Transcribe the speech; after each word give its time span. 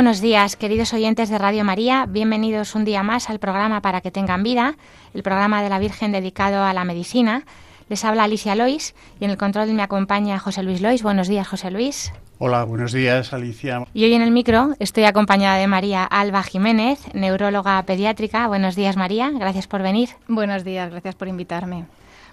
Buenos 0.00 0.22
días, 0.22 0.56
queridos 0.56 0.94
oyentes 0.94 1.28
de 1.28 1.36
Radio 1.36 1.62
María. 1.62 2.06
Bienvenidos 2.08 2.74
un 2.74 2.86
día 2.86 3.02
más 3.02 3.28
al 3.28 3.38
programa 3.38 3.82
Para 3.82 4.00
que 4.00 4.10
tengan 4.10 4.42
vida, 4.42 4.76
el 5.12 5.22
programa 5.22 5.62
de 5.62 5.68
la 5.68 5.78
Virgen 5.78 6.10
dedicado 6.10 6.64
a 6.64 6.72
la 6.72 6.84
medicina. 6.84 7.42
Les 7.90 8.02
habla 8.06 8.24
Alicia 8.24 8.54
Lois 8.54 8.94
y 9.20 9.26
en 9.26 9.30
el 9.30 9.36
control 9.36 9.74
me 9.74 9.82
acompaña 9.82 10.38
José 10.38 10.62
Luis 10.62 10.80
Lois. 10.80 11.02
Buenos 11.02 11.28
días, 11.28 11.46
José 11.46 11.70
Luis. 11.70 12.14
Hola, 12.38 12.64
buenos 12.64 12.92
días, 12.92 13.34
Alicia. 13.34 13.84
Y 13.92 14.04
hoy 14.04 14.14
en 14.14 14.22
el 14.22 14.30
micro 14.30 14.70
estoy 14.78 15.04
acompañada 15.04 15.58
de 15.58 15.66
María 15.66 16.04
Alba 16.04 16.42
Jiménez, 16.44 17.00
neuróloga 17.12 17.82
pediátrica. 17.82 18.48
Buenos 18.48 18.76
días, 18.76 18.96
María. 18.96 19.30
Gracias 19.30 19.66
por 19.66 19.82
venir. 19.82 20.08
Buenos 20.28 20.64
días, 20.64 20.90
gracias 20.90 21.14
por 21.14 21.28
invitarme. 21.28 21.84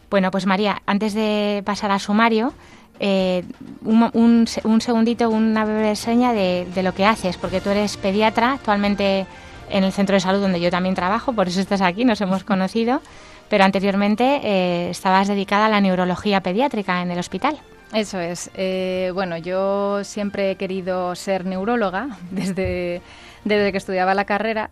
Bueno, 0.10 0.32
pues 0.32 0.46
María, 0.46 0.82
antes 0.86 1.14
de 1.14 1.64
pasar 1.66 1.92
al 1.92 2.00
sumario, 2.00 2.54
eh, 3.00 3.44
un, 3.84 4.48
segundito, 4.48 5.30
una 5.30 5.66
breve 5.66 5.90
reseña 5.90 6.34
de, 6.34 6.68
lo 6.84 6.94
que 6.94 7.06
haces, 7.06 7.38
porque 7.38 7.62
tú 7.62 7.70
eres 7.70 7.98
pediatra 7.98 8.54
actualmente 8.54 9.26
en 9.70 9.84
el 9.84 9.92
centro 9.92 10.16
de 10.16 10.20
salud 10.20 10.42
donde 10.42 10.60
yo 10.60 10.72
también 10.72 10.96
trabajo, 10.96 11.34
por 11.34 11.48
eso 11.48 11.60
estás 11.60 11.82
aquí, 11.82 12.06
nos 12.06 12.22
hemos 12.22 12.44
conocido, 12.44 13.02
pero 13.50 13.64
anteriormente 13.64 14.42
eh, 14.44 14.90
estabas 14.90 15.28
dedicada 15.28 15.66
a 15.68 15.70
la 15.70 15.82
neurología 15.82 16.42
pediátrica 16.42 17.02
en 17.02 17.12
el 17.12 17.20
hospital. 17.20 17.58
Eso 17.94 18.20
es. 18.20 18.52
Eh, 18.56 19.12
bueno, 19.14 19.38
yo 19.38 20.04
siempre 20.04 20.52
he 20.52 20.56
querido 20.56 21.16
ser 21.16 21.46
neuróloga 21.46 22.18
desde, 22.32 23.02
desde 23.44 23.72
que 23.72 23.78
estudiaba 23.78 24.14
la 24.14 24.26
carrera, 24.26 24.72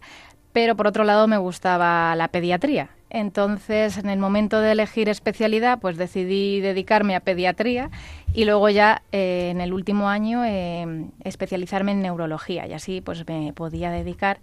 pero 0.52 0.76
por 0.76 0.88
otro 0.88 1.04
lado 1.04 1.28
me 1.28 1.38
gustaba 1.38 2.16
la 2.16 2.28
pediatría. 2.30 2.90
Entonces, 3.16 3.98
en 3.98 4.10
el 4.10 4.20
momento 4.20 4.60
de 4.60 4.74
elegir 4.74 5.08
especialidad, 5.08 5.80
pues 5.80 5.96
decidí 5.96 6.60
dedicarme 6.60 7.16
a 7.16 7.22
pediatría 7.22 7.90
y 8.34 8.44
luego 8.44 8.68
ya 8.68 9.04
eh, 9.14 9.52
en 9.52 9.62
el 9.62 9.72
último 9.72 10.10
año 10.10 10.44
eh, 10.44 11.06
especializarme 11.24 11.94
en 11.94 12.02
neurología 12.02 12.68
y 12.68 12.74
así 12.74 13.00
pues 13.00 13.26
me 13.26 13.54
podía 13.54 13.90
dedicar 13.90 14.40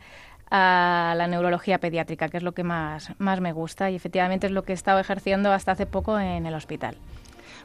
a 0.50 1.12
la 1.18 1.26
neurología 1.26 1.76
pediátrica, 1.76 2.30
que 2.30 2.38
es 2.38 2.42
lo 2.42 2.52
que 2.52 2.64
más, 2.64 3.12
más 3.18 3.42
me 3.42 3.52
gusta 3.52 3.90
y 3.90 3.94
efectivamente 3.94 4.46
es 4.46 4.52
lo 4.52 4.62
que 4.64 4.72
he 4.72 4.74
estado 4.74 4.98
ejerciendo 5.00 5.52
hasta 5.52 5.72
hace 5.72 5.84
poco 5.84 6.18
en 6.18 6.46
el 6.46 6.54
hospital. 6.54 6.96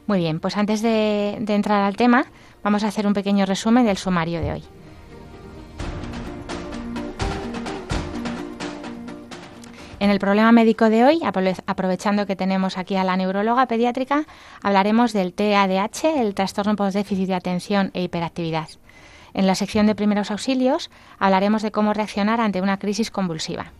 Muy 0.06 0.18
bien, 0.18 0.40
pues 0.40 0.58
antes 0.58 0.82
de 0.82 1.36
entrar 1.48 1.84
al 1.84 1.96
tema, 1.96 2.26
vamos 2.62 2.84
a 2.84 2.88
hacer 2.88 3.06
un 3.06 3.14
pequeño 3.14 3.46
resumen 3.46 3.86
del 3.86 3.96
sumario 3.96 4.42
de 4.42 4.52
hoy. 4.52 4.64
En 10.00 10.10
el 10.10 10.20
problema 10.20 10.52
médico 10.52 10.90
de 10.90 11.04
hoy, 11.04 11.20
aprovechando 11.66 12.26
que 12.26 12.36
tenemos 12.36 12.78
aquí 12.78 12.94
a 12.94 13.02
la 13.02 13.16
neuróloga 13.16 13.66
pediátrica, 13.66 14.26
hablaremos 14.62 15.12
del 15.12 15.32
TADH, 15.32 16.20
el 16.20 16.34
trastorno 16.34 16.76
por 16.76 16.92
déficit 16.92 17.26
de 17.26 17.34
atención 17.34 17.90
e 17.94 18.02
hiperactividad. 18.02 18.68
En 19.34 19.48
la 19.48 19.56
sección 19.56 19.86
de 19.86 19.96
primeros 19.96 20.30
auxilios 20.30 20.90
hablaremos 21.18 21.62
de 21.62 21.72
cómo 21.72 21.94
reaccionar 21.94 22.40
ante 22.40 22.60
una 22.60 22.78
crisis 22.78 23.10
convulsiva. 23.10 23.72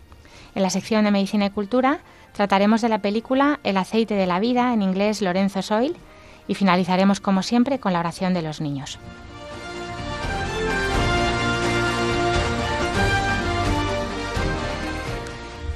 En 0.56 0.62
la 0.62 0.70
sección 0.70 1.04
de 1.04 1.12
medicina 1.12 1.46
y 1.46 1.50
cultura 1.50 2.00
trataremos 2.32 2.80
de 2.80 2.88
la 2.88 2.98
película 2.98 3.60
El 3.62 3.76
aceite 3.76 4.14
de 4.14 4.26
la 4.26 4.40
vida, 4.40 4.72
en 4.74 4.82
inglés 4.82 5.22
Lorenzo 5.22 5.62
Soil, 5.62 5.96
y 6.48 6.54
finalizaremos 6.54 7.20
como 7.20 7.44
siempre 7.44 7.78
con 7.78 7.92
la 7.92 8.00
oración 8.00 8.34
de 8.34 8.42
los 8.42 8.60
niños. 8.60 8.98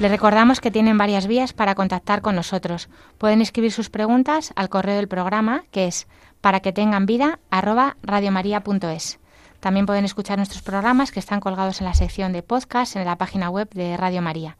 Les 0.02 0.10
recordamos 0.10 0.60
que 0.60 0.72
tienen 0.72 0.98
varias 0.98 1.28
vías 1.28 1.52
para 1.52 1.76
contactar 1.76 2.22
con 2.22 2.34
nosotros. 2.34 2.88
Pueden 3.18 3.40
escribir 3.40 3.70
sus 3.70 3.88
preguntas 3.88 4.52
al 4.56 4.68
correo 4.68 4.96
del 4.96 5.06
programa, 5.06 5.62
que 5.70 5.86
es 5.86 6.08
para 6.40 6.58
que 6.58 6.72
tengan 6.72 7.06
vida 7.06 7.38
radiomaria.es. 7.52 9.20
También 9.60 9.86
pueden 9.86 10.04
escuchar 10.04 10.38
nuestros 10.38 10.62
programas 10.62 11.12
que 11.12 11.20
están 11.20 11.38
colgados 11.38 11.80
en 11.80 11.86
la 11.86 11.94
sección 11.94 12.32
de 12.32 12.42
podcast 12.42 12.96
en 12.96 13.04
la 13.04 13.14
página 13.14 13.48
web 13.48 13.70
de 13.74 13.96
Radio 13.96 14.22
María. 14.22 14.56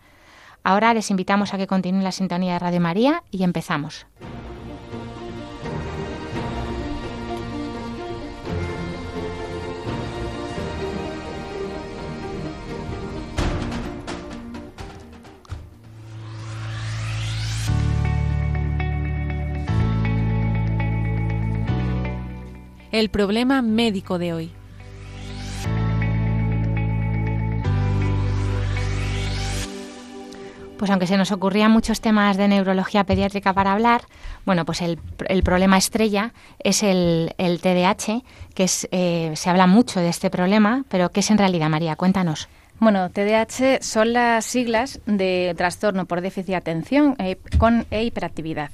Ahora 0.63 0.95
les 0.95 1.11
invitamos 1.11 1.53
a 1.53 1.59
que 1.59 1.67
continúen 1.67 2.05
la 2.05 2.13
sintonía 2.13 2.53
de 2.53 2.59
Radio 2.61 2.81
María 2.81 3.25
y 3.33 3.43
empezamos. 3.43 4.07
El 22.93 23.09
problema 23.09 23.63
médico 23.63 24.19
de 24.19 24.33
hoy. 24.35 24.53
Pues 30.79 30.91
aunque 30.91 31.07
se 31.07 31.17
nos 31.17 31.31
ocurrían 31.31 31.71
muchos 31.71 32.01
temas 32.01 32.37
de 32.37 32.49
neurología 32.49 33.05
pediátrica 33.05 33.53
para 33.53 33.73
hablar, 33.73 34.03
bueno, 34.45 34.65
pues 34.65 34.83
el, 34.83 34.99
problema 35.45 35.79
estrella 35.79 36.33
es 36.59 36.83
el, 36.83 37.35
el 37.39 37.61
TDAH, 37.61 38.23
que 38.55 38.65
es, 38.65 38.89
eh, 38.91 39.33
se 39.37 39.49
habla 39.49 39.69
mucho 39.69 40.01
de 40.01 40.09
este 40.09 40.29
problema, 40.29 40.85
pero 40.89 41.11
¿qué 41.11 41.21
es 41.21 41.31
en 41.31 41.39
realidad, 41.39 41.69
María? 41.69 41.95
Cuéntanos. 41.95 42.49
Bueno, 42.82 43.10
TDAH 43.10 43.81
son 43.81 44.12
las 44.12 44.44
siglas 44.44 45.00
de 45.06 45.54
trastorno 45.56 46.06
por 46.06 46.20
déficit 46.20 46.48
de 46.48 46.56
atención 46.56 47.15
e, 47.20 47.37
con 47.56 47.87
e 47.93 48.03
hiperactividad. 48.03 48.72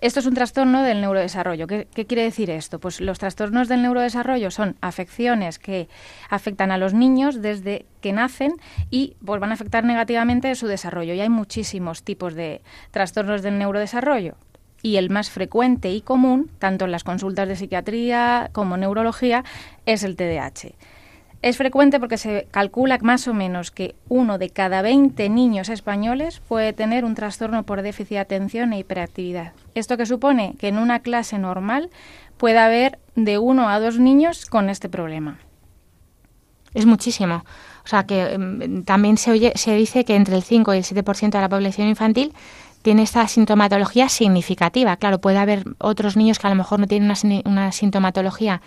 Esto 0.00 0.20
es 0.20 0.24
un 0.24 0.32
trastorno 0.32 0.82
del 0.82 1.02
neurodesarrollo. 1.02 1.66
¿Qué, 1.66 1.86
quiere 2.06 2.22
decir 2.22 2.48
esto? 2.48 2.78
Pues 2.78 3.02
los 3.02 3.18
trastornos 3.18 3.68
del 3.68 3.82
neurodesarrollo 3.82 4.50
son 4.50 4.76
afecciones 4.80 5.58
que 5.58 5.90
afectan 6.30 6.70
a 6.70 6.78
los 6.78 6.94
niños 6.94 7.42
desde 7.42 7.84
que 8.00 8.14
nacen 8.14 8.54
y 8.88 9.18
pues, 9.22 9.38
van 9.42 9.50
a 9.50 9.54
afectar 9.56 9.84
negativamente 9.84 10.54
su 10.54 10.66
desarrollo. 10.66 11.12
Y 11.12 11.20
hay 11.20 11.28
muchísimos 11.28 12.02
tipos 12.02 12.32
de 12.32 12.62
trastornos 12.92 13.42
del 13.42 13.58
neurodesarrollo 13.58 14.36
y 14.80 14.96
el 14.96 15.10
más 15.10 15.28
frecuente 15.28 15.90
y 15.90 16.00
común, 16.00 16.50
tanto 16.58 16.86
en 16.86 16.92
las 16.92 17.04
consultas 17.04 17.46
de 17.46 17.56
psiquiatría 17.56 18.48
como 18.52 18.78
neurología, 18.78 19.44
es 19.84 20.02
el 20.02 20.16
TDAH. 20.16 20.72
Es 21.42 21.56
frecuente 21.56 21.98
porque 21.98 22.18
se 22.18 22.46
calcula 22.50 22.98
más 23.00 23.26
o 23.26 23.32
menos 23.32 23.70
que 23.70 23.94
uno 24.08 24.36
de 24.36 24.50
cada 24.50 24.82
20 24.82 25.30
niños 25.30 25.70
españoles 25.70 26.42
puede 26.46 26.74
tener 26.74 27.04
un 27.04 27.14
trastorno 27.14 27.62
por 27.62 27.80
déficit 27.80 28.10
de 28.10 28.18
atención 28.18 28.74
e 28.74 28.80
hiperactividad. 28.80 29.52
Esto 29.74 29.96
que 29.96 30.04
supone 30.04 30.54
que 30.58 30.68
en 30.68 30.76
una 30.76 31.00
clase 31.00 31.38
normal 31.38 31.88
puede 32.36 32.58
haber 32.58 32.98
de 33.16 33.38
uno 33.38 33.70
a 33.70 33.80
dos 33.80 33.98
niños 33.98 34.44
con 34.44 34.68
este 34.68 34.90
problema. 34.90 35.38
Es 36.74 36.84
muchísimo. 36.84 37.44
O 37.84 37.88
sea 37.88 38.04
que 38.04 38.34
em, 38.34 38.84
también 38.84 39.16
se, 39.16 39.30
oye, 39.30 39.52
se 39.56 39.74
dice 39.74 40.04
que 40.04 40.16
entre 40.16 40.36
el 40.36 40.42
5 40.42 40.74
y 40.74 40.78
el 40.78 40.84
7% 40.84 41.30
de 41.30 41.40
la 41.40 41.48
población 41.48 41.88
infantil 41.88 42.34
tiene 42.82 43.02
esta 43.02 43.26
sintomatología 43.26 44.08
significativa. 44.08 44.96
Claro, 44.96 45.20
puede 45.20 45.38
haber 45.38 45.64
otros 45.78 46.16
niños 46.16 46.38
que 46.38 46.46
a 46.46 46.50
lo 46.50 46.56
mejor 46.56 46.80
no 46.80 46.86
tienen 46.86 47.10
una, 47.10 47.40
una 47.44 47.72
sintomatología 47.72 48.60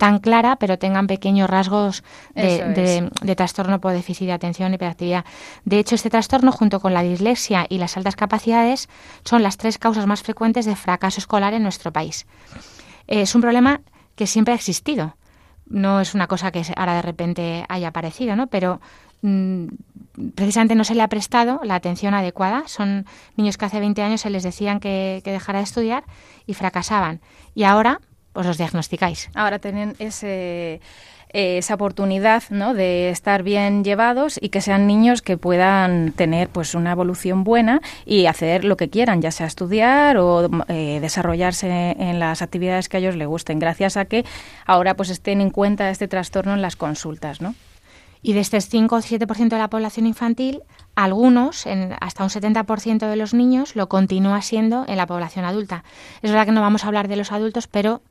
tan 0.00 0.18
clara, 0.18 0.56
pero 0.56 0.78
tengan 0.78 1.06
pequeños 1.06 1.50
rasgos 1.50 2.02
de, 2.34 3.34
trastorno 3.36 3.82
por 3.82 3.92
déficit 3.92 4.28
de 4.28 4.32
atención 4.32 4.72
y 4.72 4.76
hiperactividad. 4.76 5.26
De 5.66 5.78
hecho, 5.78 5.94
este 5.94 6.08
trastorno, 6.08 6.52
junto 6.52 6.80
con 6.80 6.94
la 6.94 7.02
dislexia 7.02 7.66
y 7.68 7.76
las 7.76 7.98
altas 7.98 8.16
capacidades, 8.16 8.88
son 9.24 9.42
las 9.42 9.58
tres 9.58 9.76
causas 9.76 10.06
más 10.06 10.22
frecuentes 10.22 10.64
de 10.64 10.74
fracaso 10.74 11.20
escolar 11.20 11.52
en 11.52 11.62
nuestro 11.62 11.92
país. 11.92 12.26
Es 13.08 13.34
un 13.34 13.42
problema 13.42 13.82
que 14.14 14.26
siempre 14.26 14.52
ha 14.52 14.56
existido. 14.56 15.16
No 15.66 16.00
es 16.00 16.14
una 16.14 16.28
cosa 16.28 16.50
que 16.50 16.62
ahora 16.76 16.94
de 16.94 17.02
repente 17.02 17.66
haya 17.68 17.88
aparecido, 17.88 18.36
¿no? 18.36 18.46
Pero 18.46 18.80
mm, 19.20 19.66
precisamente 20.34 20.76
no 20.76 20.84
se 20.84 20.94
le 20.94 21.02
ha 21.02 21.08
prestado 21.08 21.60
la 21.62 21.74
atención 21.74 22.14
adecuada. 22.14 22.62
Son 22.68 23.04
niños 23.36 23.58
que 23.58 23.66
hace 23.66 23.80
20 23.80 24.00
años 24.00 24.22
se 24.22 24.30
les 24.30 24.44
decían 24.44 24.80
que, 24.80 25.20
que 25.22 25.30
dejara 25.30 25.58
de 25.58 25.64
estudiar 25.64 26.04
y 26.46 26.54
fracasaban. 26.54 27.20
Y 27.54 27.64
ahora 27.64 28.00
os 28.32 28.46
los 28.46 28.58
diagnosticáis. 28.58 29.30
Ahora 29.34 29.58
tienen 29.58 29.96
ese, 29.98 30.80
esa 31.32 31.74
oportunidad 31.74 32.42
¿no? 32.50 32.74
de 32.74 33.10
estar 33.10 33.42
bien 33.42 33.84
llevados 33.84 34.38
y 34.40 34.48
que 34.48 34.60
sean 34.60 34.86
niños 34.86 35.22
que 35.22 35.36
puedan 35.36 36.12
tener 36.12 36.48
pues 36.48 36.74
una 36.74 36.92
evolución 36.92 37.44
buena 37.44 37.80
y 38.04 38.26
hacer 38.26 38.64
lo 38.64 38.76
que 38.76 38.90
quieran, 38.90 39.22
ya 39.22 39.30
sea 39.30 39.46
estudiar 39.46 40.16
o 40.16 40.48
eh, 40.68 40.98
desarrollarse 41.00 41.96
en 41.98 42.18
las 42.18 42.42
actividades 42.42 42.88
que 42.88 42.96
a 42.96 43.00
ellos 43.00 43.16
les 43.16 43.28
gusten, 43.28 43.58
gracias 43.58 43.96
a 43.96 44.04
que 44.04 44.24
ahora 44.66 44.94
pues 44.94 45.10
estén 45.10 45.40
en 45.40 45.50
cuenta 45.50 45.90
este 45.90 46.08
trastorno 46.08 46.54
en 46.54 46.62
las 46.62 46.76
consultas, 46.76 47.40
¿no? 47.40 47.54
Y 48.22 48.34
de 48.34 48.40
este 48.40 48.60
5 48.60 48.94
o 48.94 48.98
7% 48.98 49.48
de 49.48 49.58
la 49.58 49.68
población 49.68 50.06
infantil, 50.06 50.62
algunos, 50.94 51.66
en 51.66 51.94
hasta 52.00 52.24
un 52.24 52.30
70% 52.30 53.08
de 53.08 53.16
los 53.16 53.34
niños, 53.34 53.76
lo 53.76 53.88
continúa 53.88 54.42
siendo 54.42 54.84
en 54.86 54.96
la 54.96 55.06
población 55.06 55.44
adulta. 55.44 55.84
Es 56.22 56.30
verdad 56.30 56.46
que 56.46 56.52
no 56.52 56.60
vamos 56.60 56.84
a 56.84 56.88
hablar 56.88 57.08
de 57.08 57.16
los 57.16 57.32
adultos, 57.32 57.66
pero 57.66 58.02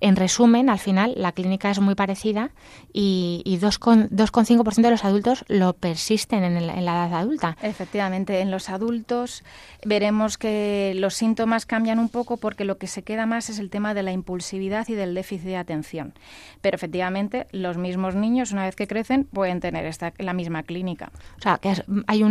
en 0.00 0.14
resumen, 0.14 0.70
al 0.70 0.78
final, 0.78 1.14
la 1.16 1.32
clínica 1.32 1.70
es 1.70 1.80
muy 1.80 1.96
parecida 1.96 2.50
y, 2.92 3.42
y 3.44 3.58
2,5% 3.58 4.74
de 4.82 4.90
los 4.90 5.04
adultos 5.04 5.44
lo 5.48 5.72
persisten 5.72 6.44
en, 6.44 6.66
la 6.66 6.78
edad 6.78 7.14
adulta. 7.14 7.56
Efectivamente, 7.62 8.40
en 8.40 8.52
los 8.52 8.68
adultos 8.68 9.42
veremos 9.84 10.38
que 10.38 10.92
los 10.96 11.14
síntomas 11.14 11.66
cambian 11.66 11.98
un 11.98 12.08
poco 12.08 12.36
porque 12.36 12.64
lo 12.64 12.78
que 12.78 12.86
se 12.86 13.02
queda 13.02 13.26
más 13.26 13.50
es 13.50 13.58
el 13.58 13.70
tema 13.70 13.92
de 13.92 14.04
la 14.04 14.12
impulsividad 14.12 14.88
y 14.88 14.94
del 14.94 15.14
déficit 15.14 15.46
de 15.46 15.56
atención. 15.56 16.14
Pero 16.60 16.76
efectivamente, 16.76 17.48
los 17.50 17.76
mismos 17.76 18.14
niños, 18.14 18.52
una 18.52 18.66
vez 18.66 18.76
que 18.76 18.86
crecen, 18.86 19.24
pueden 19.24 19.58
tener 19.58 19.84
esta, 19.84 20.12
la 20.18 20.32
misma 20.32 20.62
clínica. 20.62 21.10
O 21.38 21.42
sea, 21.42 21.58
que 21.58 21.74
hay 22.06 22.22
un, 22.22 22.27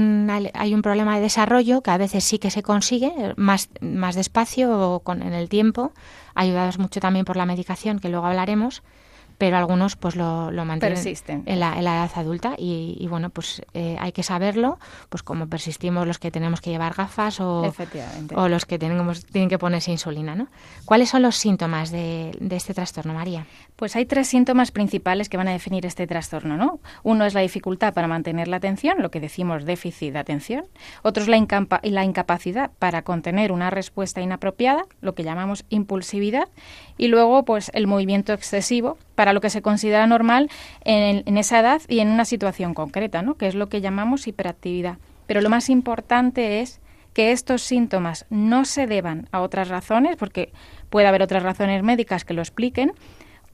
hay 0.54 0.74
un 0.74 0.82
problema 0.82 1.16
de 1.16 1.22
desarrollo 1.22 1.82
que 1.82 1.92
a 1.92 1.98
veces 1.98 2.24
sí 2.24 2.40
que 2.40 2.52
se 2.52 2.64
consigue 2.64 3.12
más, 3.36 3.70
más 3.82 4.16
despacio 4.16 4.72
o 4.80 5.00
con, 5.02 5.22
en 5.22 5.34
el 5.34 5.50
tiempo 5.50 5.92
ayudados 6.36 6.78
mucho 6.78 7.00
también 7.00 7.26
por 7.26 7.36
la 7.36 7.46
medicación, 7.46 8.00
que 8.00 8.10
luego 8.10 8.28
hablaremos, 8.28 8.84
pero 9.38 9.58
algunos 9.58 9.96
pues 9.96 10.16
lo, 10.16 10.52
lo 10.52 10.66
mantienen 10.66 10.98
en 11.46 11.60
la, 11.60 11.80
edad 11.80 12.12
adulta 12.16 12.56
y, 12.58 13.06
bueno 13.10 13.30
pues 13.30 13.62
eh, 13.74 13.96
hay 14.00 14.12
que 14.12 14.24
saberlo 14.24 14.80
pues 15.10 15.24
como 15.24 15.48
persistimos 15.48 16.08
los 16.08 16.18
que 16.20 16.32
tenemos 16.32 16.62
que 16.62 16.72
llevar 16.72 16.96
gafas 16.96 17.40
o, 17.40 17.72
o 18.36 18.48
los 18.48 18.66
que 18.66 18.80
tenemos 18.80 19.26
tienen 19.26 19.50
que 19.50 19.60
ponerse 19.60 19.92
insulina 19.92 20.36
¿no? 20.36 20.48
¿cuáles 20.86 21.10
son 21.10 21.22
los 21.22 21.36
síntomas 21.36 21.92
de, 21.92 22.36
de, 22.40 22.56
este 22.56 22.74
trastorno 22.74 23.14
María? 23.14 23.46
Pues 23.78 23.96
hay 23.96 24.06
tres 24.06 24.28
síntomas 24.28 24.72
principales 24.72 25.30
que 25.30 25.38
van 25.38 25.48
a 25.48 25.54
definir 25.54 25.86
este 25.86 26.08
trastorno 26.08 26.58
¿no? 26.58 26.80
uno 27.04 27.26
es 27.26 27.34
la 27.34 27.42
dificultad 27.42 27.94
para 27.94 28.08
mantener 28.08 28.48
la 28.48 28.58
atención 28.58 29.02
lo 29.02 29.12
que 29.12 29.20
decimos 29.20 29.66
déficit 29.66 30.14
de 30.14 30.20
atención 30.20 30.66
otro 31.04 31.24
es 31.24 31.30
la, 31.30 31.80
la 31.84 32.04
incapacidad 32.04 32.72
para 32.80 33.04
contener 33.04 33.52
una 33.52 33.70
respuesta 33.70 34.20
inapropiada 34.20 34.86
lo 35.02 35.14
que 35.14 35.24
llamamos 35.24 35.64
impulsividad 35.70 36.50
y 36.98 37.08
luego 37.08 37.46
pues 37.46 37.72
el 37.74 37.88
movimiento 37.88 38.34
excesivo 38.34 38.98
para 39.16 39.34
lo 39.34 39.42
que 39.42 39.50
se 39.50 39.62
considera 39.62 40.08
normal 40.08 40.50
en, 40.84 41.38
esa 41.38 41.60
edad 41.60 41.82
y 41.88 42.00
en 42.00 42.10
una 42.10 42.26
situación 42.26 42.74
concreta, 42.74 43.22
¿no? 43.22 43.36
que 43.36 43.48
es 43.48 43.56
lo 43.56 43.68
que 43.68 43.82
llamamos 43.82 44.28
hiperactividad. 44.28 44.98
Pero 45.26 45.42
lo 45.42 45.50
más 45.50 45.70
importante 45.70 46.62
es 46.62 46.80
que 47.14 47.32
estos 47.32 47.64
síntomas 47.64 48.26
no 48.30 48.64
se 48.64 48.86
deban 48.86 49.28
a 49.32 49.42
otras 49.42 49.70
razones, 49.70 50.16
porque 50.18 50.52
puede 50.90 51.08
haber 51.08 51.24
otras 51.24 51.44
razones 51.44 51.82
médicas 51.82 52.26
que 52.26 52.36
lo 52.36 52.42
expliquen, 52.42 52.94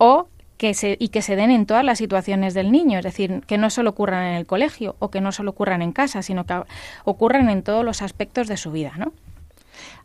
o 0.04 0.28
que 0.58 0.74
se, 0.74 0.98
y 1.00 1.10
que 1.10 1.22
se 1.22 1.38
den 1.38 1.50
en 1.50 1.66
todas 1.66 1.86
las 1.86 1.98
situaciones 1.98 2.54
del 2.54 2.74
niño, 2.74 3.00
es 3.00 3.06
decir, 3.06 3.42
que 3.48 3.58
no 3.58 3.70
solo 3.70 3.92
ocurran 3.92 4.26
en 4.26 4.34
el 4.36 4.46
colegio 4.46 4.98
o 5.00 5.10
que 5.10 5.22
no 5.22 5.32
solo 5.32 5.52
ocurran 5.52 5.82
en 5.82 5.94
casa, 5.94 6.22
sino 6.22 6.46
que 6.46 6.62
ocurran 7.06 7.50
en 7.50 7.64
todos 7.64 7.86
los 7.86 8.02
aspectos 8.02 8.50
de 8.50 8.58
su 8.58 8.72
vida, 8.72 8.94
¿no? 8.98 9.14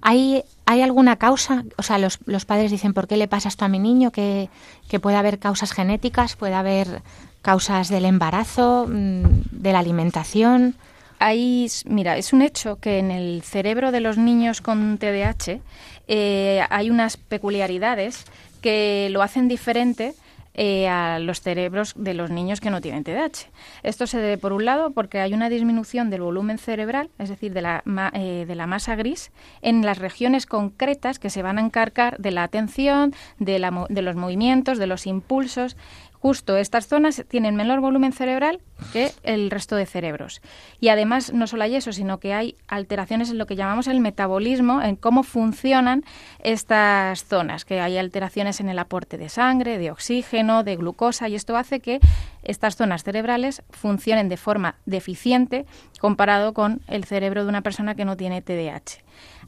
¿Hay, 0.00 0.44
¿Hay 0.66 0.82
alguna 0.82 1.16
causa? 1.16 1.64
O 1.76 1.82
sea, 1.82 1.98
los, 1.98 2.20
los 2.26 2.44
padres 2.44 2.70
dicen, 2.70 2.94
¿por 2.94 3.08
qué 3.08 3.16
le 3.16 3.26
pasa 3.26 3.48
esto 3.48 3.64
a 3.64 3.68
mi 3.68 3.80
niño? 3.80 4.12
Que, 4.12 4.48
que 4.88 5.00
puede 5.00 5.16
haber 5.16 5.40
causas 5.40 5.72
genéticas, 5.72 6.36
puede 6.36 6.54
haber 6.54 7.02
causas 7.42 7.88
del 7.88 8.04
embarazo, 8.04 8.86
mm, 8.88 9.22
de 9.50 9.72
la 9.72 9.80
alimentación. 9.80 10.76
Ahí, 11.18 11.66
mira, 11.86 12.16
es 12.16 12.32
un 12.32 12.42
hecho 12.42 12.76
que 12.76 12.98
en 13.00 13.10
el 13.10 13.42
cerebro 13.42 13.90
de 13.90 14.00
los 14.00 14.16
niños 14.16 14.60
con 14.60 14.98
TDAH 14.98 15.60
eh, 16.06 16.62
hay 16.70 16.90
unas 16.90 17.16
peculiaridades 17.16 18.24
que 18.60 19.08
lo 19.10 19.22
hacen 19.22 19.48
diferente 19.48 20.14
eh, 20.60 20.88
a 20.88 21.20
los 21.20 21.40
cerebros 21.40 21.94
de 21.96 22.14
los 22.14 22.30
niños 22.30 22.60
que 22.60 22.70
no 22.70 22.80
tienen 22.80 23.04
TDAH. 23.04 23.46
Esto 23.84 24.08
se 24.08 24.18
debe, 24.18 24.38
por 24.38 24.52
un 24.52 24.64
lado, 24.64 24.90
porque 24.90 25.20
hay 25.20 25.32
una 25.32 25.48
disminución 25.48 26.10
del 26.10 26.22
volumen 26.22 26.58
cerebral, 26.58 27.10
es 27.20 27.28
decir, 27.28 27.52
de 27.52 27.62
la, 27.62 27.84
eh, 28.12 28.44
de 28.44 28.54
la 28.56 28.66
masa 28.66 28.96
gris, 28.96 29.30
en 29.62 29.86
las 29.86 29.98
regiones 29.98 30.46
concretas 30.46 31.20
que 31.20 31.30
se 31.30 31.42
van 31.42 31.58
a 31.58 31.60
encargar 31.60 32.18
de 32.18 32.32
la 32.32 32.42
atención, 32.42 33.14
de, 33.38 33.60
la, 33.60 33.86
de 33.88 34.02
los 34.02 34.16
movimientos, 34.16 34.78
de 34.78 34.88
los 34.88 35.06
impulsos 35.06 35.76
Justo 36.20 36.56
estas 36.56 36.88
zonas 36.88 37.24
tienen 37.28 37.54
menor 37.54 37.80
volumen 37.80 38.12
cerebral 38.12 38.60
que 38.92 39.12
el 39.22 39.50
resto 39.50 39.76
de 39.76 39.86
cerebros. 39.86 40.40
Y 40.80 40.88
además 40.88 41.32
no 41.32 41.46
solo 41.46 41.64
hay 41.64 41.76
eso, 41.76 41.92
sino 41.92 42.18
que 42.18 42.34
hay 42.34 42.56
alteraciones 42.66 43.30
en 43.30 43.38
lo 43.38 43.46
que 43.46 43.56
llamamos 43.56 43.86
el 43.86 44.00
metabolismo, 44.00 44.82
en 44.82 44.96
cómo 44.96 45.22
funcionan 45.22 46.04
estas 46.40 47.24
zonas, 47.24 47.64
que 47.64 47.80
hay 47.80 47.98
alteraciones 47.98 48.60
en 48.60 48.68
el 48.68 48.78
aporte 48.78 49.16
de 49.16 49.28
sangre, 49.28 49.78
de 49.78 49.90
oxígeno, 49.90 50.64
de 50.64 50.76
glucosa, 50.76 51.28
y 51.28 51.34
esto 51.34 51.56
hace 51.56 51.80
que 51.80 52.00
estas 52.42 52.76
zonas 52.76 53.04
cerebrales 53.04 53.62
funcionen 53.70 54.28
de 54.28 54.36
forma 54.36 54.76
deficiente 54.86 55.66
comparado 56.00 56.52
con 56.52 56.80
el 56.88 57.04
cerebro 57.04 57.42
de 57.42 57.48
una 57.48 57.62
persona 57.62 57.94
que 57.94 58.04
no 58.04 58.16
tiene 58.16 58.42
TDAH. 58.42 59.02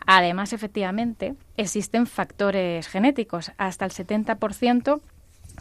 Además, 0.07 0.53
efectivamente, 0.53 1.35
existen 1.57 2.07
factores 2.07 2.89
genéticos. 2.89 3.53
Hasta 3.59 3.85
el 3.85 3.91
70% 3.91 5.01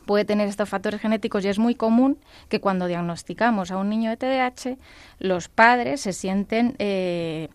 puede 0.05 0.25
tener 0.25 0.47
estos 0.47 0.69
factores 0.69 1.01
genéticos 1.01 1.45
y 1.45 1.47
es 1.47 1.59
muy 1.59 1.75
común 1.75 2.17
que 2.47 2.59
cuando 2.59 2.87
diagnosticamos 2.87 3.71
a 3.71 3.77
un 3.77 3.89
niño 3.89 4.09
de 4.09 4.17
TDAH, 4.17 4.77
los 5.19 5.49
padres 5.49 6.01
se 6.01 6.13
sienten 6.13 6.75
eh, 6.79 7.49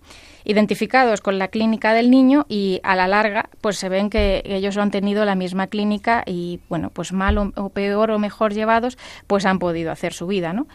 identificados 0.45 1.21
con 1.21 1.39
la 1.39 1.49
clínica 1.49 1.93
del 1.95 2.11
niño 2.11 2.47
y 2.49 2.81
a 2.83 2.97
la 2.97 3.09
larga 3.09 3.49
pues 3.61 3.79
se 3.79 3.89
ven 3.89 4.11
que 4.11 4.43
ellos 4.45 4.77
han 4.77 4.91
tenido 4.91 5.25
la 5.25 5.35
misma 5.35 5.67
clínica 5.67 6.23
y 6.27 6.61
bueno, 6.69 6.91
pues 6.91 7.13
mal 7.13 7.39
o, 7.39 7.69
peor 7.71 8.11
o 8.11 8.19
mejor 8.19 8.53
llevados, 8.53 8.99
pues 9.27 9.47
han 9.47 9.59
podido 9.59 9.91
hacer 9.91 10.13
su 10.13 10.27
vida, 10.27 10.53
¿no? 10.53 10.67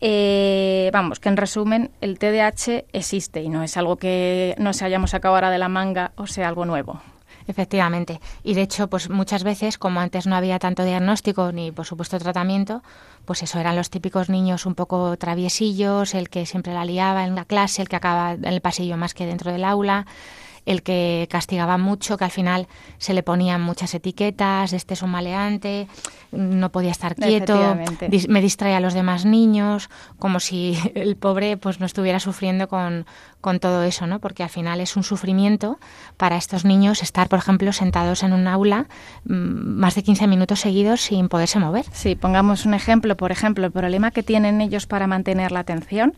Eh, 0.00 0.90
vamos, 0.92 1.18
que 1.18 1.30
en 1.30 1.36
resumen, 1.36 1.90
el 2.00 2.18
TDAH 2.18 2.84
existe 2.92 3.42
y 3.42 3.48
no 3.48 3.62
es 3.62 3.76
algo 3.76 3.96
que 3.96 4.54
no 4.58 4.72
se 4.72 4.84
hayamos 4.84 5.10
sacado 5.10 5.34
ahora 5.34 5.50
de 5.50 5.58
la 5.58 5.68
manga 5.68 6.12
o 6.16 6.26
sea 6.26 6.48
algo 6.48 6.66
nuevo. 6.66 7.00
Efectivamente. 7.46 8.20
Y 8.42 8.54
de 8.54 8.62
hecho, 8.62 8.88
pues 8.88 9.10
muchas 9.10 9.44
veces, 9.44 9.76
como 9.76 10.00
antes 10.00 10.26
no 10.26 10.34
había 10.34 10.58
tanto 10.58 10.84
diagnóstico 10.84 11.52
ni, 11.52 11.72
por 11.72 11.84
supuesto, 11.84 12.18
tratamiento, 12.18 12.82
pues 13.24 13.42
eso 13.42 13.58
eran 13.58 13.76
los 13.76 13.90
típicos 13.90 14.28
niños 14.28 14.66
un 14.66 14.74
poco 14.74 15.16
traviesillos, 15.16 16.14
el 16.14 16.30
que 16.30 16.46
siempre 16.46 16.72
la 16.72 16.84
liaba 16.84 17.24
en 17.24 17.34
la 17.34 17.44
clase, 17.44 17.82
el 17.82 17.88
que 17.88 17.96
acaba 17.96 18.32
en 18.32 18.44
el 18.44 18.60
pasillo 18.60 18.96
más 18.96 19.14
que 19.14 19.26
dentro 19.26 19.52
del 19.52 19.64
aula 19.64 20.06
el 20.66 20.82
que 20.82 21.28
castigaba 21.30 21.78
mucho, 21.78 22.16
que 22.16 22.24
al 22.24 22.30
final 22.30 22.68
se 22.98 23.14
le 23.14 23.22
ponían 23.22 23.60
muchas 23.60 23.94
etiquetas, 23.94 24.72
este 24.72 24.94
es 24.94 25.02
un 25.02 25.10
maleante, 25.10 25.88
no 26.32 26.70
podía 26.70 26.90
estar 26.90 27.14
quieto, 27.14 27.76
me 28.28 28.40
distrae 28.40 28.74
a 28.74 28.80
los 28.80 28.94
demás 28.94 29.24
niños, 29.24 29.90
como 30.18 30.40
si 30.40 30.76
el 30.94 31.16
pobre 31.16 31.56
pues 31.56 31.80
no 31.80 31.86
estuviera 31.86 32.20
sufriendo 32.20 32.68
con, 32.68 33.06
con 33.40 33.60
todo 33.60 33.82
eso, 33.82 34.06
¿no? 34.06 34.20
Porque 34.20 34.42
al 34.42 34.48
final 34.48 34.80
es 34.80 34.96
un 34.96 35.04
sufrimiento 35.04 35.78
para 36.16 36.36
estos 36.36 36.64
niños 36.64 37.02
estar, 37.02 37.28
por 37.28 37.38
ejemplo, 37.38 37.72
sentados 37.72 38.22
en 38.22 38.32
un 38.32 38.46
aula 38.46 38.86
mm, 39.24 39.32
más 39.32 39.94
de 39.94 40.02
15 40.02 40.26
minutos 40.26 40.60
seguidos 40.60 41.02
sin 41.02 41.28
poderse 41.28 41.58
mover. 41.58 41.84
Sí, 41.92 42.16
pongamos 42.16 42.64
un 42.64 42.74
ejemplo, 42.74 43.16
por 43.16 43.32
ejemplo, 43.32 43.66
el 43.66 43.72
problema 43.72 44.10
que 44.10 44.22
tienen 44.22 44.60
ellos 44.60 44.86
para 44.86 45.06
mantener 45.06 45.52
la 45.52 45.60
atención 45.60 46.14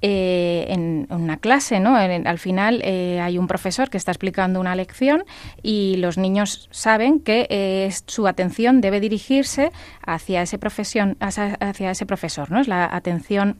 eh, 0.00 0.66
en 0.68 1.08
una 1.10 1.38
clase, 1.38 1.80
¿no? 1.80 1.96
al 1.96 2.38
final 2.38 2.80
eh, 2.84 3.20
hay 3.20 3.36
un 3.36 3.48
profesor 3.48 3.90
que 3.90 3.96
está 3.96 4.12
explicando 4.12 4.60
una 4.60 4.76
lección 4.76 5.24
y 5.60 5.96
los 5.96 6.18
niños 6.18 6.68
saben 6.70 7.18
que 7.18 7.48
eh, 7.50 7.90
su 8.06 8.28
atención 8.28 8.80
debe 8.80 9.00
dirigirse 9.00 9.72
hacia 10.06 10.42
ese 10.42 10.56
profesión, 10.56 11.16
hacia 11.18 11.90
ese 11.90 12.06
profesor, 12.06 12.50
¿no? 12.50 12.60
Es 12.60 12.68
la 12.68 12.84
atención 12.84 13.56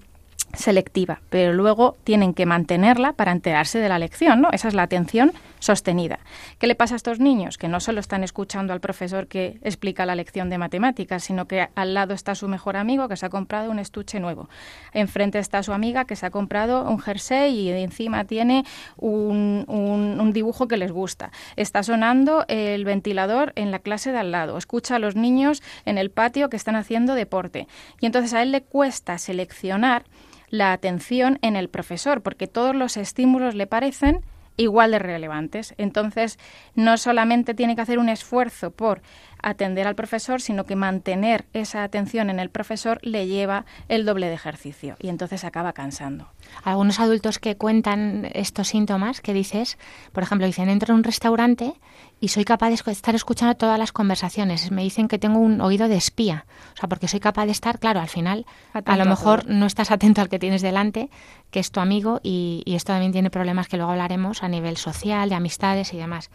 selectiva, 0.54 1.20
pero 1.28 1.52
luego 1.52 1.96
tienen 2.04 2.34
que 2.34 2.46
mantenerla 2.46 3.12
para 3.12 3.32
enterarse 3.32 3.78
de 3.80 3.88
la 3.88 3.98
lección, 3.98 4.40
¿no? 4.40 4.48
Esa 4.52 4.68
es 4.68 4.74
la 4.74 4.82
atención 4.82 5.32
sostenida. 5.58 6.20
¿Qué 6.58 6.66
le 6.66 6.74
pasa 6.74 6.94
a 6.94 6.96
estos 6.96 7.20
niños? 7.20 7.58
Que 7.58 7.68
no 7.68 7.80
solo 7.80 8.00
están 8.00 8.24
escuchando 8.24 8.72
al 8.72 8.80
profesor 8.80 9.26
que 9.26 9.58
explica 9.62 10.06
la 10.06 10.14
lección 10.14 10.50
de 10.50 10.58
matemáticas, 10.58 11.24
sino 11.24 11.46
que 11.46 11.68
al 11.74 11.94
lado 11.94 12.14
está 12.14 12.34
su 12.34 12.48
mejor 12.48 12.76
amigo 12.76 13.08
que 13.08 13.16
se 13.16 13.26
ha 13.26 13.30
comprado 13.30 13.70
un 13.70 13.78
estuche 13.78 14.20
nuevo. 14.20 14.48
Enfrente 14.92 15.38
está 15.38 15.62
su 15.62 15.72
amiga 15.72 16.04
que 16.04 16.16
se 16.16 16.26
ha 16.26 16.30
comprado 16.30 16.88
un 16.88 16.98
jersey 16.98 17.54
y 17.54 17.70
encima 17.70 18.24
tiene 18.24 18.64
un, 18.96 19.64
un 19.68 20.32
dibujo 20.32 20.68
que 20.68 20.76
les 20.76 20.92
gusta. 20.92 21.30
Está 21.56 21.82
sonando 21.82 22.44
el 22.48 22.84
ventilador 22.84 23.52
en 23.56 23.70
la 23.70 23.78
clase 23.78 24.12
de 24.12 24.18
al 24.18 24.30
lado. 24.30 24.58
Escucha 24.58 24.96
a 24.96 24.98
los 24.98 25.16
niños 25.16 25.62
en 25.84 25.98
el 25.98 26.10
patio 26.10 26.48
que 26.50 26.56
están 26.56 26.76
haciendo 26.76 27.14
deporte. 27.14 27.66
Y 28.00 28.06
entonces 28.06 28.34
a 28.34 28.42
él 28.42 28.52
le 28.52 28.62
cuesta 28.62 29.18
seleccionar 29.18 30.04
la 30.50 30.72
atención 30.72 31.38
en 31.42 31.56
el 31.56 31.68
profesor, 31.68 32.22
porque 32.22 32.46
todos 32.46 32.74
los 32.74 32.96
estímulos 32.96 33.54
le 33.54 33.66
parecen 33.66 34.20
igual 34.58 34.90
de 34.90 34.98
relevantes. 34.98 35.74
Entonces, 35.78 36.38
no 36.74 36.98
solamente 36.98 37.54
tiene 37.54 37.74
que 37.74 37.82
hacer 37.82 37.98
un 37.98 38.10
esfuerzo 38.10 38.70
por 38.70 39.00
atender 39.42 39.86
al 39.86 39.94
profesor, 39.94 40.40
sino 40.40 40.64
que 40.64 40.76
mantener 40.76 41.46
esa 41.52 41.82
atención 41.82 42.30
en 42.30 42.40
el 42.40 42.50
profesor 42.50 42.98
le 43.02 43.26
lleva 43.26 43.64
el 43.88 44.04
doble 44.04 44.28
de 44.28 44.34
ejercicio 44.34 44.96
y 44.98 45.08
entonces 45.08 45.44
acaba 45.44 45.72
cansando. 45.72 46.28
Algunos 46.64 47.00
adultos 47.00 47.38
que 47.38 47.56
cuentan 47.56 48.28
estos 48.34 48.68
síntomas 48.68 49.20
que 49.20 49.34
dices, 49.34 49.78
por 50.12 50.22
ejemplo, 50.22 50.46
dicen, 50.46 50.68
entro 50.68 50.92
en 50.92 50.98
un 50.98 51.04
restaurante 51.04 51.74
y 52.20 52.28
soy 52.28 52.44
capaz 52.44 52.70
de 52.70 52.74
estar 52.92 53.14
escuchando 53.14 53.54
todas 53.54 53.78
las 53.78 53.92
conversaciones. 53.92 54.70
Me 54.70 54.82
dicen 54.82 55.08
que 55.08 55.18
tengo 55.18 55.38
un 55.38 55.60
oído 55.60 55.88
de 55.88 55.96
espía, 55.96 56.46
o 56.74 56.76
sea, 56.76 56.88
porque 56.88 57.08
soy 57.08 57.20
capaz 57.20 57.46
de 57.46 57.52
estar, 57.52 57.78
claro, 57.78 58.00
al 58.00 58.08
final, 58.08 58.46
a 58.72 58.96
lo 58.96 59.04
mejor 59.04 59.46
no 59.48 59.66
estás 59.66 59.90
atento 59.90 60.20
al 60.20 60.28
que 60.28 60.38
tienes 60.38 60.62
delante, 60.62 61.10
que 61.50 61.60
es 61.60 61.70
tu 61.70 61.80
amigo, 61.80 62.20
y, 62.22 62.62
y 62.64 62.74
esto 62.74 62.92
también 62.92 63.12
tiene 63.12 63.30
problemas 63.30 63.68
que 63.68 63.76
luego 63.76 63.92
hablaremos 63.92 64.42
a 64.42 64.48
nivel 64.48 64.76
social, 64.76 65.28
de 65.28 65.34
amistades 65.34 65.92
y 65.94 65.96
demás 65.96 66.30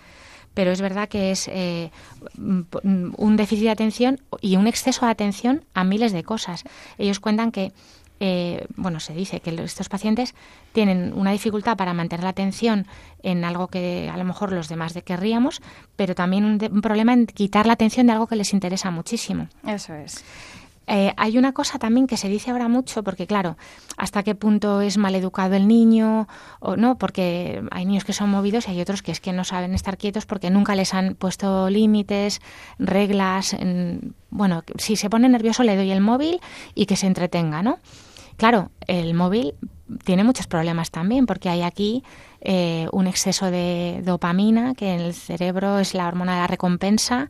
pero 0.54 0.72
es 0.72 0.82
verdad 0.82 1.10
que 1.10 1.32
es 1.32 1.48
eh, 1.48 1.92
un 2.38 3.36
déficit 3.38 3.66
de 3.66 3.70
atención 3.72 4.20
y 4.42 4.56
un 4.56 4.68
exceso 4.68 5.06
de 5.06 5.12
atención 5.12 5.64
a 5.74 5.84
miles 5.84 6.12
de 6.12 6.24
cosas. 6.24 6.64
Ellos 6.98 7.20
cuentan 7.20 7.52
que, 7.52 7.72
eh, 8.20 8.66
bueno, 8.76 9.00
se 9.00 9.14
dice 9.14 9.40
que 9.40 9.50
estos 9.64 9.90
pacientes 9.90 10.36
tienen 10.72 11.14
una 11.16 11.32
dificultad 11.32 11.78
para 11.78 11.94
mantener 11.94 12.24
la 12.24 12.30
atención 12.30 12.88
en 13.22 13.46
algo 13.46 13.68
que 13.68 14.10
a 14.14 14.18
lo 14.18 14.24
mejor 14.24 14.52
los 14.52 14.70
demás 14.70 14.94
querríamos, 15.06 15.62
pero 15.96 16.16
también 16.16 16.46
un, 16.46 16.60
un 16.72 16.82
problema 16.82 17.14
en 17.14 17.26
quitar 17.26 17.66
la 17.66 17.74
atención 17.74 18.08
de 18.08 18.14
algo 18.14 18.28
que 18.28 18.36
les 18.36 18.54
interesa 18.54 18.92
muchísimo. 18.92 19.48
Eso 19.66 19.94
es. 19.94 20.24
Eh, 20.88 21.14
hay 21.16 21.38
una 21.38 21.54
cosa 21.54 21.80
también 21.80 22.08
que 22.08 22.18
se 22.18 22.28
dice 22.28 22.52
ahora 22.52 22.68
mucho, 22.68 23.04
porque 23.04 23.26
claro, 23.26 23.58
hasta 23.98 24.24
qué 24.24 24.36
punto 24.36 24.82
es 24.82 24.98
mal 24.98 25.16
educado 25.16 25.56
el 25.56 25.68
niño 25.68 26.28
o 26.60 26.76
no, 26.76 26.98
porque 26.98 27.64
hay 27.72 27.86
niños 27.86 28.04
que 28.04 28.14
son 28.14 28.30
movidos 28.30 28.68
y 28.68 28.72
hay 28.72 28.82
otros 28.82 29.02
que 29.02 29.12
es 29.12 29.20
que 29.20 29.34
no 29.34 29.44
saben 29.44 29.74
estar 29.74 29.98
quietos 29.98 30.26
porque 30.26 30.50
nunca 30.50 30.76
les 30.76 30.94
han 30.94 31.16
puesto 31.16 31.70
límites, 31.70 32.42
reglas. 32.80 33.56
bueno, 34.30 34.64
si 34.78 34.96
se 34.96 35.10
pone 35.10 35.30
nervioso 35.30 35.64
le 35.64 35.76
doy 35.76 35.92
el 35.92 36.02
móvil 36.02 36.42
y 36.76 36.86
que 36.86 36.96
se 36.96 37.08
entretenga, 37.08 37.64
¿no? 37.64 37.80
Claro, 38.38 38.72
el 38.88 39.14
móvil 39.14 39.54
tiene 40.04 40.24
muchos 40.24 40.48
problemas 40.48 40.92
también, 40.92 41.26
porque 41.26 41.50
hay 41.50 41.62
aquí 41.62 42.04
eh, 42.42 42.88
un 42.92 43.08
exceso 43.08 43.52
de 43.52 44.02
dopamina, 44.04 44.74
que 44.74 44.94
en 44.94 45.02
el 45.02 45.14
cerebro 45.14 45.80
es 45.80 45.94
la 45.94 46.08
hormona 46.08 46.34
de 46.34 46.42
la 46.42 46.48
recompensa, 46.48 47.30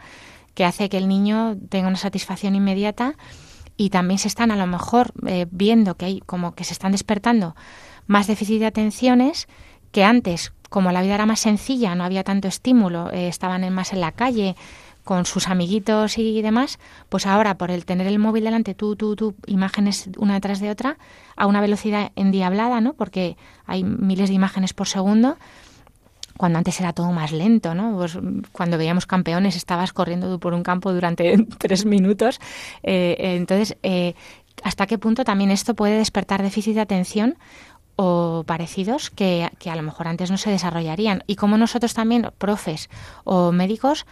que 0.53 0.65
hace 0.65 0.89
que 0.89 0.97
el 0.97 1.07
niño 1.07 1.57
tenga 1.69 1.87
una 1.87 1.97
satisfacción 1.97 2.55
inmediata 2.55 3.15
y 3.77 3.89
también 3.89 4.19
se 4.19 4.27
están 4.27 4.51
a 4.51 4.55
lo 4.55 4.67
mejor 4.67 5.13
eh, 5.25 5.47
viendo 5.51 5.95
que 5.95 6.05
hay 6.05 6.19
como 6.21 6.55
que 6.55 6.63
se 6.63 6.73
están 6.73 6.91
despertando 6.91 7.55
más 8.07 8.27
déficit 8.27 8.59
de 8.59 8.67
atenciones 8.67 9.47
que 9.91 10.03
antes, 10.03 10.53
como 10.69 10.91
la 10.91 11.01
vida 11.01 11.15
era 11.15 11.25
más 11.25 11.39
sencilla, 11.39 11.95
no 11.95 12.03
había 12.03 12.23
tanto 12.23 12.47
estímulo, 12.47 13.11
eh, 13.11 13.27
estaban 13.27 13.71
más 13.73 13.93
en 13.93 14.01
la 14.01 14.11
calle 14.11 14.55
con 15.03 15.25
sus 15.25 15.49
amiguitos 15.49 16.17
y 16.17 16.41
demás, 16.41 16.79
pues 17.09 17.25
ahora 17.25 17.57
por 17.57 17.71
el 17.71 17.85
tener 17.85 18.07
el 18.07 18.19
móvil 18.19 18.45
delante, 18.45 18.73
tú, 18.73 18.95
tú, 18.95 19.15
tú, 19.15 19.35
imágenes 19.47 20.09
una 20.17 20.35
detrás 20.35 20.59
de 20.59 20.69
otra, 20.69 20.97
a 21.35 21.45
una 21.45 21.61
velocidad 21.61 22.11
endiablada, 22.15 22.79
¿no? 22.79 22.93
Porque 22.93 23.35
hay 23.65 23.83
miles 23.83 24.29
de 24.29 24.35
imágenes 24.35 24.73
por 24.73 24.87
segundo, 24.87 25.37
cuando 26.37 26.57
antes 26.57 26.79
era 26.79 26.93
todo 26.93 27.11
más 27.11 27.31
lento, 27.31 27.75
¿no? 27.75 27.95
Pues 27.95 28.17
cuando 28.51 28.77
veíamos 28.77 29.05
campeones 29.05 29.55
estabas 29.55 29.93
corriendo 29.93 30.39
por 30.39 30.53
un 30.53 30.63
campo 30.63 30.93
durante 30.93 31.37
tres 31.57 31.85
minutos. 31.85 32.39
Eh, 32.83 33.15
eh, 33.19 33.35
entonces, 33.35 33.77
eh, 33.83 34.15
¿hasta 34.63 34.87
qué 34.87 34.97
punto 34.97 35.23
también 35.23 35.51
esto 35.51 35.75
puede 35.75 35.97
despertar 35.97 36.41
déficit 36.41 36.75
de 36.75 36.81
atención 36.81 37.37
o 37.95 38.43
parecidos 38.47 39.11
que, 39.11 39.49
que, 39.59 39.69
a 39.69 39.75
lo 39.75 39.83
mejor 39.83 40.07
antes 40.07 40.31
no 40.31 40.37
se 40.37 40.49
desarrollarían? 40.49 41.23
Y 41.27 41.35
como 41.35 41.57
nosotros 41.57 41.93
también, 41.93 42.31
profes 42.37 42.89
o 43.23 43.51
médicos, 43.51 44.05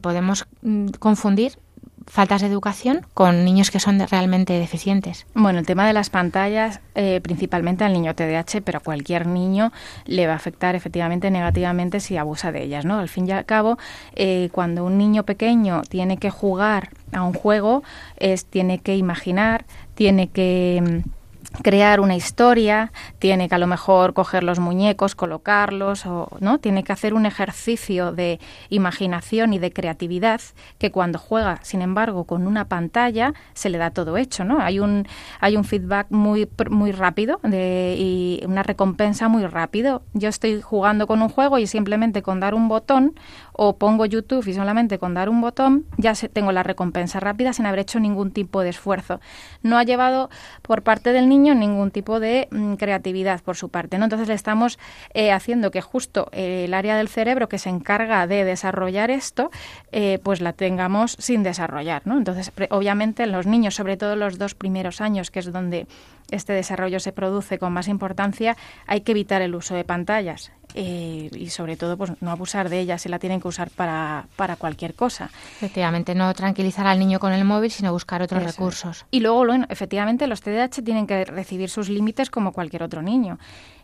podemos 0.00 0.46
mm, 0.62 0.88
confundir 0.98 1.58
faltas 2.06 2.40
de 2.40 2.46
educación 2.46 3.06
con 3.14 3.44
niños 3.44 3.70
que 3.70 3.80
son 3.80 3.98
realmente 4.08 4.52
deficientes? 4.54 5.26
Bueno, 5.34 5.58
el 5.58 5.66
tema 5.66 5.86
de 5.86 5.92
las 5.92 6.10
pantallas, 6.10 6.80
eh, 6.94 7.20
principalmente 7.22 7.84
al 7.84 7.92
niño 7.92 8.14
TDAH, 8.14 8.62
pero 8.64 8.78
a 8.78 8.80
cualquier 8.80 9.26
niño 9.26 9.72
le 10.04 10.26
va 10.26 10.34
a 10.34 10.36
afectar 10.36 10.74
efectivamente 10.74 11.30
negativamente 11.30 12.00
si 12.00 12.16
abusa 12.16 12.52
de 12.52 12.62
ellas, 12.62 12.84
¿no? 12.84 12.98
Al 12.98 13.08
fin 13.08 13.28
y 13.28 13.32
al 13.32 13.44
cabo, 13.44 13.78
eh, 14.14 14.48
cuando 14.52 14.84
un 14.84 14.98
niño 14.98 15.24
pequeño 15.24 15.82
tiene 15.82 16.18
que 16.18 16.30
jugar 16.30 16.90
a 17.12 17.22
un 17.22 17.34
juego, 17.34 17.82
es 18.16 18.46
tiene 18.46 18.78
que 18.78 18.96
imaginar, 18.96 19.64
tiene 19.94 20.28
que 20.28 21.02
mm, 21.04 21.15
crear 21.62 22.00
una 22.00 22.16
historia, 22.16 22.92
tiene 23.18 23.48
que 23.48 23.54
a 23.54 23.58
lo 23.58 23.66
mejor 23.66 24.14
coger 24.14 24.42
los 24.42 24.58
muñecos, 24.58 25.14
colocarlos, 25.14 26.06
o, 26.06 26.28
¿no? 26.40 26.58
Tiene 26.58 26.84
que 26.84 26.92
hacer 26.92 27.14
un 27.14 27.26
ejercicio 27.26 28.12
de 28.12 28.40
imaginación 28.68 29.52
y 29.52 29.58
de 29.58 29.72
creatividad 29.72 30.40
que 30.78 30.90
cuando 30.90 31.18
juega, 31.18 31.58
sin 31.62 31.82
embargo, 31.82 32.24
con 32.24 32.46
una 32.46 32.66
pantalla 32.66 33.34
se 33.54 33.70
le 33.70 33.78
da 33.78 33.90
todo 33.90 34.16
hecho, 34.16 34.44
¿no? 34.44 34.60
Hay 34.60 34.78
un 34.78 35.06
hay 35.40 35.56
un 35.56 35.64
feedback 35.64 36.08
muy 36.10 36.48
muy 36.70 36.92
rápido 36.92 37.40
de, 37.42 37.96
y 37.98 38.42
una 38.46 38.62
recompensa 38.62 39.28
muy 39.28 39.46
rápido. 39.46 40.02
Yo 40.12 40.28
estoy 40.28 40.60
jugando 40.60 41.06
con 41.06 41.22
un 41.22 41.28
juego 41.28 41.58
y 41.58 41.66
simplemente 41.66 42.22
con 42.22 42.40
dar 42.40 42.54
un 42.54 42.68
botón 42.68 43.14
o 43.52 43.76
pongo 43.76 44.04
YouTube 44.06 44.46
y 44.46 44.54
solamente 44.54 44.98
con 44.98 45.14
dar 45.14 45.28
un 45.28 45.40
botón 45.40 45.86
ya 45.96 46.14
tengo 46.32 46.52
la 46.52 46.62
recompensa 46.62 47.20
rápida 47.20 47.52
sin 47.52 47.66
haber 47.66 47.80
hecho 47.80 48.00
ningún 48.00 48.30
tipo 48.30 48.60
de 48.62 48.70
esfuerzo. 48.70 49.20
No 49.62 49.78
ha 49.78 49.84
llevado 49.84 50.28
por 50.62 50.82
parte 50.82 51.12
del 51.12 51.28
niño 51.28 51.35
ningún 51.36 51.90
tipo 51.90 52.20
de 52.20 52.48
mm, 52.50 52.74
creatividad 52.74 53.40
por 53.42 53.56
su 53.56 53.68
parte. 53.68 53.98
¿no? 53.98 54.04
Entonces 54.04 54.28
le 54.28 54.34
estamos 54.34 54.78
eh, 55.14 55.32
haciendo 55.32 55.70
que 55.70 55.80
justo 55.80 56.28
eh, 56.32 56.64
el 56.64 56.74
área 56.74 56.96
del 56.96 57.08
cerebro 57.08 57.48
que 57.48 57.58
se 57.58 57.68
encarga 57.68 58.26
de 58.26 58.44
desarrollar 58.44 59.10
esto, 59.10 59.50
eh, 59.92 60.18
pues 60.22 60.40
la 60.40 60.52
tengamos 60.52 61.16
sin 61.18 61.42
desarrollar. 61.42 62.02
¿no? 62.04 62.16
Entonces, 62.18 62.52
obviamente, 62.70 63.22
en 63.22 63.32
los 63.32 63.46
niños, 63.46 63.74
sobre 63.74 63.96
todo 63.96 64.16
los 64.16 64.38
dos 64.38 64.54
primeros 64.54 65.00
años, 65.00 65.30
que 65.30 65.40
es 65.40 65.52
donde 65.52 65.86
este 66.30 66.52
desarrollo 66.52 67.00
se 67.00 67.12
produce 67.12 67.58
con 67.58 67.72
más 67.72 67.88
importancia, 67.88 68.56
hay 68.86 69.02
que 69.02 69.12
evitar 69.12 69.42
el 69.42 69.54
uso 69.54 69.74
de 69.74 69.84
pantallas. 69.84 70.52
Eh, 70.78 71.30
y 71.34 71.48
sobre 71.48 71.78
todo 71.78 71.96
pues 71.96 72.12
no 72.20 72.30
abusar 72.30 72.68
de 72.68 72.78
ellas 72.78 73.00
si 73.00 73.08
la 73.08 73.18
tienen 73.18 73.40
que 73.40 73.48
usar 73.48 73.70
para, 73.70 74.26
para 74.36 74.56
cualquier 74.56 74.94
cosa. 74.94 75.30
Efectivamente, 75.56 76.14
no 76.14 76.32
tranquilizar 76.34 76.86
al 76.86 76.98
niño 76.98 77.18
con 77.18 77.32
el 77.32 77.46
móvil, 77.46 77.70
sino 77.70 77.92
buscar 77.92 78.20
otros 78.20 78.42
recursos. 78.42 79.06
Y 79.10 79.20
luego, 79.20 79.38
bueno, 79.46 79.64
efectivamente, 79.70 80.26
los 80.26 80.42
TDAH 80.42 80.82
tienen 80.84 81.06
que 81.06 81.24
recibir 81.24 81.70
sus 81.70 81.88
límites 81.88 82.28
como 82.28 82.52
cualquier 82.52 82.82
otro 82.82 83.00
niño. 83.00 83.38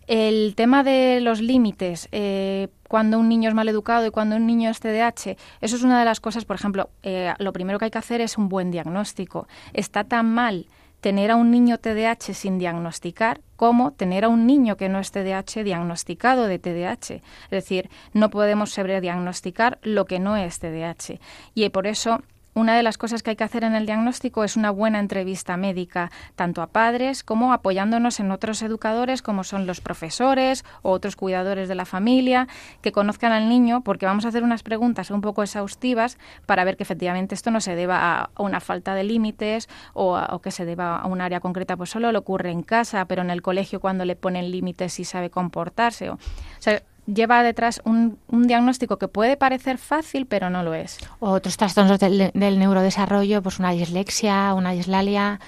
El 0.07 0.55
tema 0.55 0.83
de 0.83 1.21
los 1.23 1.41
límites, 1.41 2.09
eh, 2.13 2.69
cuando 2.89 3.19
un 3.19 3.31
niño 3.31 3.49
es 3.49 3.55
mal 3.55 3.69
educado 3.71 4.07
y 4.07 4.11
cuando 4.11 4.37
un 4.37 4.47
niño 4.47 4.69
es 4.69 4.81
TDAH, 4.81 5.37
eso 5.63 5.77
es 5.77 5.83
una 5.83 5.99
de 5.99 6.05
las 6.05 6.21
cosas, 6.21 6.45
por 6.45 6.57
ejemplo, 6.57 6.91
eh, 7.03 7.33
lo 7.39 7.55
primero 7.55 7.79
que 7.79 7.87
hay 7.87 7.91
que 7.91 7.99
hacer 7.99 8.21
es 8.21 8.37
un 8.37 8.51
buen 8.51 8.71
diagnóstico. 8.71 9.49
Está 9.73 10.05
tan 10.05 10.27
mal 10.35 10.67
tener 11.01 11.31
a 11.31 11.37
un 11.37 11.51
niño 11.51 11.79
TDAH 11.79 12.35
sin 12.35 12.59
diagnosticar 12.59 13.41
como 13.63 13.93
tener 13.93 14.25
a 14.25 14.29
un 14.29 14.45
niño 14.45 14.77
que 14.77 14.89
no 14.89 14.99
es 14.99 15.13
TDAH 15.13 15.63
diagnosticado 15.63 16.49
de 16.49 16.59
TDAH. 16.59 17.23
Es 17.45 17.51
decir, 17.51 17.91
no 18.13 18.29
podemos 18.29 18.73
diagnosticar 19.01 19.79
lo 19.83 20.05
que 20.05 20.19
no 20.19 20.37
es 20.37 20.59
TDAH. 20.59 21.21
Y 21.55 21.69
por 21.69 21.87
eso 21.87 22.25
una 22.55 22.77
de 22.77 22.83
las 22.83 22.99
cosas 22.99 23.23
que 23.23 23.31
hay 23.31 23.37
que 23.37 23.45
hacer 23.45 23.65
en 23.65 23.75
el 23.75 23.87
diagnóstico 23.87 24.45
es 24.45 24.57
una 24.57 24.71
buena 24.71 24.99
entrevista 24.99 25.57
médica, 25.57 26.11
tanto 26.37 26.63
a 26.63 26.67
padres 26.67 27.25
como 27.25 27.53
apoyándonos 27.53 28.21
en 28.21 28.31
otros 28.31 28.63
educadores 28.63 29.23
como 29.23 29.45
son 29.45 29.67
los 29.67 29.81
profesores 29.81 30.65
o 30.83 30.91
otros 30.91 31.17
cuidadores 31.17 31.69
de 31.69 31.75
la 31.75 31.85
familia, 31.85 32.49
que 32.83 32.93
conozcan 32.93 33.33
al 33.33 33.49
niño, 33.49 33.83
porque 33.83 34.07
vamos 34.07 34.25
a 34.25 34.29
hacer 34.29 34.43
unas 34.43 34.63
preguntas 34.63 35.11
un 35.11 35.21
poco 35.21 35.43
exhaustivas 35.43 36.19
para 36.47 36.65
ver 36.65 36.77
que 36.77 36.83
efectivamente 36.83 37.35
esto 37.35 37.51
no 37.51 37.61
se 37.61 37.75
deba 37.75 38.31
a 38.35 38.43
una 38.43 38.61
falta 38.61 38.95
de 38.95 39.05
límites 39.05 39.69
o, 39.95 40.41
que 40.43 40.51
se 40.51 40.65
deba 40.65 40.97
a 40.97 41.07
un 41.07 41.21
área 41.21 41.41
concreta, 41.41 41.77
pues 41.77 41.91
solo 41.91 42.13
le 42.13 42.19
ocurre 42.19 42.51
en 42.51 42.63
casa, 42.63 43.05
pero 43.07 43.23
en 43.23 43.31
el 43.31 43.43
colegio 43.43 43.81
cuando 43.81 44.05
le 44.05 44.17
ponen 44.17 44.51
límites 44.51 44.93
sí 44.93 45.05
sabe 45.05 45.31
comportarse. 45.31 46.11
O, 46.11 46.15
o 46.15 46.19
sea, 46.59 46.83
lleva 47.07 47.43
detrás 47.43 47.81
un, 47.85 48.19
un, 48.29 48.47
diagnóstico 48.47 48.97
que 48.97 49.09
puede 49.09 49.37
parecer 49.37 49.79
fácil, 49.79 50.27
pero 50.27 50.51
no 50.51 50.63
lo 50.63 50.75
es. 50.75 50.99
otros 51.21 51.57
trastornos 51.57 51.99
del, 51.99 52.31
neurodesarrollo, 52.35 53.43
pues 53.43 53.59
una 53.59 53.73
dislexia, 53.73 54.55
una 54.55 54.73
dislalia, 54.73 55.41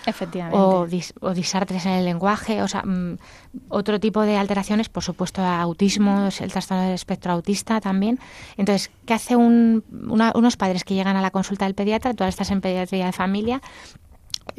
o, 0.53 0.87
o 1.21 1.35
disartres 1.35 1.87
en 1.87 1.93
el 1.93 2.05
lenguaje, 2.05 2.63
o 2.63 2.69
sea, 2.69 2.83
mm, 2.83 3.19
otro 3.69 4.01
tipo 4.01 4.23
de 4.23 4.37
alteraciones, 4.37 4.89
por 4.89 5.03
supuesto, 5.03 5.43
autismo, 5.43 6.29
el 6.41 6.53
trastorno 6.53 6.85
del 6.85 6.95
espectro 6.95 7.33
autista 7.33 7.81
también. 7.81 8.19
Entonces, 8.57 8.91
¿qué 9.07 9.15
hace 9.15 9.37
un, 9.37 9.85
unos 10.35 10.57
padres 10.57 10.85
que 10.85 10.95
llegan 10.95 11.17
a 11.17 11.23
la 11.23 11.31
consulta 11.31 11.67
del 11.67 11.75
pediatra? 11.75 12.15
Tú 12.15 12.25
estás 12.25 12.51
en 12.51 12.61
pediatría 12.61 13.07
de 13.07 13.13
familia, 13.13 13.61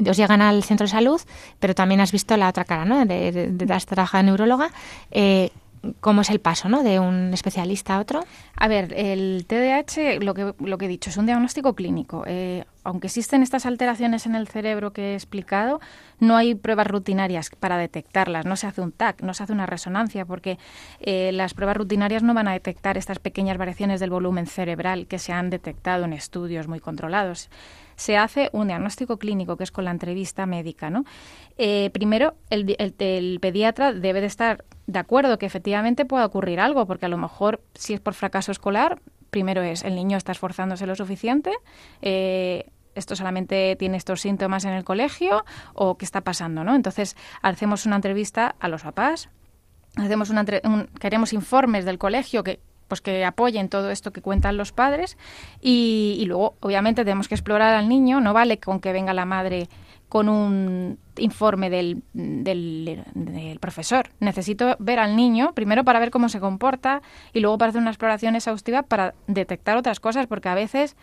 os 0.10 0.18
llegan 0.18 0.42
al 0.42 0.64
centro 0.64 0.86
de 0.86 0.92
salud, 0.92 1.22
pero 1.60 1.76
también 1.76 2.02
has 2.02 2.12
visto 2.12 2.36
la 2.38 2.50
otra 2.50 2.66
cara, 2.66 2.86
¿no? 2.86 3.06
De, 3.06 3.32
de, 3.32 3.52
de, 3.52 3.66
de 3.66 4.24
neuróloga. 4.24 4.72
Eh, 5.12 5.52
cómo 6.00 6.22
es 6.22 6.30
el 6.30 6.40
paso, 6.40 6.70
¿no? 6.70 6.84
De 6.84 7.00
un 7.00 7.34
especialista 7.34 7.96
a 7.96 8.00
otro. 8.00 8.24
A 8.56 8.68
ver, 8.68 8.94
el 8.96 9.46
TDAH, 9.48 10.20
lo 10.22 10.34
que, 10.34 10.54
lo 10.60 10.78
que 10.78 10.86
he 10.86 10.88
dicho, 10.88 11.10
es 11.10 11.18
un 11.18 11.26
diagnóstico 11.26 11.76
clínico. 11.76 12.24
Eh, 12.28 12.66
aunque 12.84 13.08
existen 13.08 13.42
estas 13.42 13.66
alteraciones 13.66 14.26
en 14.26 14.36
el 14.36 14.48
cerebro 14.48 14.94
que 14.94 15.12
he 15.12 15.14
explicado, 15.16 15.82
no 16.20 16.38
hay 16.38 16.54
pruebas 16.56 16.88
rutinarias 16.88 17.50
para 17.50 17.78
detectarlas. 17.78 18.46
No 18.46 18.56
se 18.56 18.68
hace 18.68 18.82
un 18.82 18.92
TAC, 18.92 19.22
no 19.22 19.34
se 19.34 19.44
hace 19.44 19.54
una 19.54 19.66
resonancia, 19.66 20.26
porque 20.26 20.60
eh, 21.00 21.32
las 21.32 21.54
pruebas 21.54 21.78
rutinarias 21.78 22.24
no 22.24 22.34
van 22.34 22.48
a 22.48 22.54
detectar 22.54 22.98
estas 22.98 23.20
pequeñas 23.20 23.58
variaciones 23.58 24.00
del 24.00 24.12
volumen 24.12 24.46
cerebral 24.46 25.08
que 25.08 25.20
se 25.20 25.34
han 25.34 25.50
detectado 25.50 26.06
en 26.06 26.14
estudios 26.14 26.68
muy 26.68 26.80
controlados. 26.80 27.50
Se 27.96 28.18
hace 28.18 28.50
un 28.54 28.68
diagnóstico 28.68 29.18
clínico, 29.18 29.58
que 29.58 29.64
es 29.64 29.72
con 29.72 29.86
la 29.86 29.92
entrevista 29.92 30.46
médica. 30.46 30.90
¿no? 30.90 31.06
Eh, 31.58 31.90
primero, 31.92 32.36
el, 32.50 32.76
el 32.78 33.40
pediatra 33.40 33.94
debe 33.94 34.22
de 34.22 34.28
estar 34.28 34.66
de 34.88 35.00
acuerdo 35.00 35.38
que 35.38 35.46
efectivamente 35.46 36.06
pueda 36.06 36.26
ocurrir 36.26 36.60
algo, 36.60 36.86
porque 36.86 37.06
a 37.06 37.10
lo 37.10 37.18
mejor 37.18 37.62
si 37.74 37.94
es 37.94 38.00
por 38.00 38.14
fracaso 38.14 38.52
escolar, 38.52 39.02
primero 39.30 39.62
es 39.62 39.84
el 39.84 39.96
niño 39.96 40.18
está 40.18 40.32
esforzándose 40.32 40.86
lo 40.86 40.96
suficiente, 40.96 41.52
eh, 42.02 42.70
esto 42.96 43.16
solamente 43.16 43.76
tiene 43.76 43.98
estos 43.98 44.22
síntomas 44.22 44.64
en 44.66 44.72
el 44.72 44.84
colegio 44.84 45.44
o 45.74 45.98
qué 45.98 46.06
está 46.06 46.22
pasando, 46.22 46.64
¿no? 46.64 46.74
Entonces 46.76 47.18
hacemos 47.42 47.86
una 47.86 47.98
entrevista 47.98 48.56
a 48.60 48.70
los 48.70 48.84
papás, 48.84 49.30
hacemos 49.98 50.30
una 50.30 50.46
queremos 50.46 51.34
informes 51.34 51.84
del 51.86 51.98
colegio 51.98 52.44
que 52.44 52.60
pues 52.88 53.02
que 53.02 53.26
apoyen 53.26 53.70
todo 53.70 53.92
esto 53.92 54.12
que 54.12 54.22
cuentan 54.22 54.58
los 54.58 54.72
padres 54.72 55.18
y, 55.62 56.18
y 56.20 56.26
luego 56.26 56.56
obviamente 56.60 57.04
tenemos 57.04 57.28
que 57.28 57.36
explorar 57.36 57.74
al 57.74 57.90
niño 57.90 58.22
no 58.22 58.34
vale 58.34 58.60
con 58.60 58.80
que 58.80 58.94
venga 58.94 59.14
la 59.14 59.26
madre 59.26 59.68
con 60.10 60.30
un 60.30 60.98
informe 61.18 61.70
del, 61.70 62.04
del, 62.14 63.04
profesor. 63.60 64.10
Necesito 64.20 64.76
ver 64.80 65.00
al 65.00 65.16
niño, 65.16 65.54
primero 65.54 65.84
para 65.84 66.00
ver 66.00 66.12
cómo 66.12 66.30
se 66.30 66.40
comporta 66.40 67.02
y 67.34 67.40
luego 67.40 67.58
para 67.58 67.70
hacer 67.70 67.82
una 67.82 67.92
exploración 67.92 68.36
exhaustiva 68.36 68.84
para 68.84 69.14
detectar 69.28 69.78
otras 69.78 70.00
cosas, 70.00 70.28
porque 70.28 70.50
a 70.50 70.56
veces 70.56 70.96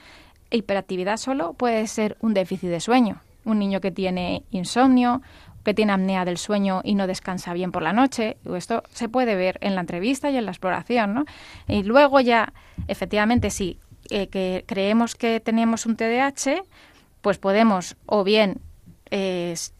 hiperactividad 0.51 1.17
solo 1.17 1.55
puede 1.55 1.87
ser 1.87 2.17
un 2.21 2.35
déficit 2.35 2.71
de 2.71 2.81
sueño. 2.81 3.21
Un 3.45 3.59
niño 3.59 3.81
que 3.81 3.91
tiene 3.91 4.45
insomnio, 4.51 5.21
que 5.64 5.75
tiene 5.75 5.92
apnea 5.92 6.25
del 6.25 6.38
sueño 6.38 6.81
y 6.85 6.95
no 6.95 7.07
descansa 7.07 7.52
bien 7.52 7.73
por 7.73 7.83
la 7.83 7.92
noche. 7.92 8.37
Esto 8.54 8.83
se 8.92 9.09
puede 9.09 9.37
ver 9.37 9.59
en 9.61 9.75
la 9.75 9.81
entrevista 9.81 10.31
y 10.31 10.37
en 10.37 10.45
la 10.45 10.50
exploración, 10.50 11.14
¿no? 11.14 11.25
Y 11.69 11.83
luego 11.83 12.21
ya, 12.21 12.52
efectivamente, 12.88 13.50
si 13.50 13.78
eh, 14.11 14.28
que 14.28 14.64
creemos 14.66 15.14
que 15.14 15.40
tenemos 15.40 15.87
un 15.87 15.97
TDAH, 15.97 16.62
pues 17.21 17.38
podemos 17.38 17.97
o 18.07 18.25
bien 18.25 18.61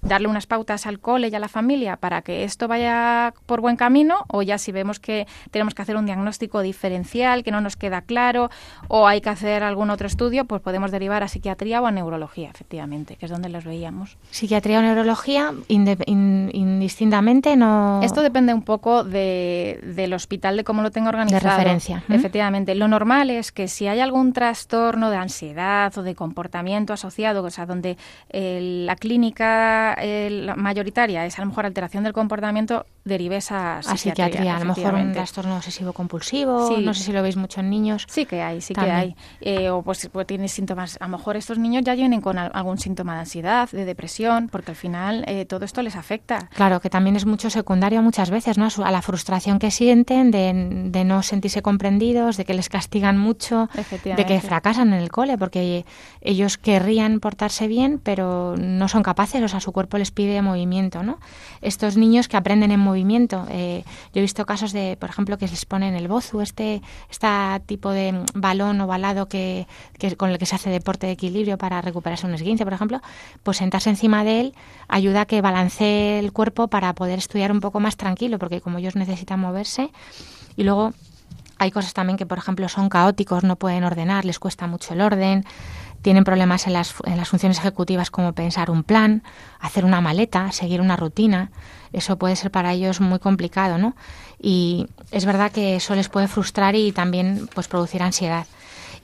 darle 0.03 0.29
unas 0.29 0.47
pautas 0.47 0.87
al 0.87 1.01
cole 1.01 1.29
y 1.29 1.35
a 1.35 1.39
la 1.39 1.49
familia 1.49 1.97
para 1.97 2.21
que 2.21 2.45
esto 2.45 2.69
vaya 2.69 3.33
por 3.47 3.63
buen 3.63 3.77
camino 3.77 4.27
o 4.29 4.43
ya 4.43 4.59
si 4.59 4.73
vemos 4.73 5.01
que 5.01 5.27
tenemos 5.51 5.75
que 5.75 5.81
hacer 5.81 5.97
un 5.97 6.05
diagnóstico 6.05 6.61
diferencial 6.61 7.43
que 7.43 7.51
no 7.51 7.63
nos 7.63 7.77
queda 7.77 8.03
claro 8.03 8.51
o 8.89 9.07
hay 9.07 9.23
que 9.23 9.31
hacer 9.31 9.63
algún 9.63 9.89
otro 9.89 10.07
estudio, 10.07 10.45
pues 10.45 10.61
podemos 10.61 10.91
derivar 10.91 11.23
a 11.23 11.29
psiquiatría 11.29 11.81
o 11.81 11.87
a 11.87 11.91
neurología, 11.91 12.51
efectivamente, 12.51 13.17
que 13.17 13.25
es 13.25 13.33
donde 13.33 13.49
los 13.49 13.65
veíamos. 13.65 14.19
Psiquiatría 14.31 14.81
o 14.81 14.83
neurología, 14.83 15.55
indistintamente, 15.69 17.57
no... 17.57 18.01
Esto 18.03 18.21
depende 18.21 18.53
un 18.53 18.63
poco 18.63 19.03
de, 19.03 19.81
del 19.83 20.13
hospital, 20.13 20.59
de 20.59 20.65
cómo 20.65 20.83
lo 20.83 20.91
tenga 20.91 21.09
organizado. 21.09 21.45
De 21.45 21.51
referencia. 21.51 22.05
Efectivamente. 22.09 22.75
Lo 22.75 22.89
normal 22.89 23.31
es 23.31 23.51
que 23.51 23.69
si 23.69 23.87
hay 23.87 24.01
algún 24.01 24.33
trastorno 24.35 25.11
de 25.11 25.17
ansiedad 25.17 25.97
o 25.97 26.03
de 26.03 26.15
comportamiento 26.15 26.93
asociado, 26.93 27.43
o 27.43 27.51
sea, 27.51 27.65
donde 27.65 27.97
la 28.31 28.97
clínica 28.97 29.22
clínica 29.23 29.97
mayoritaria 30.57 31.25
es 31.25 31.39
a 31.39 31.43
lo 31.43 31.49
mejor 31.49 31.67
alteración 31.67 32.03
del 32.03 32.13
comportamiento, 32.13 32.87
derives 33.05 33.53
a 33.53 33.81
psiquiatría. 33.83 34.57
a 34.57 34.59
lo 34.59 34.75
mejor 34.75 34.95
un 34.95 35.13
trastorno 35.13 35.57
obsesivo 35.57 35.93
compulsivo, 35.93 36.77
no 36.81 36.93
sé 36.93 37.05
si 37.05 37.13
lo 37.13 37.23
veis 37.23 37.37
mucho 37.37 37.61
en 37.61 37.71
niños. 37.71 38.05
Sí 38.09 38.27
que 38.27 38.43
hay, 38.43 38.61
sí 38.61 38.75
que 38.75 38.91
hay. 38.91 39.15
Eh, 39.41 39.71
o 39.71 39.83
pues, 39.83 40.09
pues 40.13 40.27
tiene 40.27 40.49
síntomas, 40.49 40.99
a 41.01 41.05
lo 41.05 41.17
mejor 41.17 41.37
estos 41.37 41.59
niños 41.59 41.85
ya 41.85 41.95
vienen 41.95 42.21
con 42.21 42.37
algún 42.39 42.79
síntoma 42.79 43.15
de 43.15 43.21
ansiedad, 43.21 43.69
de 43.71 43.85
depresión, 43.85 44.49
porque 44.49 44.73
al 44.73 44.77
final 44.77 45.25
eh, 45.29 45.45
todo 45.45 45.65
esto 45.65 45.83
les 45.83 45.95
afecta. 45.95 46.49
Claro, 46.55 46.81
que 46.81 46.91
también 46.91 47.15
es 47.15 47.27
mucho 47.27 47.49
secundario 47.49 48.03
muchas 48.03 48.31
veces, 48.31 48.59
¿no? 48.59 48.69
A 48.85 48.91
la 48.91 49.03
frustración 49.03 49.61
que 49.61 49.71
sienten 49.71 50.31
de, 50.33 50.89
de 50.91 51.05
no 51.05 51.23
sentirse 51.23 51.63
comprendidos, 51.63 52.37
de 52.37 52.45
que 52.45 52.55
les 52.55 52.69
castigan 52.69 53.19
mucho, 53.19 53.69
de 54.05 54.27
que 54.27 54.41
fracasan 54.41 54.93
en 54.93 55.01
el 55.01 55.11
cole, 55.11 55.39
porque 55.39 55.85
ellos 56.21 56.59
querrían 56.59 57.21
portarse 57.21 57.69
bien, 57.69 58.01
pero 58.03 58.57
no 58.57 58.89
son 58.89 59.03
capaces 59.03 59.12
capaces, 59.13 59.43
o 59.43 59.49
sea, 59.49 59.61
su 59.61 59.73
cuerpo 59.73 59.99
les 59.99 60.11
pide 60.11 60.41
movimiento, 60.41 61.03
¿no? 61.03 61.19
Estos 61.61 61.99
niños 61.99 62.29
que 62.29 62.39
aprenden 62.39 62.71
en 62.71 62.81
movimiento, 62.81 63.47
eh, 63.51 63.85
yo 64.15 64.21
he 64.21 64.23
visto 64.23 64.47
casos 64.47 64.73
de, 64.73 64.97
por 64.99 65.11
ejemplo, 65.11 65.37
que 65.37 65.47
les 65.47 65.67
ponen 65.67 65.95
el 65.95 66.09
bozu, 66.09 66.41
este, 66.41 66.81
este 67.11 67.29
tipo 67.67 67.91
de 67.91 68.25
balón 68.33 68.81
ovalado 68.81 69.29
que, 69.29 69.67
que, 69.99 70.17
con 70.17 70.31
el 70.31 70.39
que 70.39 70.47
se 70.47 70.55
hace 70.55 70.71
deporte 70.71 71.07
de 71.07 71.13
equilibrio 71.13 71.59
para 71.59 71.83
recuperarse 71.83 72.27
un 72.27 72.33
esguince, 72.33 72.65
por 72.65 72.73
ejemplo, 72.73 73.03
pues 73.43 73.59
sentarse 73.59 73.91
encima 73.91 74.25
de 74.25 74.41
él 74.41 74.55
ayuda 74.89 75.23
a 75.23 75.27
que 75.27 75.43
balancee 75.43 76.19
el 76.19 76.33
cuerpo 76.33 76.69
para 76.69 76.95
poder 76.95 77.19
estudiar 77.19 77.53
un 77.53 77.61
poco 77.61 77.81
más 77.81 77.99
tranquilo, 77.99 78.39
porque 78.39 78.63
como 78.63 78.79
ellos 78.79 78.97
necesitan 78.97 79.41
moverse, 79.41 79.91
y 80.57 80.63
luego 80.63 80.95
hay 81.59 81.71
cosas 81.71 81.93
también 81.93 82.17
que, 82.17 82.27
por 82.27 82.39
ejemplo, 82.39 82.69
son 82.69 82.89
caóticos, 82.89 83.45
no 83.45 83.57
pueden 83.57 83.85
ordenar, 83.85 84.25
les 84.25 84.39
cuesta 84.39 84.67
mucho 84.67 84.95
el 84.95 85.01
orden 85.01 85.45
tienen 86.03 86.25
problemas 86.25 86.67
en 86.67 86.75
las, 86.75 86.95
en 87.05 87.17
las 87.17 87.29
funciones 87.29 87.59
ejecutivas 87.59 88.11
como 88.11 88.33
pensar 88.33 88.71
un 88.71 88.83
plan, 88.83 89.23
hacer 89.61 89.85
una 89.85 90.01
maleta, 90.01 90.53
seguir 90.53 90.81
una 90.81 90.97
rutina. 90.97 91.51
Eso 91.93 92.19
puede 92.19 92.37
ser 92.37 92.51
para 92.51 92.73
ellos 92.73 93.01
muy 93.01 93.19
complicado, 93.19 93.79
¿no? 93.79 93.95
Y 94.41 94.87
es 95.13 95.25
verdad 95.25 95.53
que 95.53 95.77
eso 95.77 95.95
les 95.95 96.09
puede 96.09 96.29
frustrar 96.29 96.75
y 96.75 96.93
también 96.93 97.49
pues 97.55 97.69
producir 97.69 98.03
ansiedad. 98.03 98.47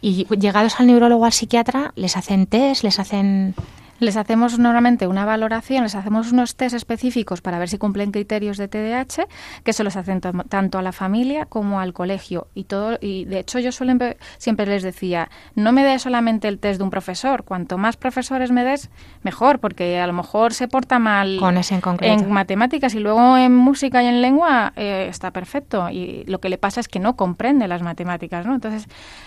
Y 0.00 0.26
llegados 0.36 0.78
al 0.78 0.86
neurólogo 0.88 1.24
al 1.24 1.32
psiquiatra, 1.32 1.92
les 1.96 2.16
hacen 2.16 2.46
test, 2.46 2.82
les 2.82 2.98
hacen 2.98 3.54
les 3.98 4.16
hacemos 4.16 4.58
normalmente 4.58 5.06
una 5.06 5.24
valoración, 5.24 5.82
les 5.82 5.94
hacemos 5.94 6.32
unos 6.32 6.56
test 6.56 6.74
específicos 6.74 7.40
para 7.40 7.58
ver 7.58 7.68
si 7.68 7.78
cumplen 7.78 8.12
criterios 8.12 8.56
de 8.56 8.68
TDAH, 8.68 9.26
que 9.64 9.72
se 9.72 9.84
los 9.84 9.96
hacen 9.96 10.20
tanto 10.20 10.78
a 10.78 10.82
la 10.82 10.92
familia 10.92 11.46
como 11.46 11.80
al 11.80 11.92
colegio. 11.92 12.48
Y 12.54 12.64
todo 12.64 12.98
y 13.00 13.24
de 13.24 13.40
hecho 13.40 13.58
yo 13.58 13.72
suelen 13.72 13.98
siempre 14.38 14.66
les 14.66 14.82
decía, 14.82 15.30
no 15.54 15.72
me 15.72 15.84
des 15.84 16.02
solamente 16.02 16.48
el 16.48 16.58
test 16.58 16.78
de 16.78 16.84
un 16.84 16.90
profesor, 16.90 17.44
cuanto 17.44 17.78
más 17.78 17.96
profesores 17.96 18.50
me 18.50 18.64
des, 18.64 18.90
mejor, 19.22 19.58
porque 19.58 19.98
a 19.98 20.06
lo 20.06 20.12
mejor 20.12 20.54
se 20.54 20.68
porta 20.68 20.98
mal 20.98 21.38
Con 21.38 21.58
ese 21.58 21.80
en, 22.00 22.30
matemáticas 22.30 22.94
y 22.94 23.00
luego 23.00 23.36
en 23.36 23.54
música 23.54 24.02
y 24.02 24.06
en 24.06 24.22
lengua 24.22 24.72
eh, 24.76 25.06
está 25.08 25.30
perfecto. 25.30 25.88
Y 25.90 26.24
lo 26.26 26.40
que 26.40 26.48
le 26.48 26.58
pasa 26.58 26.80
es 26.80 26.88
que 26.88 27.00
no 27.00 27.16
comprende 27.16 27.68
las 27.68 27.82
matemáticas, 27.82 28.46
¿no? 28.46 28.54
Entonces, 28.54 28.86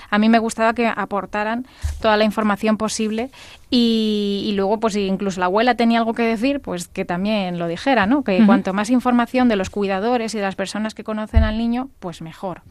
a 0.09 0.17
mí 0.17 0.29
me 0.29 0.39
gustaba 0.39 0.73
que 0.73 0.87
aportaran 0.87 1.65
toda 2.01 2.17
la 2.17 2.23
información 2.23 2.77
posible 2.77 3.31
y, 3.73 4.51
luego, 4.57 4.81
pues 4.81 4.97
incluso 4.97 5.39
la 5.39 5.45
abuela 5.45 5.75
tenía 5.75 5.99
algo 5.99 6.13
que 6.13 6.23
decir, 6.23 6.59
pues 6.59 6.89
que 6.89 7.05
también 7.05 7.57
lo 7.57 7.69
dijera, 7.69 8.05
¿no? 8.05 8.21
Que 8.21 8.45
cuanto 8.45 8.73
más 8.73 8.89
información 8.89 9.47
de 9.47 9.55
los 9.55 9.69
cuidadores 9.69 10.35
y 10.35 10.39
de 10.39 10.43
las 10.43 10.55
personas 10.55 10.93
que 10.93 11.05
conocen 11.05 11.43
al 11.43 11.57
niño, 11.57 11.89
pues 12.01 12.21
mejor. 12.21 12.63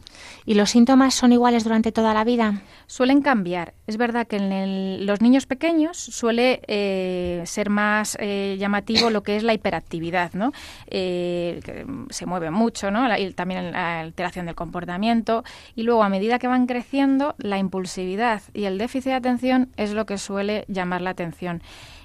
¿Y 0.45 0.53
los 0.53 0.69
síntomas 0.69 1.15
son 1.15 1.33
iguales 1.33 1.63
durante 1.63 1.91
toda 1.91 2.13
la 2.13 2.23
vida? 2.23 2.61
Suelen 2.85 3.23
cambiar. 3.23 3.73
Es 3.87 3.97
verdad 3.97 4.27
que 4.27 4.35
en 4.35 5.07
los 5.07 5.21
niños 5.21 5.47
pequeños 5.47 5.97
suele 5.97 6.61
eh, 6.67 7.41
ser 7.45 7.71
más 7.71 8.15
eh, 8.19 8.57
llamativo 8.59 9.09
lo 9.09 9.23
que 9.23 9.37
es 9.37 9.43
la 9.43 9.53
hiperactividad, 9.55 10.33
¿no? 10.33 10.51
Eh, 10.85 11.61
que 11.65 11.83
se 12.11 12.27
mueve 12.27 12.51
mucho, 12.51 12.91
¿no? 12.91 13.01
y 13.17 13.33
también 13.33 13.71
la 13.71 14.01
alteración 14.01 14.45
del 14.45 14.53
comportamiento. 14.55 15.43
Y 15.73 15.81
luego, 15.81 16.03
a 16.03 16.09
medida 16.09 16.37
que 16.37 16.47
van 16.47 16.67
creciendo, 16.67 17.33
la 17.39 17.57
impulsividad 17.57 18.43
y 18.53 18.65
el 18.65 18.77
déficit 18.77 19.11
de 19.11 19.15
atención 19.15 19.69
es 19.77 19.93
lo 19.93 20.05
que 20.05 20.19
suele 20.19 20.65
llamar 20.67 20.90
la 20.99 21.11
atención. 21.11 21.61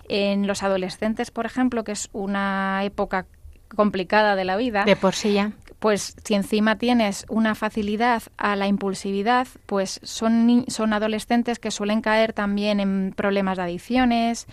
En 0.09 0.47
los 0.47 0.63
adolescentes, 0.63 1.33
por 1.33 1.47
ejemplo, 1.47 1.83
que 1.83 1.93
es 1.93 2.09
una 2.13 2.85
época 2.85 3.27
complicada 3.75 4.37
de 4.37 4.45
la 4.45 4.57
vida. 4.57 4.85
De 4.85 4.95
por 4.95 5.15
sí 5.15 5.33
ya. 5.33 5.51
Pues 5.79 6.17
si 6.25 6.35
encima 6.35 6.79
tienes 6.79 7.27
una 7.29 7.55
facilidad 7.55 8.23
a 8.39 8.57
la 8.57 8.67
impulsividad, 8.67 9.47
pues 9.67 10.01
son, 10.03 10.65
son 10.69 10.93
adolescentes 10.95 11.59
que 11.59 11.71
suelen 11.71 12.01
caer 12.01 12.33
también 12.33 12.81
en 12.81 13.13
problemas 13.15 13.59
de 13.59 13.65
adicciones, 13.65 14.47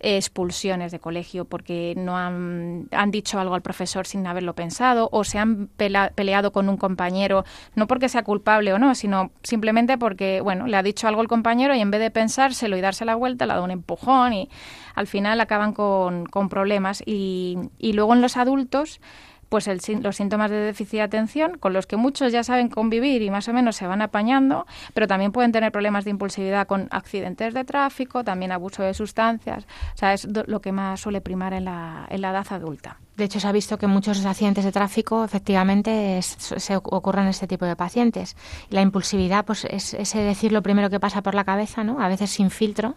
expulsiones 0.00 0.92
de 0.92 1.00
colegio 1.00 1.44
porque 1.44 1.94
no 1.96 2.16
han, 2.16 2.88
han 2.92 3.10
dicho 3.10 3.40
algo 3.40 3.54
al 3.54 3.62
profesor 3.62 4.06
sin 4.06 4.26
haberlo 4.26 4.54
pensado 4.54 5.08
o 5.10 5.24
se 5.24 5.38
han 5.38 5.68
peleado 6.14 6.52
con 6.52 6.68
un 6.68 6.76
compañero, 6.76 7.44
no 7.74 7.86
porque 7.88 8.08
sea 8.08 8.22
culpable 8.22 8.72
o 8.72 8.78
no, 8.78 8.94
sino 8.94 9.32
simplemente 9.42 9.98
porque, 9.98 10.40
bueno, 10.40 10.66
le 10.66 10.76
ha 10.76 10.82
dicho 10.82 11.08
algo 11.08 11.22
el 11.22 11.28
compañero 11.28 11.74
y 11.74 11.80
en 11.80 11.90
vez 11.90 12.00
de 12.00 12.10
pensárselo 12.10 12.76
y 12.76 12.80
darse 12.80 13.04
la 13.04 13.16
vuelta, 13.16 13.46
le 13.46 13.52
ha 13.52 13.54
dado 13.56 13.64
un 13.64 13.72
empujón 13.72 14.32
y 14.32 14.48
al 14.94 15.06
final 15.06 15.40
acaban 15.40 15.72
con, 15.72 16.26
con 16.26 16.48
problemas. 16.48 17.02
Y, 17.04 17.58
y 17.78 17.92
luego 17.92 18.14
en 18.14 18.20
los 18.20 18.36
adultos, 18.36 19.00
pues 19.48 19.68
los 20.02 20.16
síntomas 20.16 20.50
de 20.50 20.56
déficit 20.58 20.98
de 20.98 21.02
atención, 21.02 21.58
con 21.58 21.72
los 21.72 21.86
que 21.86 21.96
muchos 21.96 22.32
ya 22.32 22.44
saben 22.44 22.68
convivir 22.68 23.22
y 23.22 23.30
más 23.30 23.48
o 23.48 23.52
menos 23.52 23.76
se 23.76 23.86
van 23.86 24.02
apañando, 24.02 24.66
pero 24.94 25.06
también 25.06 25.32
pueden 25.32 25.52
tener 25.52 25.72
problemas 25.72 26.04
de 26.04 26.10
impulsividad 26.10 26.66
con 26.66 26.88
accidentes 26.90 27.54
de 27.54 27.64
tráfico, 27.64 28.24
también 28.24 28.52
abuso 28.52 28.82
de 28.82 28.94
sustancias. 28.94 29.64
O 29.94 29.98
sea, 29.98 30.12
es 30.12 30.26
lo 30.46 30.60
que 30.60 30.72
más 30.72 31.00
suele 31.00 31.20
primar 31.20 31.52
en 31.54 31.64
la, 31.64 32.06
edad 32.10 32.46
adulta. 32.50 32.98
De 33.16 33.24
hecho, 33.24 33.40
se 33.40 33.48
ha 33.48 33.52
visto 33.52 33.78
que 33.78 33.86
muchos 33.86 34.24
accidentes 34.24 34.64
de 34.64 34.72
tráfico 34.72 35.24
efectivamente 35.24 36.20
se 36.22 36.76
ocurren 36.76 37.24
en 37.24 37.30
este 37.30 37.46
tipo 37.46 37.64
de 37.64 37.74
pacientes. 37.74 38.36
La 38.70 38.82
impulsividad, 38.82 39.44
pues 39.44 39.64
es 39.64 39.94
ese 39.94 40.20
decir 40.20 40.52
lo 40.52 40.62
primero 40.62 40.90
que 40.90 41.00
pasa 41.00 41.22
por 41.22 41.34
la 41.34 41.44
cabeza, 41.44 41.82
¿no? 41.82 42.00
A 42.00 42.08
veces 42.08 42.30
sin 42.30 42.50
filtro, 42.50 42.94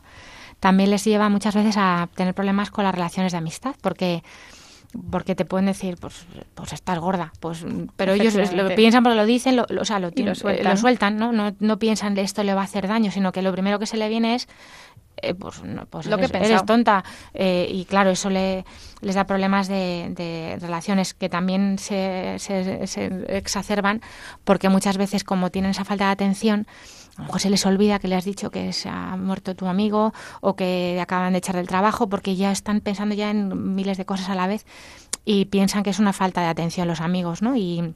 también 0.59 0.91
les 0.91 1.03
lleva 1.05 1.27
muchas 1.29 1.55
veces 1.55 1.75
a 1.77 2.07
tener 2.13 2.35
problemas 2.35 2.69
con 2.69 2.83
las 2.83 2.93
relaciones 2.93 3.31
de 3.31 3.39
amistad, 3.39 3.75
porque 3.81 4.23
porque 5.09 5.35
te 5.35 5.45
pueden 5.45 5.67
decir, 5.67 5.97
pues, 5.99 6.25
pues 6.53 6.73
estás 6.73 6.99
gorda, 6.99 7.31
pues, 7.39 7.65
pero 7.95 8.13
ellos 8.13 8.35
lo 8.53 8.75
piensan 8.75 9.03
porque 9.03 9.15
lo 9.15 9.25
dicen, 9.25 9.55
lo, 9.55 9.65
o 9.79 9.85
sea, 9.85 9.99
lo, 9.99 10.11
lo, 10.13 10.35
sueltan. 10.35 10.71
lo, 10.71 10.77
sueltan. 10.77 11.17
¿no? 11.17 11.31
¿no? 11.31 11.55
No 11.59 11.79
piensan 11.79 12.17
esto 12.17 12.43
le 12.43 12.53
va 12.53 12.61
a 12.61 12.65
hacer 12.65 12.87
daño, 12.87 13.11
sino 13.11 13.31
que 13.31 13.41
lo 13.41 13.51
primero 13.51 13.79
que 13.79 13.85
se 13.85 13.97
le 13.97 14.09
viene 14.09 14.35
es 14.35 14.47
eh, 15.17 15.33
pues, 15.33 15.61
pues 15.89 16.07
lo 16.07 16.17
eres, 16.17 16.31
que 16.31 16.37
eres 16.37 16.65
tonta. 16.65 17.03
Eh, 17.33 17.67
y 17.69 17.85
claro, 17.85 18.11
eso 18.11 18.29
le, 18.29 18.65
les 19.01 19.15
da 19.15 19.25
problemas 19.25 19.67
de, 19.67 20.11
de 20.15 20.57
relaciones 20.59 21.13
que 21.13 21.29
también 21.29 21.77
se, 21.77 22.35
se, 22.39 22.87
se, 22.87 23.25
exacerban 23.29 24.01
porque 24.43 24.69
muchas 24.69 24.97
veces 24.97 25.23
como 25.23 25.51
tienen 25.51 25.71
esa 25.71 25.85
falta 25.85 26.05
de 26.05 26.11
atención, 26.11 26.67
a 27.17 27.21
lo 27.21 27.25
mejor 27.25 27.41
se 27.41 27.49
les 27.49 27.65
olvida 27.65 27.99
que 27.99 28.07
le 28.07 28.15
has 28.15 28.25
dicho 28.25 28.51
que 28.51 28.73
se 28.73 28.89
ha 28.89 29.17
muerto 29.17 29.55
tu 29.55 29.67
amigo 29.67 30.13
o 30.39 30.55
que 30.55 30.99
acaban 31.01 31.33
de 31.33 31.39
echar 31.39 31.55
del 31.55 31.67
trabajo 31.67 32.07
porque 32.07 32.35
ya 32.35 32.51
están 32.51 32.81
pensando 32.81 33.15
ya 33.15 33.29
en 33.29 33.75
miles 33.75 33.97
de 33.97 34.05
cosas 34.05 34.29
a 34.29 34.35
la 34.35 34.47
vez 34.47 34.65
y 35.25 35.45
piensan 35.45 35.83
que 35.83 35.89
es 35.89 35.99
una 35.99 36.13
falta 36.13 36.41
de 36.41 36.47
atención 36.47 36.87
los 36.87 37.01
amigos, 37.01 37.41
¿no? 37.41 37.55
Y, 37.55 37.93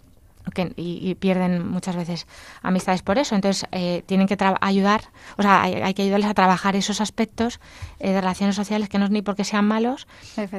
y, 0.75 1.15
pierden 1.15 1.67
muchas 1.67 1.95
veces 1.95 2.27
amistades 2.61 3.01
por 3.01 3.17
eso. 3.17 3.35
Entonces, 3.35 3.67
eh, 3.71 4.03
tienen 4.05 4.27
que 4.27 4.37
ayudar, 4.61 5.01
o 5.37 5.41
sea, 5.41 5.61
hay, 5.63 5.93
que 5.93 6.03
ayudarles 6.03 6.29
a 6.29 6.33
trabajar 6.33 6.75
esos 6.75 7.01
aspectos 7.01 7.59
eh, 7.99 8.11
de 8.11 8.21
relaciones 8.21 8.55
sociales 8.55 8.89
que 8.89 8.99
no 8.99 9.05
es 9.05 9.11
ni 9.11 9.21
porque 9.21 9.43
sean 9.43 9.65
malos, 9.65 10.07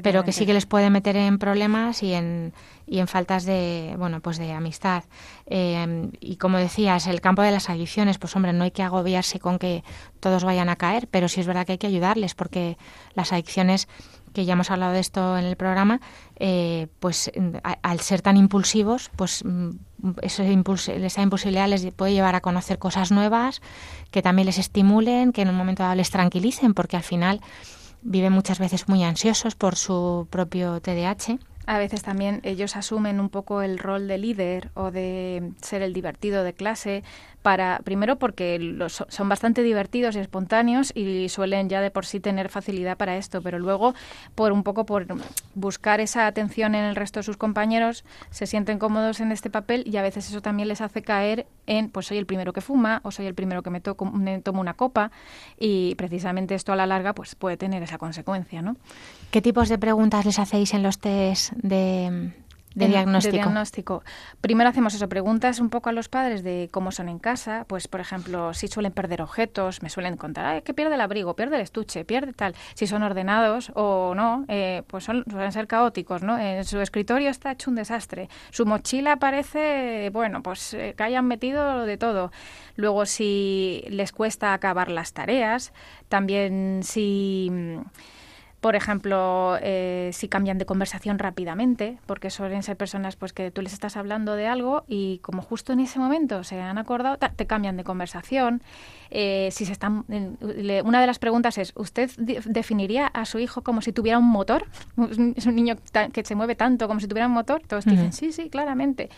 pero 0.03 0.25
que 0.25 0.33
sí 0.33 0.47
que 0.47 0.55
les 0.55 0.67
puede 0.67 0.91
meter 0.91 1.17
en 1.17 1.39
problemas 1.39 2.03
y 2.03 2.15
en, 2.15 2.53
y 2.87 2.99
en 2.99 3.09
faltas 3.09 3.45
de, 3.45 3.95
bueno, 3.99 4.21
pues 4.21 4.39
de 4.39 4.53
amistad. 4.53 5.05
Eh, 5.47 6.11
y 6.21 6.37
como 6.37 6.59
decías, 6.59 7.07
el 7.07 7.21
campo 7.21 7.43
de 7.43 7.51
las 7.51 7.69
adicciones, 7.71 8.19
pues 8.19 8.35
hombre, 8.37 8.53
no 8.53 8.65
hay 8.65 8.71
que 8.71 8.83
agobiarse 8.83 9.41
con 9.41 9.59
que 9.59 9.85
todos 10.21 10.45
vayan 10.45 10.69
a 10.69 10.77
caer, 10.77 11.09
pero 11.09 11.29
sí 11.29 11.41
es 11.41 11.47
verdad 11.47 11.67
que 11.67 11.73
hay 11.73 11.79
que 11.79 11.87
ayudarles 11.87 12.35
porque 12.35 12.79
las 13.15 13.33
adicciones 13.33 13.89
que 14.37 14.45
ya 14.45 14.53
hemos 14.53 14.71
hablado 14.71 14.93
de 14.93 15.01
esto 15.01 15.39
en 15.39 15.47
el 15.47 15.57
programa, 15.57 15.99
eh, 16.39 16.89
pues 17.01 17.33
al 17.63 18.01
ser 18.01 18.21
tan 18.21 18.37
impulsivos, 18.37 19.11
pues 19.17 19.43
mm, 19.43 19.71
esa 20.21 20.45
impulsibilidad 21.23 21.67
les 21.67 21.91
puede 21.93 22.13
llevar 22.13 22.35
a 22.35 22.43
conocer 22.43 22.79
cosas 22.79 23.11
nuevas, 23.11 23.63
que 24.11 24.21
también 24.21 24.45
les 24.45 24.59
estimulen, 24.59 25.33
que 25.33 25.41
en 25.41 25.49
un 25.49 25.55
momento 25.55 25.85
dado 25.85 25.95
les 25.95 26.11
tranquilicen, 26.11 26.75
porque 26.75 26.99
al 26.99 27.03
final 27.03 27.41
viven 28.03 28.35
muchas 28.35 28.59
veces 28.59 28.91
muy 28.91 29.05
ansiosos 29.05 29.55
por 29.55 29.75
su 29.75 30.29
propio 30.29 30.83
TDAH. 30.83 31.39
A 31.65 31.79
veces 31.79 32.03
también 32.03 32.41
ellos 32.45 32.77
asumen 32.77 33.19
un 33.19 33.31
poco 33.31 33.63
el 33.63 33.79
rol 33.79 34.07
de 34.07 34.19
líder 34.19 34.71
o 34.75 34.91
de 34.91 35.51
ser 35.63 35.81
el 35.81 35.95
divertido 35.95 36.45
de 36.45 36.53
clase, 36.53 37.05
para 37.47 37.79
primero 37.85 38.17
porque 38.17 38.59
los, 38.59 39.05
son 39.07 39.29
bastante 39.29 39.63
divertidos 39.63 40.17
y 40.17 40.19
espontáneos 40.19 40.91
y 40.97 41.29
suelen 41.29 41.69
ya 41.69 41.81
de 41.81 41.93
por 41.93 42.05
sí 42.05 42.19
tener 42.19 42.49
facilidad 42.49 42.97
para 42.97 43.17
esto, 43.17 43.41
pero 43.41 43.61
luego 43.61 43.95
por 44.35 44.51
un 44.51 44.65
poco 44.65 44.85
por 44.85 45.07
buscar 45.55 46.01
esa 46.01 46.27
atención 46.27 46.75
en 46.75 46.85
el 46.85 46.97
resto 46.97 47.21
de 47.21 47.23
sus 47.23 47.37
compañeros 47.37 48.05
se 48.31 48.49
sienten 48.49 48.81
cómodos 48.81 49.21
en 49.21 49.31
este 49.31 49.49
papel 49.49 49.85
y 49.87 49.97
a 49.97 50.03
veces 50.03 50.29
eso 50.29 50.43
también 50.43 50.67
les 50.67 50.81
hace 50.81 51.03
caer 51.03 51.47
en 51.69 51.89
pues 51.89 52.07
soy 52.07 52.19
el 52.19 52.27
primero 52.27 52.53
que 52.53 52.63
fuma 52.63 53.01
o 53.05 53.13
soy 53.13 53.27
el 53.27 53.35
primero 53.37 53.63
que 53.63 53.71
me, 53.71 53.81
me 54.15 54.41
tomo 54.41 54.61
una 54.61 54.75
copa 54.75 55.13
y 55.57 55.95
precisamente 55.95 56.57
esto 56.57 56.73
a 56.73 56.77
la 56.77 56.87
larga 56.87 57.15
pues 57.15 57.37
puede 57.37 57.57
tener 57.57 57.81
esa 57.81 57.97
consecuencia, 57.97 58.61
¿no? 58.61 58.75
¿Qué 59.31 59.41
tipos 59.41 59.69
de 59.69 59.79
preguntas 59.79 60.25
les 60.25 60.41
hacéis 60.41 60.75
en 60.75 60.83
los 60.83 60.99
test 60.99 61.53
de 61.53 62.33
de 62.77 62.89
diagnóstico. 62.89 64.05
Primero 64.43 64.69
hacemos 64.69 64.95
eso, 64.95 65.09
preguntas 65.09 65.61
un 65.61 65.71
poco 65.71 65.89
a 65.89 65.93
los 65.93 66.09
padres 66.09 66.45
de 66.45 66.69
cómo 66.71 66.93
son 66.93 67.09
en 67.09 67.19
casa, 67.19 67.65
pues 67.67 67.89
por 67.89 68.01
ejemplo, 68.01 68.53
si 68.53 68.69
suelen 68.69 68.93
perder 68.93 69.23
objetos, 69.23 69.83
me 69.83 69.89
suelen 69.89 70.17
contar, 70.17 70.45
Ay, 70.45 70.63
que 70.63 70.75
pierde 70.75 70.95
el 70.95 71.01
abrigo, 71.01 71.35
pierde 71.35 71.57
el 71.57 71.63
estuche, 71.63 72.05
pierde 72.05 72.35
tal, 72.35 72.55
si 72.75 72.87
son 72.87 73.03
ordenados 73.03 73.73
o 73.75 74.15
no, 74.15 74.45
eh, 74.49 74.83
pues 74.89 75.05
son, 75.05 75.25
suelen 75.29 75.53
ser 75.53 75.67
caóticos, 75.67 76.23
¿no? 76.23 76.39
En 76.39 76.65
su 76.65 76.79
escritorio 76.81 77.31
está 77.31 77.53
hecho 77.53 77.71
un 77.71 77.77
desastre, 77.77 78.29
su 78.51 78.67
mochila 78.67 79.17
parece, 79.17 80.11
bueno, 80.13 80.43
pues 80.43 80.75
eh, 80.75 80.95
que 80.97 81.03
hayan 81.03 81.27
metido 81.27 81.87
de 81.87 81.97
todo. 81.97 82.31
Luego 82.77 83.07
si 83.07 83.85
les 83.89 84.13
cuesta 84.13 84.53
acabar 84.53 84.91
las 84.91 85.15
tareas, 85.15 85.73
también 86.11 86.83
si 86.83 87.51
por 88.61 88.75
ejemplo, 88.75 89.59
eh, 89.61 90.11
si 90.13 90.29
cambian 90.29 90.59
de 90.59 90.67
conversación 90.67 91.19
rápidamente, 91.19 91.99
porque 92.07 92.31
suelen 92.31 92.63
ser 92.63 92.77
personas 92.77 93.15
pues 93.17 93.33
que 93.33 93.51
tú 93.51 93.63
les 93.63 93.73
estás 93.73 93.97
hablando 93.97 94.35
de 94.35 94.47
algo 94.47 94.85
y 94.89 95.19
como 95.19 95.43
justo 95.43 95.73
en 95.73 95.81
ese 95.81 95.99
momento 95.99 96.43
se 96.43 96.61
han 96.61 96.79
acordado, 96.79 97.17
te 97.19 97.47
cambian 97.47 97.77
de 97.77 97.85
conversación. 97.85 98.63
Eh, 99.11 99.51
si 99.53 99.67
se 99.67 99.73
están, 99.73 100.05
una 100.09 101.01
de 101.01 101.07
las 101.07 101.19
preguntas 101.19 101.59
es, 101.59 101.73
¿usted 101.77 102.11
definiría 102.17 103.07
a 103.07 103.25
su 103.25 103.39
hijo 103.39 103.63
como 103.63 103.83
si 103.83 103.93
tuviera 103.93 104.19
un 104.19 104.29
motor? 104.29 104.67
Es 105.37 105.47
un 105.47 105.55
niño 105.55 105.77
que 106.13 106.25
se 106.25 106.35
mueve 106.35 106.57
tanto 106.57 106.89
como 106.89 106.99
si 106.99 107.07
tuviera 107.07 107.27
un 107.27 107.35
motor. 107.35 107.63
Todos 107.67 107.85
dicen, 107.85 108.13
sí, 108.13 108.33
sí, 108.33 108.49
claramente. 108.49 109.11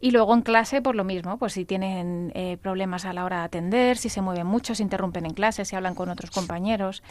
Y 0.00 0.10
luego 0.12 0.34
en 0.34 0.42
clase, 0.42 0.82
por 0.82 0.94
lo 0.94 1.04
mismo, 1.04 1.38
pues 1.38 1.54
si 1.54 1.64
tienen 1.64 2.30
eh, 2.34 2.58
problemas 2.60 3.04
a 3.04 3.12
la 3.12 3.24
hora 3.24 3.38
de 3.38 3.44
atender, 3.44 3.96
si 3.96 4.08
se 4.08 4.20
mueven 4.20 4.46
mucho, 4.46 4.74
se 4.74 4.82
interrumpen 4.82 5.26
en 5.26 5.34
clase, 5.34 5.64
si 5.64 5.76
hablan 5.76 5.94
con 5.94 6.08
otros 6.08 6.30
compañeros, 6.30 7.02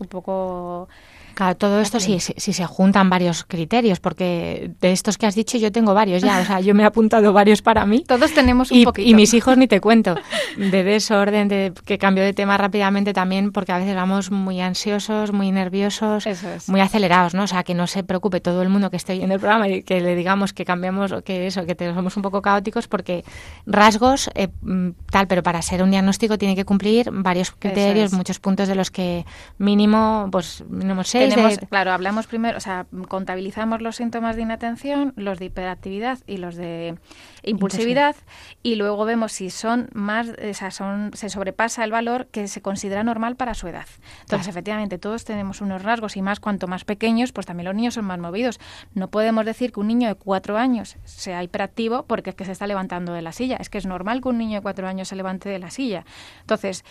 un 0.00 0.08
poco 0.08 0.88
Claro, 1.34 1.56
todo 1.56 1.80
esto 1.80 2.00
si, 2.00 2.20
si, 2.20 2.52
se 2.52 2.66
juntan 2.66 3.10
varios 3.10 3.44
criterios, 3.44 4.00
porque 4.00 4.70
de 4.80 4.92
estos 4.92 5.18
que 5.18 5.26
has 5.26 5.34
dicho 5.34 5.58
yo 5.58 5.72
tengo 5.72 5.94
varios 5.94 6.22
ya, 6.22 6.40
o 6.40 6.44
sea, 6.44 6.60
yo 6.60 6.74
me 6.74 6.82
he 6.82 6.86
apuntado 6.86 7.32
varios 7.32 7.62
para 7.62 7.86
mí. 7.86 8.04
Todos 8.06 8.32
tenemos 8.32 8.70
un 8.70 8.78
y, 8.78 8.84
poquito. 8.84 9.08
Y 9.08 9.14
mis 9.14 9.34
hijos 9.34 9.56
ni 9.56 9.66
te 9.66 9.80
cuento, 9.80 10.16
de 10.56 10.84
desorden, 10.84 11.48
de 11.48 11.72
que 11.84 11.98
cambio 11.98 12.24
de 12.24 12.32
tema 12.32 12.56
rápidamente 12.56 13.12
también, 13.12 13.52
porque 13.52 13.72
a 13.72 13.78
veces 13.78 13.94
vamos 13.94 14.30
muy 14.30 14.60
ansiosos, 14.60 15.32
muy 15.32 15.50
nerviosos, 15.50 16.24
muy 16.66 16.80
acelerados, 16.80 17.34
¿no? 17.34 17.44
O 17.44 17.46
sea, 17.46 17.62
que 17.62 17.74
no 17.74 17.86
se 17.86 18.02
preocupe 18.02 18.40
todo 18.40 18.62
el 18.62 18.68
mundo 18.68 18.90
que 18.90 18.96
esté 18.96 19.12
oyendo 19.12 19.34
el 19.34 19.40
programa 19.40 19.68
y 19.68 19.82
que 19.82 20.00
le 20.00 20.14
digamos 20.14 20.52
que 20.52 20.64
cambiamos, 20.64 21.14
que 21.24 21.46
eso, 21.46 21.64
que 21.66 21.76
somos 21.94 22.16
un 22.16 22.22
poco 22.22 22.42
caóticos, 22.42 22.88
porque 22.88 23.24
rasgos, 23.66 24.30
eh, 24.34 24.48
mm, 24.62 24.90
tal, 25.10 25.26
pero 25.26 25.42
para 25.42 25.62
ser 25.62 25.82
un 25.82 25.90
diagnóstico 25.90 26.38
tiene 26.38 26.56
que 26.56 26.64
cumplir 26.64 27.10
varios 27.12 27.50
criterios, 27.52 28.12
muchos 28.12 28.38
puntos 28.38 28.68
de 28.68 28.74
los 28.74 28.90
que 28.90 29.24
mínimo, 29.58 30.28
pues 30.30 30.64
mínimo 30.68 31.04
sé 31.04 31.19
claro, 31.68 31.92
hablamos 31.92 32.26
primero, 32.26 32.56
o 32.56 32.60
sea, 32.60 32.86
contabilizamos 33.08 33.80
los 33.80 33.96
síntomas 33.96 34.36
de 34.36 34.42
inatención, 34.42 35.12
los 35.16 35.38
de 35.38 35.46
hiperactividad 35.46 36.18
y 36.26 36.38
los 36.38 36.56
de 36.56 36.96
impulsividad 37.42 38.16
y 38.62 38.74
luego 38.76 39.04
vemos 39.04 39.32
si 39.32 39.50
son 39.50 39.88
más, 39.92 40.28
o 40.28 40.54
sea, 40.54 40.70
son, 40.70 41.10
se 41.14 41.28
sobrepasa 41.28 41.84
el 41.84 41.90
valor 41.90 42.26
que 42.26 42.48
se 42.48 42.62
considera 42.62 43.02
normal 43.02 43.36
para 43.36 43.54
su 43.54 43.68
edad. 43.68 43.86
Entonces, 44.22 44.48
efectivamente, 44.48 44.98
todos 44.98 45.24
tenemos 45.24 45.60
unos 45.60 45.82
rasgos 45.82 46.16
y 46.16 46.22
más 46.22 46.40
cuanto 46.40 46.66
más 46.66 46.84
pequeños, 46.84 47.32
pues 47.32 47.46
también 47.46 47.66
los 47.66 47.74
niños 47.74 47.94
son 47.94 48.04
más 48.04 48.18
movidos. 48.18 48.60
No 48.94 49.08
podemos 49.08 49.44
decir 49.44 49.72
que 49.72 49.80
un 49.80 49.88
niño 49.88 50.08
de 50.08 50.14
cuatro 50.14 50.56
años 50.58 50.96
sea 51.04 51.42
hiperactivo 51.42 52.04
porque 52.04 52.30
es 52.30 52.36
que 52.36 52.44
se 52.44 52.52
está 52.52 52.66
levantando 52.66 53.12
de 53.12 53.22
la 53.22 53.32
silla. 53.32 53.56
Es 53.56 53.70
que 53.70 53.78
es 53.78 53.86
normal 53.86 54.20
que 54.20 54.28
un 54.28 54.38
niño 54.38 54.56
de 54.56 54.62
cuatro 54.62 54.86
años 54.86 55.08
se 55.08 55.16
levante 55.16 55.48
de 55.48 55.58
la 55.58 55.70
silla. 55.70 56.04
Entonces, 56.40 56.84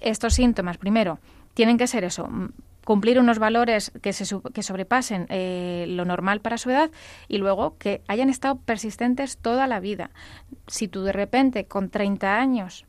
estos 0.00 0.34
síntomas, 0.34 0.78
primero, 0.78 1.18
tienen 1.54 1.78
que 1.78 1.86
ser 1.86 2.04
eso, 2.04 2.28
cumplir 2.84 3.18
unos 3.18 3.38
valores 3.38 3.92
que, 4.02 4.12
se, 4.12 4.24
que 4.52 4.62
sobrepasen 4.62 5.26
eh, 5.30 5.86
lo 5.88 6.04
normal 6.04 6.40
para 6.40 6.58
su 6.58 6.70
edad 6.70 6.90
y 7.28 7.38
luego 7.38 7.76
que 7.78 8.02
hayan 8.08 8.28
estado 8.28 8.56
persistentes 8.56 9.38
toda 9.38 9.66
la 9.66 9.80
vida. 9.80 10.10
Si 10.66 10.88
tú 10.88 11.02
de 11.02 11.12
repente 11.12 11.66
con 11.66 11.90
30 11.90 12.38
años 12.38 12.86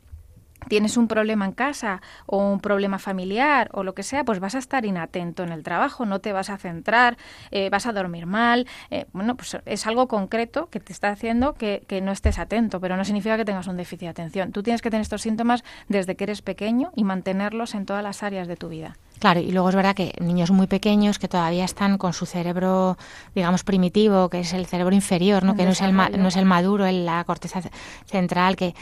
tienes 0.68 0.96
un 0.96 1.06
problema 1.08 1.44
en 1.44 1.52
casa 1.52 2.00
o 2.26 2.38
un 2.38 2.60
problema 2.60 2.98
familiar 2.98 3.68
o 3.72 3.82
lo 3.82 3.94
que 3.94 4.02
sea, 4.02 4.24
pues 4.24 4.40
vas 4.40 4.54
a 4.54 4.58
estar 4.58 4.84
inatento 4.84 5.42
en 5.42 5.52
el 5.52 5.62
trabajo, 5.62 6.06
no 6.06 6.20
te 6.20 6.32
vas 6.32 6.50
a 6.50 6.58
centrar, 6.58 7.16
eh, 7.50 7.70
vas 7.70 7.86
a 7.86 7.92
dormir 7.92 8.26
mal. 8.26 8.66
Eh, 8.90 9.06
bueno, 9.12 9.36
pues 9.36 9.58
es 9.64 9.86
algo 9.86 10.08
concreto 10.08 10.68
que 10.68 10.80
te 10.80 10.92
está 10.92 11.10
haciendo 11.10 11.54
que, 11.54 11.84
que, 11.86 12.00
no 12.00 12.12
estés 12.12 12.38
atento, 12.38 12.80
pero 12.80 12.96
no 12.96 13.04
significa 13.04 13.36
que 13.36 13.44
tengas 13.44 13.66
un 13.66 13.76
déficit 13.76 14.00
de 14.00 14.08
atención. 14.08 14.52
Tú 14.52 14.62
tienes 14.62 14.82
que 14.82 14.90
tener 14.90 15.02
estos 15.02 15.22
síntomas 15.22 15.64
desde 15.88 16.16
que 16.16 16.24
eres 16.24 16.42
pequeño 16.42 16.90
y 16.96 17.04
mantenerlos 17.04 17.74
en 17.74 17.86
todas 17.86 18.02
las 18.02 18.22
áreas 18.22 18.48
de 18.48 18.56
tu 18.56 18.68
vida. 18.68 18.96
Claro, 19.18 19.40
y 19.40 19.50
luego 19.50 19.70
es 19.70 19.74
verdad 19.74 19.94
que 19.94 20.14
niños 20.20 20.50
muy 20.50 20.66
pequeños 20.66 21.18
que 21.18 21.28
todavía 21.28 21.64
están 21.64 21.96
con 21.96 22.12
su 22.12 22.26
cerebro, 22.26 22.98
digamos, 23.34 23.64
primitivo, 23.64 24.28
que 24.28 24.40
es 24.40 24.52
el 24.52 24.66
cerebro 24.66 24.94
inferior, 24.94 25.42
¿no? 25.42 25.56
que 25.56 25.64
no 25.64 25.70
es, 25.70 25.80
el 25.80 25.94
no 25.94 26.28
es 26.28 26.36
el 26.36 26.44
maduro, 26.44 26.86
en 26.86 27.06
la 27.06 27.24
corteza 27.24 27.62
central, 28.04 28.56
que 28.56 28.74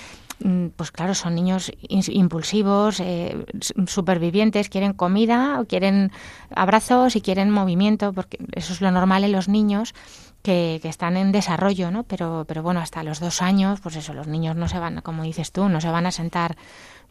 mm, 0.42 0.68
pues 0.77 0.90
claro, 0.90 1.14
son 1.14 1.37
niños 1.37 1.70
impulsivos, 1.88 2.99
eh, 3.01 3.44
supervivientes, 3.87 4.68
quieren 4.68 4.92
comida, 4.92 5.62
quieren 5.68 6.11
abrazos 6.55 7.14
y 7.14 7.20
quieren 7.20 7.51
movimiento, 7.51 8.12
porque 8.12 8.38
eso 8.53 8.73
es 8.73 8.81
lo 8.81 8.90
normal 8.90 9.23
en 9.23 9.33
los 9.33 9.49
niños 9.49 9.94
que, 10.42 10.81
están 10.83 11.16
en 11.16 11.31
desarrollo, 11.31 11.90
¿no? 11.92 12.03
Pero, 12.03 12.44
pero 12.47 12.62
bueno, 12.62 12.81
hasta 12.81 13.05
los 13.05 13.20
dos 13.20 13.40
años, 13.40 13.81
pues 13.81 13.97
eso, 13.97 14.12
los 14.12 14.27
niños 14.27 14.57
no 14.57 14.68
se 14.68 14.79
van, 14.79 15.01
como 15.01 15.23
dices 15.23 15.53
tú, 15.53 15.68
no 15.68 15.81
se 15.81 15.88
van 15.90 16.07
a 16.07 16.11
sentar 16.11 16.57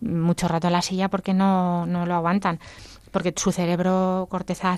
mucho 0.01 0.49
rato 0.49 0.67
en 0.67 0.73
la 0.73 0.81
silla 0.81 1.09
porque 1.09 1.33
no, 1.33 1.85
no 1.85 2.05
lo 2.05 2.15
aguantan 2.15 2.59
porque 3.13 3.33
su 3.37 3.51
cerebro 3.51 4.27
corteza 4.29 4.77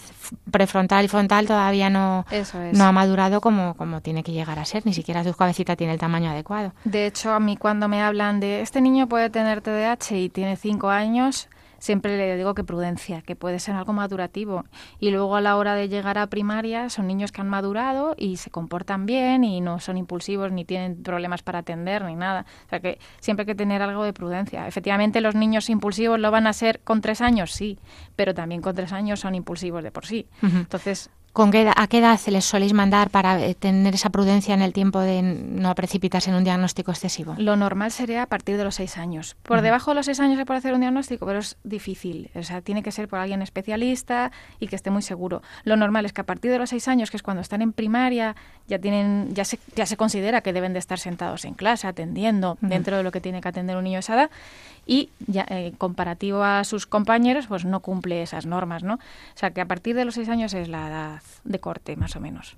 prefrontal 0.52 1.06
y 1.06 1.08
frontal 1.08 1.48
todavía 1.48 1.90
no, 1.90 2.26
no 2.74 2.84
ha 2.84 2.92
madurado 2.92 3.42
como, 3.42 3.74
como 3.76 4.02
tiene 4.02 4.24
que 4.24 4.34
llegar 4.34 4.60
a 4.60 4.66
ser, 4.66 4.86
ni 4.86 4.94
siquiera 4.94 5.24
su 5.24 5.34
cabecita 5.34 5.76
tiene 5.76 5.94
el 5.94 6.00
tamaño 6.00 6.30
adecuado. 6.30 6.74
De 6.84 7.08
hecho, 7.08 7.32
a 7.32 7.40
mí 7.40 7.56
cuando 7.56 7.88
me 7.88 8.04
hablan 8.04 8.40
de 8.42 8.62
este 8.62 8.82
niño 8.82 9.08
puede 9.08 9.30
tener 9.30 9.62
TDAH 9.62 10.18
y 10.18 10.30
tiene 10.30 10.58
cinco 10.58 10.90
años, 10.90 11.48
siempre 11.86 12.18
le 12.18 12.36
digo 12.36 12.56
que 12.56 12.64
prudencia, 12.64 13.22
que 13.22 13.36
puede 13.36 13.60
ser 13.60 13.76
algo 13.76 13.94
madurativo. 13.94 14.66
Y 15.00 15.12
luego 15.12 15.36
a 15.36 15.42
la 15.42 15.56
hora 15.56 15.76
de 15.76 15.88
llegar 15.88 16.18
a 16.18 16.26
primaria 16.26 16.90
son 16.90 17.06
niños 17.06 17.32
que 17.32 17.42
han 17.42 17.48
madurado 17.48 18.16
y 18.18 18.38
se 18.38 18.50
comportan 18.50 19.06
bien 19.06 19.44
y 19.44 19.62
no 19.62 19.80
son 19.80 19.96
impulsivos 19.96 20.52
ni 20.52 20.66
tienen 20.66 21.04
problemas 21.04 21.44
para 21.44 21.60
atender 21.60 22.04
ni 22.04 22.16
nada. 22.16 22.48
O 22.66 22.70
sea 22.70 22.80
que 22.80 22.98
siempre 23.20 23.44
hay 23.44 23.46
que 23.46 23.56
tener 23.56 23.84
algo 23.84 24.04
de 24.04 24.14
prudencia. 24.14 24.68
Efectivamente 24.68 25.22
los 25.22 25.36
niños 25.36 25.70
impulsivos 25.70 26.20
lo 26.20 26.32
van 26.32 26.48
a 26.48 26.54
ser 26.54 26.80
con 26.80 27.02
tres 27.02 27.22
años, 27.22 27.52
sí, 27.52 27.78
pero 28.16 28.34
también 28.34 28.62
con 28.62 28.74
tres 28.74 28.92
años 28.92 29.20
son 29.20 29.36
impulsivos 29.36 29.84
de 29.84 29.92
por 29.92 30.08
sí. 30.08 30.28
Entonces 30.42 31.12
¿Con 31.36 31.52
qué, 31.52 31.70
¿A 31.76 31.88
qué 31.88 31.98
edad 31.98 32.18
se 32.18 32.32
les 32.32 32.46
soléis 32.46 32.72
mandar 32.72 33.10
para 33.10 33.46
eh, 33.46 33.56
tener 33.56 33.94
esa 33.94 34.10
prudencia 34.10 34.54
en 34.54 34.62
el 34.62 34.72
tiempo 34.72 35.02
de 35.02 35.22
no 35.22 35.76
precipitarse 35.76 36.30
en 36.30 36.38
un 36.38 36.46
diagnóstico 36.46 36.92
excesivo? 36.92 37.36
Lo 37.38 37.58
normal 37.58 37.92
sería 37.92 38.24
a 38.24 38.26
partir 38.26 38.56
de 38.56 38.64
los 38.64 38.76
seis 38.76 38.98
años. 38.98 39.36
Por 39.44 39.62
debajo 39.62 39.92
de 39.92 39.96
los 39.96 40.06
seis 40.06 40.22
años 40.22 40.38
se 40.38 40.46
puede 40.46 40.60
hacer 40.60 40.74
un 40.74 40.80
diagnóstico, 40.80 41.26
pero 41.26 41.40
es 41.40 41.58
difícil. 41.66 42.32
O 42.36 42.44
sea, 42.44 42.62
tiene 42.62 42.84
que 42.84 42.94
ser 42.94 43.10
por 43.10 43.20
alguien 43.20 43.42
especialista 43.42 44.32
y 44.62 44.70
que 44.70 44.78
esté 44.78 44.92
muy 44.92 45.02
seguro. 45.02 45.42
Lo 45.66 45.76
normal 45.76 46.06
es 46.06 46.14
que 46.14 46.22
a 46.22 46.26
partir 46.26 46.52
de 46.52 46.58
los 46.58 46.70
seis 46.70 46.88
años, 46.88 47.12
que 47.12 47.18
es 47.18 47.24
cuando 47.24 47.42
están 47.42 47.62
en 47.62 47.74
primaria, 47.74 48.38
ya 48.70 48.80
tienen, 48.80 49.28
ya 49.34 49.44
se, 49.44 49.60
ya 49.76 49.86
se 49.86 49.98
considera 49.98 50.40
que 50.40 50.54
deben 50.54 50.72
de 50.72 50.80
estar 50.80 51.00
sentados 51.00 51.44
en 51.44 51.56
clase, 51.56 51.86
atendiendo 51.86 52.58
dentro 52.62 52.96
de 52.96 53.04
lo 53.04 53.12
que 53.12 53.20
tiene 53.20 53.42
que 53.42 53.50
atender 53.50 53.76
un 53.76 53.84
niño 53.84 53.98
de 53.98 54.00
esa 54.00 54.16
edad 54.16 54.30
y 54.86 55.10
ya, 55.28 55.46
eh, 55.50 55.74
comparativo 55.78 56.44
a 56.44 56.64
sus 56.64 56.86
compañeros, 56.86 57.48
pues 57.48 57.66
no 57.66 57.82
cumple 57.82 58.22
esas 58.22 58.46
normas, 58.46 58.84
¿no? 58.84 58.96
O 58.96 59.38
sea, 59.38 59.52
que 59.52 59.62
a 59.62 59.66
partir 59.66 59.96
de 59.96 60.06
los 60.06 60.16
seis 60.16 60.30
años 60.30 60.54
es 60.54 60.70
la 60.70 60.88
edad 60.88 61.22
de 61.44 61.60
corte, 61.60 61.96
más 61.96 62.16
o 62.16 62.20
menos. 62.20 62.56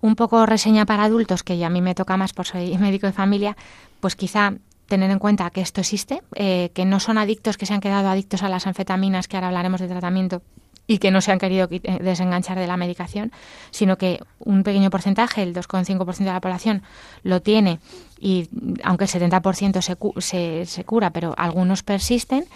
Un 0.00 0.14
poco 0.14 0.46
reseña 0.46 0.86
para 0.86 1.04
adultos, 1.04 1.42
que 1.42 1.64
a 1.64 1.70
mí 1.70 1.80
me 1.80 1.94
toca 1.94 2.16
más 2.16 2.32
por 2.32 2.46
soy 2.46 2.76
médico 2.78 3.06
de 3.06 3.12
familia, 3.12 3.56
pues 4.00 4.14
quizá 4.14 4.54
tener 4.86 5.10
en 5.10 5.18
cuenta 5.18 5.50
que 5.50 5.60
esto 5.60 5.80
existe, 5.80 6.22
eh, 6.34 6.70
que 6.74 6.84
no 6.84 7.00
son 7.00 7.18
adictos 7.18 7.56
que 7.56 7.66
se 7.66 7.74
han 7.74 7.80
quedado 7.80 8.08
adictos 8.08 8.42
a 8.42 8.48
las 8.48 8.66
anfetaminas, 8.66 9.28
que 9.28 9.36
ahora 9.36 9.48
hablaremos 9.48 9.80
de 9.80 9.88
tratamiento, 9.88 10.42
y 10.90 10.98
que 10.98 11.10
no 11.10 11.20
se 11.20 11.30
han 11.30 11.38
querido 11.38 11.68
eh, 11.70 11.98
desenganchar 12.02 12.58
de 12.58 12.66
la 12.66 12.76
medicación, 12.76 13.30
sino 13.70 13.98
que 13.98 14.20
un 14.40 14.64
pequeño 14.64 14.90
porcentaje, 14.90 15.42
el 15.42 15.54
2,5% 15.54 16.16
de 16.16 16.24
la 16.24 16.40
población, 16.40 16.82
lo 17.22 17.42
tiene 17.42 17.78
y 18.18 18.48
aunque 18.82 19.04
el 19.04 19.10
70% 19.10 19.82
se, 19.82 19.96
se, 20.20 20.66
se 20.66 20.84
cura, 20.84 21.10
pero 21.10 21.34
algunos 21.36 21.82
persisten, 21.82 22.46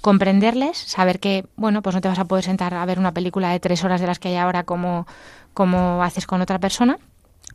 comprenderles, 0.00 0.78
saber 0.78 1.20
que, 1.20 1.46
bueno, 1.56 1.82
pues 1.82 1.94
no 1.94 2.00
te 2.00 2.08
vas 2.08 2.18
a 2.18 2.24
poder 2.24 2.44
sentar 2.44 2.74
a 2.74 2.84
ver 2.86 2.98
una 2.98 3.12
película 3.12 3.50
de 3.50 3.60
tres 3.60 3.84
horas 3.84 4.00
de 4.00 4.06
las 4.06 4.18
que 4.18 4.28
hay 4.28 4.36
ahora 4.36 4.64
como, 4.64 5.06
como 5.54 6.02
haces 6.02 6.26
con 6.26 6.40
otra 6.40 6.58
persona, 6.58 6.98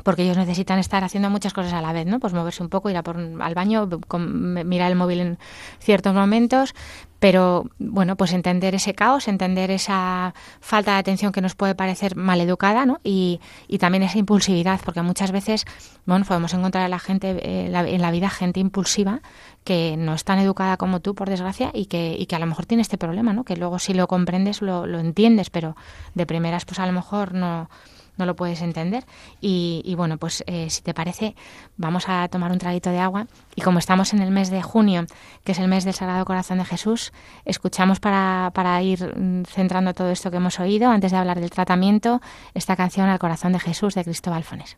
porque 0.04 0.24
ellos 0.24 0.38
necesitan 0.38 0.80
estar 0.80 1.04
haciendo 1.04 1.30
muchas 1.30 1.54
cosas 1.54 1.74
a 1.74 1.82
la 1.82 1.94
vez, 1.94 2.06
¿no? 2.06 2.20
Pues 2.20 2.34
moverse 2.34 2.62
un 2.62 2.70
poco, 2.70 2.89
ir 2.89 2.98
a 2.98 3.04
por, 3.04 3.18
al 3.18 3.56
baño, 3.56 3.89
mirar 4.20 4.92
el 4.92 4.98
móvil 4.98 5.20
en 5.22 5.39
ciertos 5.80 6.13
momentos, 6.13 6.76
pero 7.20 7.70
bueno, 7.80 8.18
pues 8.18 8.34
entender 8.34 8.76
ese 8.76 8.94
caos, 8.94 9.30
entender 9.30 9.72
esa 9.72 10.34
falta 10.60 10.92
de 10.92 10.98
atención 10.98 11.32
que 11.32 11.39
nos 11.39 11.56
puede 11.56 11.74
parecer 11.74 12.18
maleducada, 12.18 12.86
¿no? 12.86 13.00
Y, 13.02 13.39
y 13.70 13.78
también 13.78 14.04
esa 14.04 14.18
impulsividad, 14.18 14.82
porque 14.84 15.02
muchas 15.02 15.32
veces, 15.32 15.66
bueno, 16.06 16.26
podemos 16.26 16.54
encontrar 16.54 16.84
a 16.84 16.89
la 16.89 17.00
gente 17.00 17.38
eh, 17.42 17.72
en 17.74 18.02
la 18.02 18.12
vida 18.12 18.30
gente 18.30 18.60
impulsiva 18.60 19.22
que 19.63 19.96
no 19.98 20.13
es 20.13 20.26
tan 20.26 20.39
educada 20.39 20.76
como 20.76 21.00
tú, 21.00 21.16
por 21.16 21.30
desgracia, 21.30 21.72
y 21.74 21.86
que, 21.86 22.18
y 22.20 22.26
que 22.26 22.36
a 22.36 22.39
lo 22.39 22.46
mejor 22.46 22.66
tiene 22.66 22.82
este 22.82 22.98
problema, 22.98 23.32
¿no? 23.32 23.46
Que 23.46 23.56
luego 23.56 23.80
si 23.80 23.94
lo 23.94 24.08
comprendes 24.08 24.62
lo, 24.62 24.86
lo 24.86 25.00
entiendes, 25.00 25.50
pero 25.50 25.78
de 26.16 26.26
primeras 26.26 26.66
pues 26.66 26.80
a 26.80 26.86
lo 26.86 26.92
mejor 26.92 27.34
no 27.34 27.70
no 28.17 28.26
lo 28.26 28.36
puedes 28.36 28.62
entender. 28.62 29.06
Y, 29.41 29.93
bueno, 29.95 30.17
pues 30.17 30.43
eh, 30.47 30.69
si 30.69 30.82
te 30.82 30.93
parece, 30.93 31.36
vamos 31.78 32.06
a 32.08 32.28
tomar 32.28 32.52
un 32.52 32.60
traguito 32.60 32.89
de 32.89 32.99
agua. 32.99 33.28
Y 33.56 33.62
como 33.62 33.80
estamos 33.80 34.13
en 34.13 34.21
el 34.21 34.32
mes 34.32 34.49
de 34.49 34.62
junio, 34.62 35.06
que 35.43 35.54
es 35.54 35.60
el 35.60 35.67
mes 35.67 35.86
del 35.86 35.93
Sagrado 35.93 36.26
Corazón 36.26 36.58
de 36.60 36.65
Jesús, 36.65 37.13
escuchamos 37.45 37.99
para, 37.99 38.52
para 38.54 38.82
ir 38.82 39.13
mm, 39.17 39.45
centrando 39.45 39.93
todo 39.93 40.10
esto 40.10 40.32
que 40.32 40.38
hemos 40.38 40.60
oído, 40.60 40.89
antes 40.89 41.12
de 41.12 41.17
hablar 41.17 41.39
del 41.39 41.49
tratamiento, 41.49 42.21
esta 42.54 42.76
canción 42.76 43.10
Al 43.10 43.19
Corazón 43.19 43.54
de 43.54 43.60
Jesús 43.60 43.95
de 43.95 44.04
Cristóbal 44.04 44.43
Fones. 44.43 44.78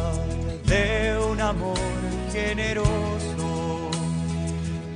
De 0.71 1.19
un 1.29 1.39
amor 1.41 1.77
generoso 2.31 3.89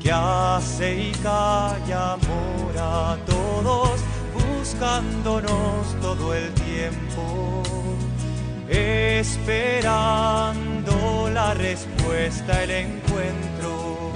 que 0.02 0.10
hace 0.10 1.10
y 1.10 1.12
calla 1.22 2.14
amor 2.14 2.74
a 2.80 3.18
todos, 3.26 4.00
buscándonos 4.34 6.00
todo 6.02 6.34
el 6.34 6.54
tiempo, 6.54 7.62
esperando 8.70 9.74
la 11.34 11.54
respuesta, 11.56 12.64
el 12.64 12.72
encuentro. 12.72 14.14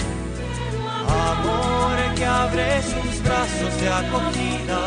Amor 1.34 1.98
que 2.16 2.26
abre 2.26 2.82
sus 2.84 3.22
brazos 3.22 3.82
de 3.82 3.90
acogida, 3.90 4.80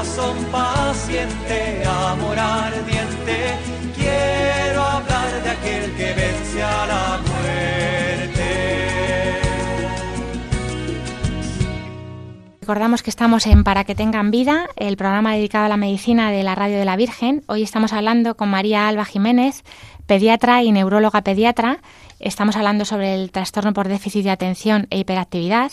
corazón 0.00 0.36
paciente, 0.50 1.82
amor 1.84 2.38
ardiente, 2.38 3.36
quiero 3.94 4.82
hablar 4.82 5.42
de 5.42 5.50
aquel 5.50 5.94
que 5.94 6.14
vence 6.14 6.62
a 6.62 6.86
la 6.86 7.20
muerte. 7.28 8.40
Recordamos 12.62 13.02
que 13.02 13.10
estamos 13.10 13.46
en 13.46 13.62
Para 13.62 13.84
que 13.84 13.94
tengan 13.94 14.30
vida, 14.30 14.70
el 14.76 14.96
programa 14.96 15.34
dedicado 15.34 15.66
a 15.66 15.68
la 15.68 15.76
medicina 15.76 16.30
de 16.30 16.44
la 16.44 16.54
Radio 16.54 16.78
de 16.78 16.86
la 16.86 16.96
Virgen. 16.96 17.42
Hoy 17.46 17.62
estamos 17.62 17.92
hablando 17.92 18.36
con 18.38 18.48
María 18.48 18.88
Alba 18.88 19.04
Jiménez, 19.04 19.64
pediatra 20.06 20.62
y 20.62 20.72
neuróloga 20.72 21.20
pediatra, 21.20 21.80
Estamos 22.20 22.54
hablando 22.56 22.84
sobre 22.84 23.14
el 23.14 23.32
trastorno 23.32 23.72
por 23.72 23.88
déficit 23.88 24.24
de 24.24 24.30
atención 24.30 24.86
e 24.90 24.98
hiperactividad 24.98 25.72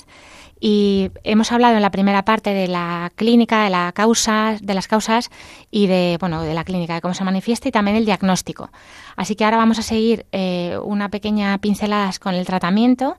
y 0.59 1.11
hemos 1.23 1.51
hablado 1.51 1.75
en 1.75 1.81
la 1.81 1.91
primera 1.91 2.23
parte 2.25 2.51
de 2.53 2.67
la 2.67 3.11
clínica, 3.15 3.63
de 3.63 3.69
la 3.69 3.91
causa, 3.93 4.57
de 4.61 4.73
las 4.73 4.87
causas 4.87 5.29
y 5.71 5.87
de 5.87 6.17
bueno 6.19 6.41
de 6.41 6.53
la 6.53 6.63
clínica, 6.63 6.95
de 6.95 7.01
cómo 7.01 7.13
se 7.13 7.23
manifiesta 7.23 7.67
y 7.69 7.71
también 7.71 7.97
el 7.97 8.05
diagnóstico. 8.05 8.71
Así 9.15 9.35
que 9.35 9.45
ahora 9.45 9.57
vamos 9.57 9.79
a 9.79 9.83
seguir 9.83 10.25
eh, 10.31 10.77
una 10.83 11.09
pequeña 11.09 11.57
pinceladas 11.59 12.19
con 12.19 12.33
el 12.35 12.45
tratamiento 12.45 13.17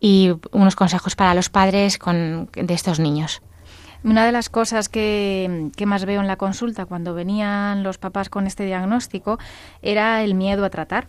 y 0.00 0.32
unos 0.52 0.76
consejos 0.76 1.16
para 1.16 1.34
los 1.34 1.50
padres 1.50 1.98
con, 1.98 2.48
de 2.52 2.74
estos 2.74 3.00
niños. 3.00 3.42
Una 4.04 4.24
de 4.24 4.30
las 4.30 4.48
cosas 4.48 4.88
que, 4.88 5.70
que, 5.76 5.84
más 5.84 6.04
veo 6.04 6.20
en 6.20 6.28
la 6.28 6.36
consulta 6.36 6.86
cuando 6.86 7.14
venían 7.14 7.82
los 7.82 7.98
papás 7.98 8.28
con 8.28 8.46
este 8.46 8.64
diagnóstico 8.64 9.38
era 9.82 10.22
el 10.22 10.34
miedo 10.34 10.64
a 10.64 10.70
tratar 10.70 11.08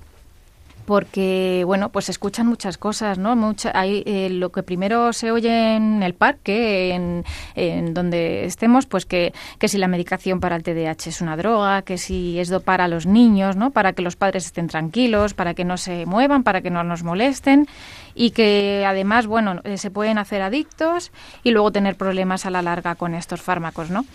porque 0.89 1.61
bueno 1.67 1.89
pues 1.89 2.09
escuchan 2.09 2.47
muchas 2.47 2.79
cosas 2.79 3.19
no 3.19 3.35
Mucha, 3.35 3.71
hay, 3.75 4.01
eh, 4.07 4.27
lo 4.31 4.51
que 4.51 4.63
primero 4.63 5.13
se 5.13 5.29
oye 5.29 5.75
en 5.75 6.01
el 6.01 6.15
parque 6.15 6.95
en, 6.95 7.25
en, 7.53 7.93
donde 7.93 8.45
estemos 8.45 8.87
pues 8.87 9.05
que, 9.05 9.31
que 9.59 9.67
si 9.67 9.77
la 9.77 9.87
medicación 9.87 10.39
para 10.39 10.55
el 10.55 10.63
TDAH 10.63 11.09
es 11.09 11.21
una 11.21 11.37
droga 11.37 11.83
que 11.83 11.99
si 11.99 12.39
es 12.39 12.49
dopar 12.49 12.81
a 12.81 12.87
los 12.87 13.05
niños 13.05 13.55
no 13.55 13.69
para 13.69 13.93
que 13.93 14.01
los 14.01 14.15
padres 14.15 14.47
estén 14.47 14.67
tranquilos 14.67 15.35
para 15.35 15.53
que 15.53 15.63
no 15.63 15.77
se 15.77 16.07
muevan 16.07 16.41
para 16.41 16.61
que 16.61 16.71
no 16.71 16.83
nos 16.83 17.03
molesten 17.03 17.67
y 18.15 18.31
que 18.31 18.83
además 18.87 19.27
bueno 19.27 19.61
eh, 19.65 19.77
se 19.77 19.91
pueden 19.91 20.17
hacer 20.17 20.41
adictos 20.41 21.11
y 21.43 21.51
luego 21.51 21.71
tener 21.71 21.97
problemas 21.97 22.47
a 22.47 22.49
la 22.49 22.63
larga 22.63 22.95
con 22.95 23.13
estos 23.13 23.43
fármacos 23.43 23.91
no 23.91 24.05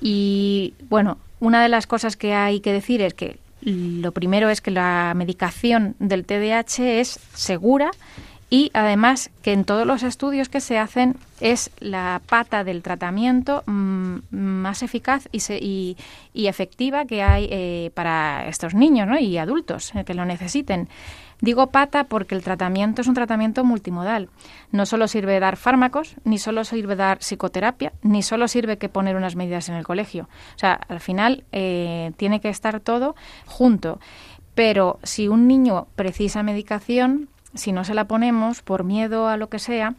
y 0.00 0.74
bueno 0.88 1.18
una 1.38 1.62
de 1.62 1.68
las 1.68 1.86
cosas 1.86 2.16
que 2.16 2.34
hay 2.34 2.58
que 2.58 2.72
decir 2.72 3.00
es 3.00 3.14
que 3.14 3.38
lo 3.62 4.12
primero 4.12 4.50
es 4.50 4.60
que 4.60 4.70
la 4.70 5.12
medicación 5.16 5.96
del 5.98 6.24
TDAH 6.24 7.00
es 7.00 7.18
segura 7.34 7.90
y 8.48 8.70
además 8.74 9.30
que 9.42 9.52
en 9.52 9.64
todos 9.64 9.86
los 9.86 10.04
estudios 10.04 10.48
que 10.48 10.60
se 10.60 10.78
hacen 10.78 11.16
es 11.40 11.70
la 11.80 12.22
pata 12.26 12.62
del 12.62 12.82
tratamiento 12.82 13.64
mm, 13.66 14.18
más 14.30 14.82
eficaz 14.84 15.28
y, 15.32 15.96
y, 16.32 16.46
efectiva 16.46 17.06
que 17.06 17.22
hay 17.22 17.48
eh, 17.50 17.90
para 17.94 18.46
estos 18.46 18.74
niños 18.74 19.08
¿no? 19.08 19.18
y 19.18 19.36
adultos 19.36 19.92
eh, 19.94 20.04
que 20.04 20.14
lo 20.14 20.24
necesiten. 20.24 20.88
Digo 21.40 21.68
pata 21.68 22.04
porque 22.04 22.34
el 22.34 22.42
tratamiento 22.42 23.02
es 23.02 23.08
un 23.08 23.14
tratamiento 23.14 23.62
multimodal. 23.62 24.30
No 24.72 24.86
solo 24.86 25.06
sirve 25.06 25.38
dar 25.38 25.56
fármacos, 25.56 26.16
ni 26.24 26.38
solo 26.38 26.64
sirve 26.64 26.96
dar 26.96 27.18
psicoterapia, 27.18 27.92
ni 28.02 28.22
solo 28.22 28.48
sirve 28.48 28.78
que 28.78 28.88
poner 28.88 29.16
unas 29.16 29.36
medidas 29.36 29.68
en 29.68 29.74
el 29.74 29.84
colegio. 29.84 30.28
O 30.54 30.58
sea, 30.58 30.72
al 30.88 31.00
final 31.00 31.44
eh, 31.52 32.12
tiene 32.16 32.40
que 32.40 32.48
estar 32.48 32.80
todo 32.80 33.16
junto. 33.44 34.00
Pero 34.54 34.98
si 35.02 35.28
un 35.28 35.46
niño 35.46 35.86
precisa 35.96 36.42
medicación, 36.42 37.28
si 37.54 37.72
no 37.72 37.84
se 37.84 37.94
la 37.94 38.06
ponemos 38.06 38.62
por 38.62 38.84
miedo 38.84 39.28
a 39.28 39.36
lo 39.36 39.50
que 39.50 39.58
sea, 39.58 39.94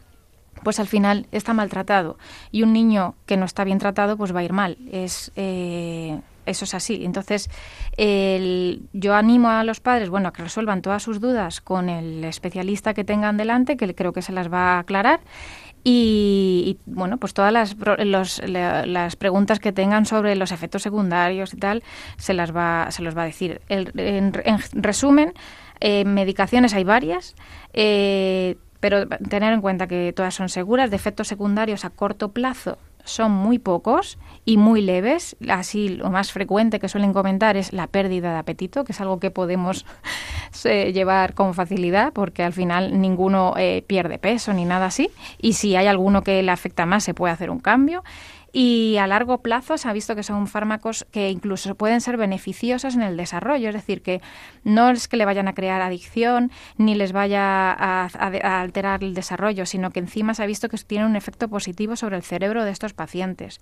pues 0.63 0.79
al 0.79 0.87
final 0.87 1.27
está 1.31 1.53
maltratado. 1.53 2.17
Y 2.51 2.63
un 2.63 2.73
niño 2.73 3.13
que 3.27 3.37
no 3.37 3.45
está 3.45 3.63
bien 3.63 3.77
tratado, 3.77 4.17
pues 4.17 4.35
va 4.35 4.39
a 4.39 4.43
ir 4.43 4.53
mal. 4.53 4.77
Es, 4.91 5.31
eh, 5.35 6.19
eso 6.47 6.65
es 6.65 6.73
así. 6.73 7.05
Entonces, 7.05 7.49
yo 7.97 9.13
animo 9.13 9.49
a 9.49 9.63
los 9.63 9.79
padres, 9.79 10.09
bueno, 10.09 10.29
a 10.29 10.33
que 10.33 10.43
resuelvan 10.43 10.81
todas 10.81 11.03
sus 11.03 11.19
dudas 11.19 11.61
con 11.61 11.89
el 11.89 12.23
especialista 12.23 12.93
que 12.93 13.03
tengan 13.03 13.37
delante, 13.37 13.77
que 13.77 13.93
creo 13.93 14.13
que 14.13 14.21
se 14.21 14.31
las 14.31 14.51
va 14.51 14.75
a 14.75 14.79
aclarar. 14.79 15.19
Y, 15.83 16.79
bueno, 16.85 17.17
pues 17.17 17.33
todas 17.33 17.53
las, 17.53 17.77
las 17.77 19.15
preguntas 19.15 19.59
que 19.59 19.71
tengan 19.71 20.05
sobre 20.05 20.35
los 20.35 20.51
efectos 20.51 20.81
secundarios 20.81 21.53
y 21.53 21.57
tal, 21.57 21.83
se 22.17 22.33
las 22.33 22.53
va, 22.53 22.91
se 22.91 23.03
los 23.03 23.15
va 23.15 23.21
a 23.21 23.25
decir. 23.25 23.61
en, 23.69 24.33
resumen, 24.73 25.33
eh, 25.79 26.03
medicaciones 26.03 26.73
hay 26.73 26.83
varias. 26.83 27.35
Eh, 27.73 28.57
pero 28.79 29.07
tener 29.07 29.53
en 29.53 29.61
cuenta 29.61 29.87
que 29.87 30.13
todas 30.13 30.35
son 30.35 30.49
seguras, 30.49 30.89
de 30.89 30.95
efectos 30.95 31.27
secundarios 31.27 31.85
a 31.85 31.89
corto 31.89 32.31
plazo 32.31 32.77
son 33.07 33.31
muy 33.31 33.59
pocos 33.59 34.17
y 34.45 34.57
muy 34.57 34.81
leves. 34.81 35.35
Así, 35.49 35.89
lo 35.89 36.09
más 36.09 36.31
frecuente 36.31 36.79
que 36.79 36.89
suelen 36.89 37.13
comentar 37.13 37.57
es 37.57 37.73
la 37.73 37.87
pérdida 37.87 38.31
de 38.33 38.39
apetito, 38.39 38.83
que 38.83 38.91
es 38.91 39.01
algo 39.01 39.19
que 39.19 39.31
podemos 39.31 39.85
eh, 40.63 40.91
llevar 40.93 41.33
con 41.33 41.53
facilidad, 41.53 42.13
porque 42.13 42.43
al 42.43 42.53
final 42.53 42.99
ninguno 42.99 43.53
eh, 43.57 43.83
pierde 43.87 44.19
peso 44.19 44.53
ni 44.53 44.65
nada 44.65 44.87
así. 44.87 45.09
Y 45.41 45.53
si 45.53 45.75
hay 45.75 45.87
alguno 45.87 46.21
que 46.21 46.41
le 46.43 46.51
afecta 46.51 46.85
más, 46.85 47.03
se 47.03 47.13
puede 47.13 47.33
hacer 47.33 47.49
un 47.49 47.59
cambio 47.59 48.03
y 48.53 48.97
a 48.97 49.07
largo 49.07 49.39
plazo 49.39 49.77
se 49.77 49.87
ha 49.89 49.93
visto 49.93 50.15
que 50.15 50.23
son 50.23 50.47
fármacos 50.47 51.05
que 51.11 51.29
incluso 51.29 51.75
pueden 51.75 52.01
ser 52.01 52.17
beneficiosos 52.17 52.95
en 52.95 53.01
el 53.01 53.17
desarrollo, 53.17 53.69
es 53.69 53.75
decir, 53.75 54.01
que 54.01 54.21
no 54.63 54.89
es 54.89 55.07
que 55.07 55.17
le 55.17 55.25
vayan 55.25 55.47
a 55.47 55.53
crear 55.53 55.81
adicción 55.81 56.51
ni 56.77 56.95
les 56.95 57.11
vaya 57.11 57.71
a, 57.71 58.05
alterar 58.61 59.03
el 59.03 59.13
desarrollo, 59.13 59.65
sino 59.65 59.91
que 59.91 59.99
encima 59.99 60.33
se 60.33 60.43
ha 60.43 60.45
visto 60.45 60.69
que 60.69 60.77
tienen 60.77 61.09
un 61.09 61.15
efecto 61.15 61.47
positivo 61.47 61.95
sobre 61.95 62.15
el 62.15 62.23
cerebro 62.23 62.63
de 62.63 62.71
estos 62.71 62.93
pacientes. 62.93 63.59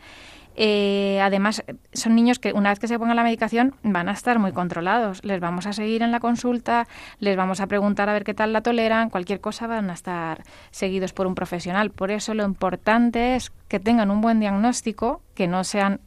Eh, 0.57 1.19
además, 1.21 1.63
son 1.93 2.15
niños 2.15 2.39
que 2.39 2.53
una 2.53 2.69
vez 2.69 2.79
que 2.79 2.87
se 2.87 2.97
pongan 2.97 3.17
la 3.17 3.23
medicación 3.23 3.75
van 3.83 4.07
a 4.07 4.13
estar 4.13 4.39
muy 4.39 4.53
controlados. 4.53 5.23
Les 5.23 5.39
vamos 5.39 5.67
a 5.67 5.73
seguir 5.73 6.01
en 6.01 6.11
la 6.11 6.19
consulta, 6.19 6.87
les 7.19 7.35
vamos 7.35 7.59
a 7.59 7.67
preguntar 7.67 8.09
a 8.09 8.13
ver 8.13 8.23
qué 8.23 8.33
tal 8.33 8.53
la 8.53 8.61
toleran, 8.61 9.09
cualquier 9.09 9.41
cosa 9.41 9.67
van 9.67 9.89
a 9.89 9.93
estar 9.93 10.43
seguidos 10.71 11.11
por 11.11 11.27
un 11.27 11.35
profesional. 11.35 11.91
Por 11.91 12.11
eso 12.11 12.33
lo 12.33 12.45
importante 12.45 13.35
es 13.35 13.51
que 13.67 13.79
tengan 13.79 14.11
un 14.11 14.21
buen 14.21 14.39
diagnóstico, 14.39 15.21
que 15.33 15.47
no 15.47 15.63
sean 15.63 15.99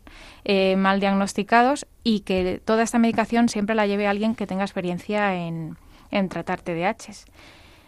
eh, 0.44 0.77
mal 0.77 1.01
diagnosticados 1.01 1.87
y 2.05 2.21
que 2.21 2.61
toda 2.64 2.83
esta 2.83 2.99
medicación 2.99 3.49
siempre 3.49 3.75
la 3.75 3.87
lleve 3.87 4.07
alguien 4.07 4.35
que 4.35 4.47
tenga 4.47 4.64
experiencia 4.64 5.35
en, 5.35 5.77
en 6.11 6.29
tratar 6.29 6.61
TDAHs. 6.61 7.27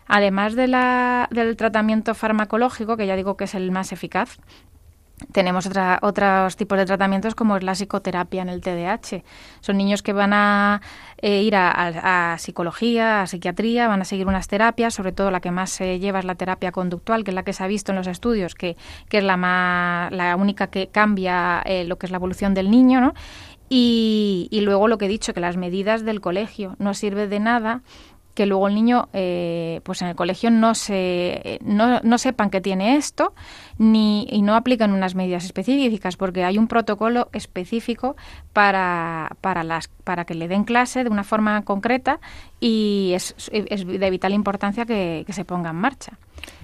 Además 0.06 0.56
de 0.56 0.66
la, 0.66 1.28
del 1.30 1.56
tratamiento 1.56 2.14
farmacológico, 2.14 2.96
que 2.96 3.06
ya 3.06 3.14
digo 3.14 3.36
que 3.36 3.44
es 3.44 3.54
el 3.54 3.70
más 3.70 3.92
eficaz, 3.92 4.38
tenemos 5.32 5.66
otra, 5.66 5.98
otros 6.02 6.56
tipos 6.56 6.78
de 6.78 6.86
tratamientos 6.86 7.34
como 7.34 7.56
es 7.56 7.62
la 7.62 7.72
psicoterapia 7.72 8.42
en 8.42 8.48
el 8.48 8.60
TDAH. 8.60 9.22
Son 9.60 9.76
niños 9.76 10.02
que 10.02 10.12
van 10.12 10.32
a 10.32 10.80
eh, 11.18 11.42
ir 11.42 11.54
a, 11.56 12.36
psicología, 12.38 13.22
a 13.22 13.26
psiquiatría, 13.26 13.88
van 13.88 14.02
a 14.02 14.04
seguir 14.04 14.26
unas 14.26 14.48
terapias, 14.48 14.94
sobre 14.94 15.12
todo 15.12 15.30
la 15.30 15.40
que 15.40 15.50
más 15.50 15.70
se 15.70 15.98
lleva 15.98 16.18
es 16.18 16.24
la 16.24 16.34
terapia 16.34 16.72
conductual, 16.72 17.24
que 17.24 17.30
es 17.30 17.34
la 17.34 17.42
que 17.42 17.52
se 17.52 17.62
ha 17.62 17.66
visto 17.66 17.92
en 17.92 17.96
los 17.96 18.06
estudios, 18.06 18.54
que, 18.54 18.76
que 19.08 19.18
es 19.18 19.24
la, 19.24 19.36
más, 19.36 20.12
la 20.12 20.36
única 20.36 20.68
que 20.68 20.88
cambia 20.88 21.62
eh, 21.64 21.84
lo 21.84 21.98
que 21.98 22.06
es 22.06 22.10
la 22.10 22.16
evolución 22.16 22.54
del 22.54 22.70
niño, 22.70 23.00
¿no? 23.00 23.14
Y, 23.72 24.48
y 24.50 24.62
luego 24.62 24.88
lo 24.88 24.98
que 24.98 25.04
he 25.04 25.08
dicho, 25.08 25.32
que 25.32 25.38
las 25.38 25.56
medidas 25.56 26.04
del 26.04 26.20
colegio 26.20 26.74
no 26.80 26.92
sirve 26.92 27.28
de 27.28 27.38
nada 27.38 27.82
que 28.40 28.46
luego 28.46 28.68
el 28.68 28.74
niño, 28.74 29.10
eh, 29.12 29.82
pues 29.82 30.00
en 30.00 30.08
el 30.08 30.16
colegio 30.16 30.50
no 30.50 30.74
se 30.74 31.58
no, 31.62 32.00
no, 32.02 32.16
sepan 32.16 32.48
que 32.48 32.62
tiene 32.62 32.96
esto 32.96 33.34
ni 33.76 34.26
y 34.30 34.40
no 34.40 34.54
aplican 34.54 34.94
unas 34.94 35.14
medidas 35.14 35.44
específicas 35.44 36.16
porque 36.16 36.42
hay 36.42 36.56
un 36.56 36.66
protocolo 36.66 37.28
específico 37.34 38.16
para, 38.54 39.36
para 39.42 39.62
las 39.62 39.88
para 39.88 40.24
que 40.24 40.32
le 40.32 40.48
den 40.48 40.64
clase 40.64 41.04
de 41.04 41.10
una 41.10 41.22
forma 41.22 41.60
concreta 41.66 42.18
y 42.60 43.12
es, 43.14 43.34
es 43.52 43.86
de 43.86 44.10
vital 44.10 44.32
importancia 44.32 44.86
que, 44.86 45.24
que 45.26 45.34
se 45.34 45.44
ponga 45.44 45.68
en 45.68 45.76
marcha. 45.76 46.12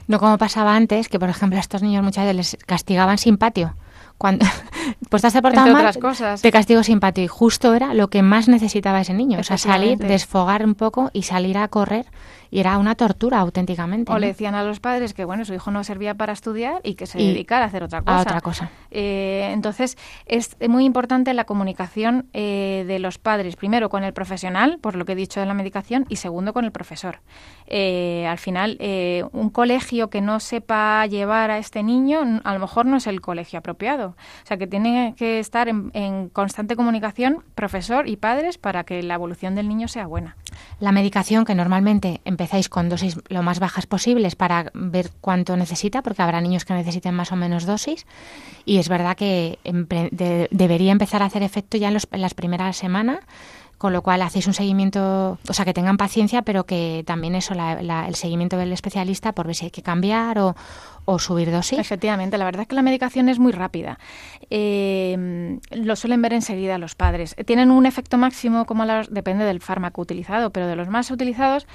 No 0.09 0.19
como 0.19 0.39
pasaba 0.39 0.75
antes, 0.77 1.11
que 1.11 1.19
por 1.19 1.29
ejemplo 1.29 1.59
a 1.59 1.61
estos 1.61 1.83
niños 1.83 2.03
muchas 2.03 2.25
veces 2.25 2.37
les 2.37 2.65
castigaban 2.65 3.19
sin 3.19 3.37
patio 3.37 3.75
cuando 4.19 4.47
pues 5.11 5.23
te 5.23 5.29
has 5.29 5.41
portado 5.41 5.73
mal, 5.73 5.99
cosas. 5.99 6.43
te 6.43 6.51
castigo 6.51 6.83
simpático. 6.83 7.25
Y 7.25 7.29
justo 7.29 7.75
era 7.75 7.95
lo 7.95 8.09
que 8.09 8.23
más 8.23 8.49
necesitaba 8.49 9.01
ese 9.01 9.15
niño. 9.15 9.41
O 9.41 9.43
sea, 9.43 9.59
salir, 9.59 9.99
desfogar 9.99 10.65
un 10.65 10.75
poco 10.75 11.11
y 11.13 11.23
salir 11.23 11.59
a 11.59 11.69
correr 11.69 12.07
y 12.51 12.61
era 12.61 12.79
una 12.79 12.95
tortura 12.95 13.41
auténticamente. 13.41 14.13
O 14.13 14.19
le 14.19 14.29
decían 14.29 14.55
a 14.55 14.63
los 14.63 14.81
padres 14.81 15.15
que 15.15 15.25
bueno 15.25 15.45
su 15.45 15.55
hijo 15.55 15.71
no 15.71 15.85
servía 15.85 16.15
para 16.15 16.33
estudiar 16.33 16.81
y 16.83 16.95
que 16.95 17.07
se 17.07 17.19
dedicara 17.19 17.65
a 17.65 17.69
hacer 17.69 17.83
otra 17.83 18.03
cosa. 18.03 18.19
A 18.19 18.23
otra 18.23 18.41
cosa. 18.41 18.71
Eh, 18.91 19.51
entonces 19.53 19.97
es 20.27 20.57
muy 20.69 20.85
importante 20.85 21.33
la 21.35 21.45
comunicación 21.45 22.29
eh, 22.33 22.85
de 22.87 22.99
los 22.99 23.19
padres, 23.19 23.57
primero 23.57 23.89
con 23.89 24.05
el 24.05 24.13
profesional, 24.13 24.79
por 24.81 24.97
lo 24.97 25.05
que 25.05 25.13
he 25.13 25.17
dicho 25.17 25.41
de 25.41 25.47
la 25.47 25.55
medicación, 25.55 26.07
y 26.09 26.17
segundo 26.17 26.53
con 26.53 26.65
el 26.65 26.73
profesor. 26.73 27.21
Eh, 27.67 28.27
al 28.29 28.39
final, 28.39 28.79
un 29.33 29.51
colegio 29.51 30.11
que 30.11 30.21
no 30.21 30.41
sepa 30.41 31.07
llevar 31.07 31.51
a 31.51 31.59
este 31.59 31.83
niño, 31.83 32.41
a 32.45 32.55
lo 32.55 32.61
mejor 32.61 32.87
no 32.87 32.97
es 32.97 33.07
el 33.07 33.21
colegio 33.21 33.59
apropiado. 33.59 34.17
O 34.45 34.47
sea, 34.47 34.57
que 34.57 34.67
tiene 34.67 35.15
que 35.17 35.39
estar 35.39 35.69
en, 35.69 35.91
en 35.95 36.29
constante 36.29 36.77
comunicación 36.77 37.43
profesor 37.55 38.09
y 38.09 38.17
padres 38.17 38.59
para 38.59 38.85
que 38.85 39.03
la 39.03 39.15
evolución 39.15 39.55
del 39.55 39.69
niño 39.69 39.89
sea 39.89 40.07
buena. 40.07 40.37
La 40.81 40.93
medicación 40.93 41.45
que 41.45 41.55
normalmente 41.55 42.21
empezáis 42.25 42.69
con 42.69 42.89
dosis 42.89 43.19
lo 43.29 43.43
más 43.43 43.59
bajas 43.59 43.87
posibles 43.87 44.37
para 44.37 44.71
ver 44.75 45.11
cuánto 45.21 45.57
necesita, 45.57 46.03
porque 46.03 46.23
habrá 46.23 46.41
niños 46.41 46.65
que 46.65 46.75
necesiten 46.75 47.15
más 47.15 47.33
o 47.33 47.37
menos 47.37 47.67
dosis. 47.67 48.07
Y 48.65 48.79
es 48.79 48.89
verdad 48.89 49.17
que 49.17 49.59
debería 50.51 50.93
empezar 50.93 51.23
a 51.23 51.27
hacer 51.27 51.43
efecto 51.43 51.77
ya 51.77 51.89
en, 51.89 51.99
las 52.21 52.35
primeras 52.35 52.77
semanas 52.77 53.21
con 53.79 53.93
lo 53.93 54.01
cual 54.01 54.23
hacéis 54.23 54.47
un 54.47 54.55
seguimiento, 54.55 55.39
o 55.47 55.53
sea, 55.53 55.67
que 55.67 55.75
tengan 55.75 55.99
paciencia, 55.99 56.41
pero 56.41 56.65
que 56.65 57.05
también 57.07 57.35
eso, 57.35 57.55
el 57.55 58.15
seguimiento 58.15 58.57
del 58.57 58.73
especialista 58.73 59.33
por 59.33 59.47
ver 59.47 59.55
si 59.55 59.67
hay 59.67 59.71
que 59.71 59.83
cambiar 59.83 60.39
o, 60.39 60.57
o 61.07 61.19
subir 61.19 61.51
dosis. 61.51 61.79
Efectivamente, 61.79 62.37
la 62.37 62.45
verdad 62.45 62.63
es 62.63 62.69
que 62.69 62.75
la 62.75 62.83
medicación 62.83 63.31
es 63.31 63.39
muy 63.39 63.53
rápida. 63.53 63.99
Eh, 64.51 65.59
lo 65.71 65.97
suelen 65.97 66.21
ver 66.21 66.35
enseguida 66.35 66.77
los 66.77 66.95
padres. 66.95 67.35
Tienen 67.47 67.71
un 67.71 67.87
efecto 67.87 68.19
máximo, 68.19 68.67
como 68.67 68.85
depende 69.09 69.45
del 69.45 69.61
fármaco 69.61 70.03
utilizado, 70.03 70.51
pero 70.51 70.67
de 70.67 70.77
los 70.77 70.89
más 70.89 71.11
utilizados, 71.11 71.67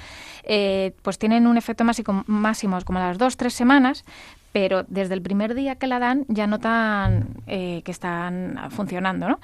eh, 0.44 0.92
pues 1.02 1.18
tienen 1.18 1.46
un 1.46 1.56
efecto 1.56 1.82
máximo, 1.82 2.24
máximo 2.26 2.78
como 2.84 2.98
a 3.00 3.08
las 3.08 3.18
dos, 3.18 3.36
tres 3.36 3.54
semanas, 3.54 4.04
pero 4.52 4.84
desde 4.88 5.14
el 5.14 5.22
primer 5.22 5.54
día 5.54 5.76
que 5.76 5.86
la 5.86 5.98
dan 5.98 6.24
ya 6.28 6.46
notan 6.46 7.28
eh, 7.46 7.82
que 7.84 7.90
están 7.90 8.58
funcionando. 8.70 9.28
¿no? 9.28 9.40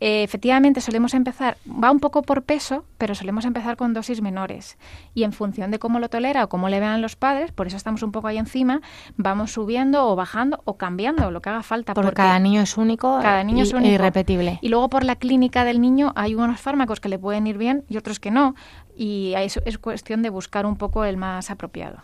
Eh, 0.00 0.22
efectivamente, 0.22 0.80
solemos 0.80 1.14
empezar, 1.14 1.56
va 1.66 1.90
un 1.90 2.00
poco 2.00 2.22
por 2.22 2.42
peso, 2.42 2.84
pero 2.96 3.14
solemos 3.14 3.44
empezar 3.44 3.76
con 3.76 3.92
dosis 3.92 4.22
menores. 4.22 4.78
Y 5.14 5.24
en 5.24 5.32
función 5.32 5.70
de 5.70 5.78
cómo 5.78 5.98
lo 5.98 6.08
tolera 6.08 6.44
o 6.44 6.48
cómo 6.48 6.68
le 6.68 6.80
vean 6.80 7.02
los 7.02 7.16
padres, 7.16 7.52
por 7.52 7.66
eso 7.66 7.76
estamos 7.76 8.02
un 8.02 8.12
poco 8.12 8.28
ahí 8.28 8.38
encima, 8.38 8.80
vamos 9.16 9.52
subiendo 9.52 10.06
o 10.08 10.16
bajando 10.16 10.60
o 10.64 10.76
cambiando 10.76 11.30
lo 11.30 11.42
que 11.42 11.50
haga 11.50 11.62
falta. 11.62 11.94
Porque, 11.94 12.12
cada 12.12 12.38
niño 12.38 12.62
es 12.62 12.76
único 12.76 13.18
cada 13.20 13.42
niño 13.42 13.64
es 13.64 13.72
único. 13.72 13.92
irrepetible. 13.92 14.58
Y 14.62 14.68
luego 14.68 14.88
por 14.88 15.04
la 15.04 15.16
clínica 15.16 15.64
del 15.64 15.80
niño 15.80 16.12
hay 16.14 16.34
unos 16.34 16.60
fármacos 16.60 17.00
que 17.00 17.08
le 17.08 17.18
pueden 17.18 17.46
ir 17.46 17.58
bien 17.58 17.84
y 17.88 17.96
otros 17.96 18.20
que 18.20 18.30
no. 18.30 18.54
Y 18.96 19.32
eso 19.36 19.60
es 19.64 19.78
cuestión 19.78 20.22
de 20.22 20.30
buscar 20.30 20.66
un 20.66 20.76
poco 20.76 21.04
el 21.04 21.16
más 21.16 21.50
apropiado. 21.50 21.98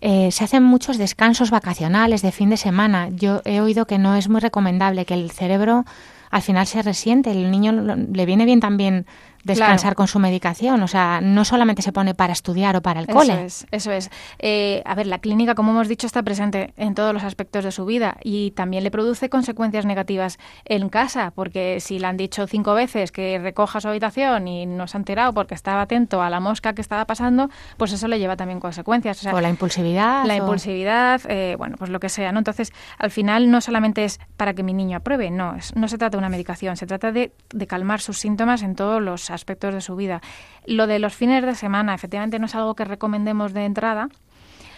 Eh, 0.00 0.30
se 0.30 0.44
hacen 0.44 0.62
muchos 0.62 0.98
descansos 0.98 1.50
vacacionales 1.50 2.22
de 2.22 2.32
fin 2.32 2.50
de 2.50 2.56
semana. 2.56 3.08
Yo 3.10 3.42
he 3.44 3.60
oído 3.60 3.86
que 3.86 3.98
no 3.98 4.14
es 4.14 4.28
muy 4.28 4.40
recomendable, 4.40 5.04
que 5.04 5.14
el 5.14 5.30
cerebro 5.30 5.84
al 6.30 6.42
final 6.42 6.66
se 6.66 6.82
resiente. 6.82 7.30
El 7.30 7.50
niño 7.50 7.72
le 7.72 8.26
viene 8.26 8.44
bien 8.44 8.60
también 8.60 9.06
descansar 9.46 9.94
con 9.94 10.08
su 10.08 10.18
medicación. 10.18 10.82
O 10.82 10.88
sea, 10.88 11.20
no 11.22 11.44
solamente 11.44 11.82
se 11.82 11.92
pone 11.92 12.14
para 12.14 12.32
estudiar 12.32 12.76
o 12.76 12.82
para 12.82 13.00
el 13.00 13.06
cole. 13.06 13.32
Eso 13.32 13.44
es, 13.44 13.66
eso 13.70 13.92
es. 13.92 14.10
Eh, 14.38 14.82
a 14.84 14.94
ver, 14.94 15.06
la 15.06 15.18
clínica, 15.18 15.54
como 15.54 15.70
hemos 15.70 15.88
dicho, 15.88 16.06
está 16.06 16.22
presente 16.22 16.74
en 16.76 16.94
todos 16.94 17.14
los 17.14 17.22
aspectos 17.22 17.64
de 17.64 17.72
su 17.72 17.86
vida 17.86 18.16
y 18.22 18.50
también 18.50 18.84
le 18.84 18.90
produce 18.90 19.30
consecuencias 19.30 19.86
negativas 19.86 20.38
en 20.64 20.88
casa, 20.88 21.32
porque 21.34 21.78
si 21.80 21.98
le 21.98 22.06
han 22.06 22.16
dicho 22.16 22.46
cinco 22.46 22.74
veces 22.74 23.12
que 23.12 23.38
recoja 23.38 23.80
su 23.80 23.88
habitación 23.88 24.48
y 24.48 24.66
no 24.66 24.86
se 24.88 24.96
ha 24.96 25.00
enterado 25.00 25.32
porque 25.32 25.54
estaba 25.54 25.82
atento 25.82 26.22
a 26.22 26.30
la 26.30 26.40
mosca 26.40 26.74
que 26.74 26.80
estaba 26.80 27.04
pasando, 27.04 27.48
pues 27.76 27.92
eso 27.92 28.08
le 28.08 28.18
lleva 28.18 28.36
también 28.36 28.60
consecuencias. 28.60 29.24
O, 29.26 29.40
la 29.40 29.48
impulsividad. 29.48 30.24
La 30.24 30.36
impulsividad, 30.36 31.20
eh, 31.28 31.54
bueno, 31.56 31.76
pues 31.78 31.90
lo 31.90 32.00
que 32.00 32.08
sea, 32.08 32.32
¿no? 32.32 32.38
Entonces, 32.38 32.72
al 32.98 33.10
final 33.10 33.50
no 33.50 33.60
solamente 33.60 34.04
es 34.04 34.18
para 34.36 34.54
que 34.54 34.62
mi 34.62 34.74
niño 34.74 34.98
apruebe, 34.98 35.30
no, 35.30 35.54
es, 35.54 35.74
no 35.76 35.86
se 35.88 35.98
trata 35.98 36.16
de 36.16 36.18
una 36.18 36.28
medicación, 36.28 36.76
se 36.76 36.86
trata 36.86 37.12
de, 37.12 37.32
de 37.50 37.66
calmar 37.66 38.00
sus 38.00 38.18
síntomas 38.18 38.62
en 38.62 38.74
todos 38.74 39.00
los 39.00 39.30
aspectos 39.36 39.72
de 39.74 39.80
su 39.80 39.94
vida. 39.96 40.20
Lo 40.66 40.86
de 40.86 40.98
los 40.98 41.14
fines 41.14 41.44
de 41.44 41.54
semana, 41.54 41.94
efectivamente, 41.94 42.38
no 42.38 42.46
es 42.46 42.54
algo 42.54 42.74
que 42.74 42.84
recomendemos 42.84 43.52
de 43.52 43.64
entrada. 43.64 44.08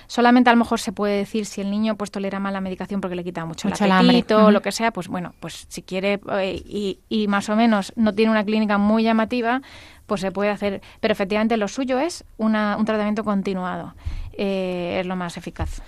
Solamente 0.07 0.49
a 0.49 0.55
lo 0.55 0.59
mejor 0.59 0.81
se 0.81 0.91
puede 0.91 1.19
decir 1.19 1.45
si 1.45 1.61
el 1.61 1.71
niño 1.71 1.97
pues 1.97 2.11
tolera 2.11 2.41
mal 2.41 2.55
la 2.55 2.63
medicación 2.63 3.03
porque 3.03 3.15
le 3.15 3.25
quita 3.25 3.45
mucho, 3.45 3.69
el 3.69 3.93
apetito 3.93 4.47
o 4.47 4.51
lo 4.51 4.63
que 4.63 4.73
sea, 4.73 4.91
pues 4.91 5.07
bueno, 5.07 5.35
pues 5.39 5.67
si 5.69 5.83
quiere 5.83 6.19
eh, 6.33 6.63
y, 6.65 6.99
y, 7.11 7.29
más 7.29 7.51
o 7.51 7.57
menos 7.57 7.93
no 7.95 8.15
tiene 8.15 8.31
una 8.31 8.43
clínica 8.43 8.79
muy 8.79 9.03
llamativa, 9.03 9.61
pues 10.07 10.23
se 10.23 10.33
puede 10.33 10.49
hacer. 10.49 10.81
Pero 11.01 11.13
efectivamente 11.13 11.59
lo 11.59 11.69
suyo 11.69 11.99
es 11.99 12.25
una, 12.39 12.79
un 12.79 12.87
tratamiento 12.87 13.23
continuado. 13.23 13.95
Eh, 14.33 14.97
es 15.01 15.07
lo 15.07 15.15
más 15.15 15.37
eficaz 15.37 15.83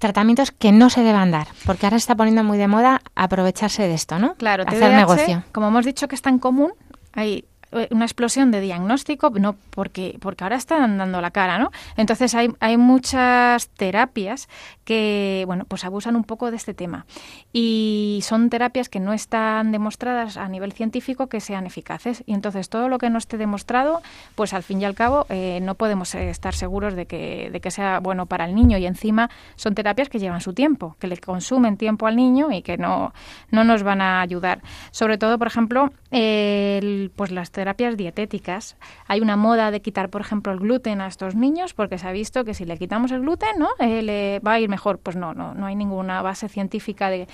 tratamientos 0.00 0.50
que 0.50 0.72
no 0.72 0.88
se 0.90 1.02
deban 1.02 1.30
dar, 1.30 1.48
porque 1.66 1.86
ahora 1.86 1.98
se 1.98 2.04
está 2.04 2.16
poniendo 2.16 2.42
muy 2.42 2.56
de 2.56 2.66
moda 2.66 3.02
aprovecharse 3.14 3.86
de 3.86 3.94
esto, 3.94 4.18
¿no? 4.18 4.34
Claro, 4.34 4.64
hacer 4.66 4.92
negocio. 4.92 5.44
Como 5.52 5.68
hemos 5.68 5.84
dicho 5.84 6.08
que 6.08 6.14
es 6.14 6.22
tan 6.22 6.38
común, 6.38 6.72
hay 7.12 7.44
una 7.90 8.04
explosión 8.04 8.50
de 8.50 8.60
diagnóstico, 8.60 9.30
no 9.30 9.56
porque, 9.70 10.18
porque 10.20 10.44
ahora 10.44 10.56
están 10.56 10.98
dando 10.98 11.20
la 11.20 11.30
cara, 11.30 11.58
¿no? 11.58 11.70
Entonces 11.96 12.34
hay, 12.34 12.50
hay 12.60 12.76
muchas 12.76 13.68
terapias 13.68 14.48
que, 14.84 15.44
bueno, 15.46 15.66
pues 15.66 15.84
abusan 15.84 16.16
un 16.16 16.24
poco 16.24 16.50
de 16.50 16.56
este 16.56 16.74
tema. 16.74 17.06
Y 17.52 18.20
son 18.22 18.50
terapias 18.50 18.88
que 18.88 18.98
no 18.98 19.12
están 19.12 19.70
demostradas 19.70 20.36
a 20.36 20.48
nivel 20.48 20.72
científico 20.72 21.28
que 21.28 21.40
sean 21.40 21.66
eficaces. 21.66 22.24
Y 22.26 22.34
entonces 22.34 22.68
todo 22.68 22.88
lo 22.88 22.98
que 22.98 23.08
no 23.08 23.18
esté 23.18 23.36
demostrado, 23.36 24.02
pues 24.34 24.52
al 24.52 24.64
fin 24.64 24.80
y 24.80 24.84
al 24.84 24.94
cabo 24.94 25.26
eh, 25.28 25.60
no 25.62 25.76
podemos 25.76 26.14
estar 26.16 26.54
seguros 26.54 26.94
de 26.94 27.06
que, 27.06 27.50
de 27.52 27.60
que 27.60 27.70
sea 27.70 28.00
bueno 28.00 28.26
para 28.26 28.46
el 28.46 28.54
niño. 28.54 28.78
Y 28.78 28.86
encima 28.86 29.30
son 29.54 29.76
terapias 29.76 30.08
que 30.08 30.18
llevan 30.18 30.40
su 30.40 30.54
tiempo, 30.54 30.96
que 30.98 31.06
le 31.06 31.18
consumen 31.18 31.76
tiempo 31.76 32.08
al 32.08 32.16
niño 32.16 32.50
y 32.50 32.62
que 32.62 32.76
no, 32.76 33.14
no 33.52 33.62
nos 33.62 33.84
van 33.84 34.00
a 34.00 34.20
ayudar. 34.20 34.60
Sobre 34.90 35.18
todo, 35.18 35.38
por 35.38 35.46
ejemplo, 35.46 35.92
pues 36.10 37.30
las 37.30 37.52
terapias 37.52 37.59
dietéticas. 37.96 38.76
Hay 39.06 39.20
una 39.20 39.36
moda 39.36 39.70
de 39.70 39.80
quitar, 39.80 40.10
por 40.10 40.20
ejemplo, 40.20 40.52
el 40.52 40.58
gluten 40.58 41.00
a 41.00 41.06
estos 41.06 41.34
niños 41.34 41.74
porque 41.74 41.98
se 41.98 42.06
ha 42.08 42.12
visto 42.12 42.44
que 42.44 42.54
si 42.54 42.64
le 42.64 42.76
quitamos 42.78 43.10
el 43.12 43.20
gluten, 43.20 43.58
¿no? 43.58 43.68
Eh, 43.78 44.02
le 44.02 44.40
va 44.40 44.52
a 44.52 44.60
ir 44.60 44.68
mejor. 44.68 44.98
Pues 44.98 45.16
no, 45.16 45.34
no, 45.34 45.54
no 45.54 45.66
hay 45.66 45.76
ninguna 45.76 46.22
base 46.22 46.48
científica 46.48 47.10
de, 47.10 47.26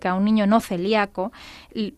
que 0.00 0.08
a 0.08 0.14
un 0.14 0.24
niño 0.24 0.46
no 0.46 0.60
celíaco 0.60 1.32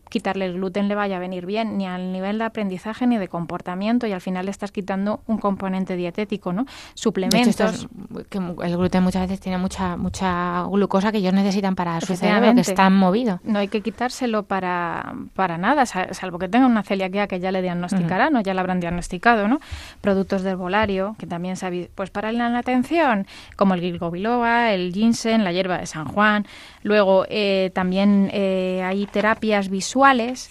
quitarle 0.09 0.45
el 0.45 0.53
gluten 0.53 0.87
le 0.87 0.95
vaya 0.95 1.17
a 1.17 1.19
venir 1.19 1.45
bien, 1.45 1.77
ni 1.77 1.87
al 1.87 2.11
nivel 2.11 2.37
de 2.37 2.45
aprendizaje 2.45 3.07
ni 3.07 3.17
de 3.17 3.27
comportamiento 3.27 4.07
y 4.07 4.13
al 4.13 4.21
final 4.21 4.45
le 4.45 4.51
estás 4.51 4.71
quitando 4.71 5.21
un 5.27 5.37
componente 5.37 5.95
dietético, 5.95 6.53
¿no? 6.53 6.65
Suplementos. 6.93 7.87
que 8.29 8.37
el 8.37 8.77
gluten 8.77 9.03
muchas 9.03 9.23
veces 9.23 9.39
tiene 9.39 9.57
mucha 9.57 9.97
mucha 9.97 10.63
glucosa 10.63 11.11
que 11.11 11.19
ellos 11.19 11.33
necesitan 11.33 11.75
para 11.75 11.99
su 12.01 12.15
cerebro 12.15 12.53
que 12.53 12.61
está 12.61 12.89
movido. 12.89 13.39
No 13.43 13.59
hay 13.59 13.67
que 13.67 13.81
quitárselo 13.81 14.43
para, 14.43 15.13
para 15.33 15.57
nada, 15.57 15.85
salvo 15.85 16.39
que 16.39 16.47
tenga 16.47 16.65
una 16.65 16.83
celiaquía 16.83 17.27
que 17.27 17.39
ya 17.39 17.51
le 17.51 17.61
diagnosticarán 17.77 18.35
o 18.35 18.41
ya 18.41 18.53
la 18.53 18.61
habrán 18.61 18.79
diagnosticado, 18.79 19.47
¿no? 19.47 19.59
Productos 20.01 20.43
del 20.43 20.55
volario, 20.55 21.15
que 21.19 21.27
también 21.27 21.55
se 21.55 21.89
pues 21.95 22.09
para 22.09 22.31
la 22.31 22.57
atención, 22.57 23.27
como 23.55 23.73
el 23.73 23.81
ginkgo 23.81 24.11
biloba, 24.11 24.73
el 24.73 24.93
ginseng, 24.93 25.43
la 25.43 25.51
hierba 25.51 25.77
de 25.77 25.85
San 25.85 26.05
Juan. 26.05 26.45
Luego 26.83 27.25
eh, 27.29 27.71
también 27.73 28.29
eh, 28.33 28.81
hay 28.83 29.05
terapias 29.05 29.69
visuales 29.69 30.49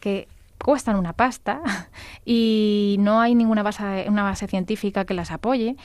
que 0.00 0.28
cuestan 0.58 0.96
una 0.96 1.12
pasta 1.12 1.60
y 2.24 2.96
no 2.98 3.20
hay 3.20 3.34
ninguna 3.34 3.62
base, 3.62 4.06
una 4.08 4.22
base 4.22 4.46
científica 4.46 5.04
que 5.04 5.14
las 5.14 5.30
apoye 5.30 5.76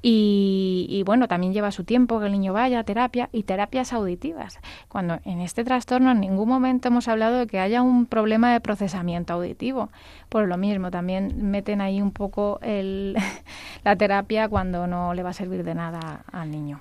y, 0.00 1.02
bueno, 1.06 1.26
también 1.26 1.52
lleva 1.52 1.72
su 1.72 1.84
tiempo 1.84 2.20
que 2.20 2.26
el 2.26 2.32
niño 2.32 2.52
vaya 2.52 2.80
a 2.80 2.84
terapia 2.84 3.28
y 3.32 3.42
terapias 3.42 3.92
auditivas. 3.92 4.60
Cuando 4.88 5.18
en 5.24 5.40
este 5.40 5.64
trastorno 5.64 6.12
en 6.12 6.20
ningún 6.20 6.48
momento 6.48 6.88
hemos 6.88 7.08
hablado 7.08 7.38
de 7.38 7.46
que 7.46 7.58
haya 7.58 7.82
un 7.82 8.06
problema 8.06 8.52
de 8.52 8.60
procesamiento 8.60 9.32
auditivo. 9.32 9.90
Por 10.28 10.46
lo 10.46 10.56
mismo, 10.56 10.90
también 10.90 11.50
meten 11.50 11.80
ahí 11.80 12.00
un 12.00 12.12
poco 12.12 12.60
el, 12.62 13.16
la 13.84 13.96
terapia 13.96 14.48
cuando 14.48 14.86
no 14.86 15.14
le 15.14 15.22
va 15.22 15.30
a 15.30 15.34
servir 15.34 15.64
de 15.64 15.74
nada 15.74 16.24
al 16.30 16.50
niño. 16.50 16.80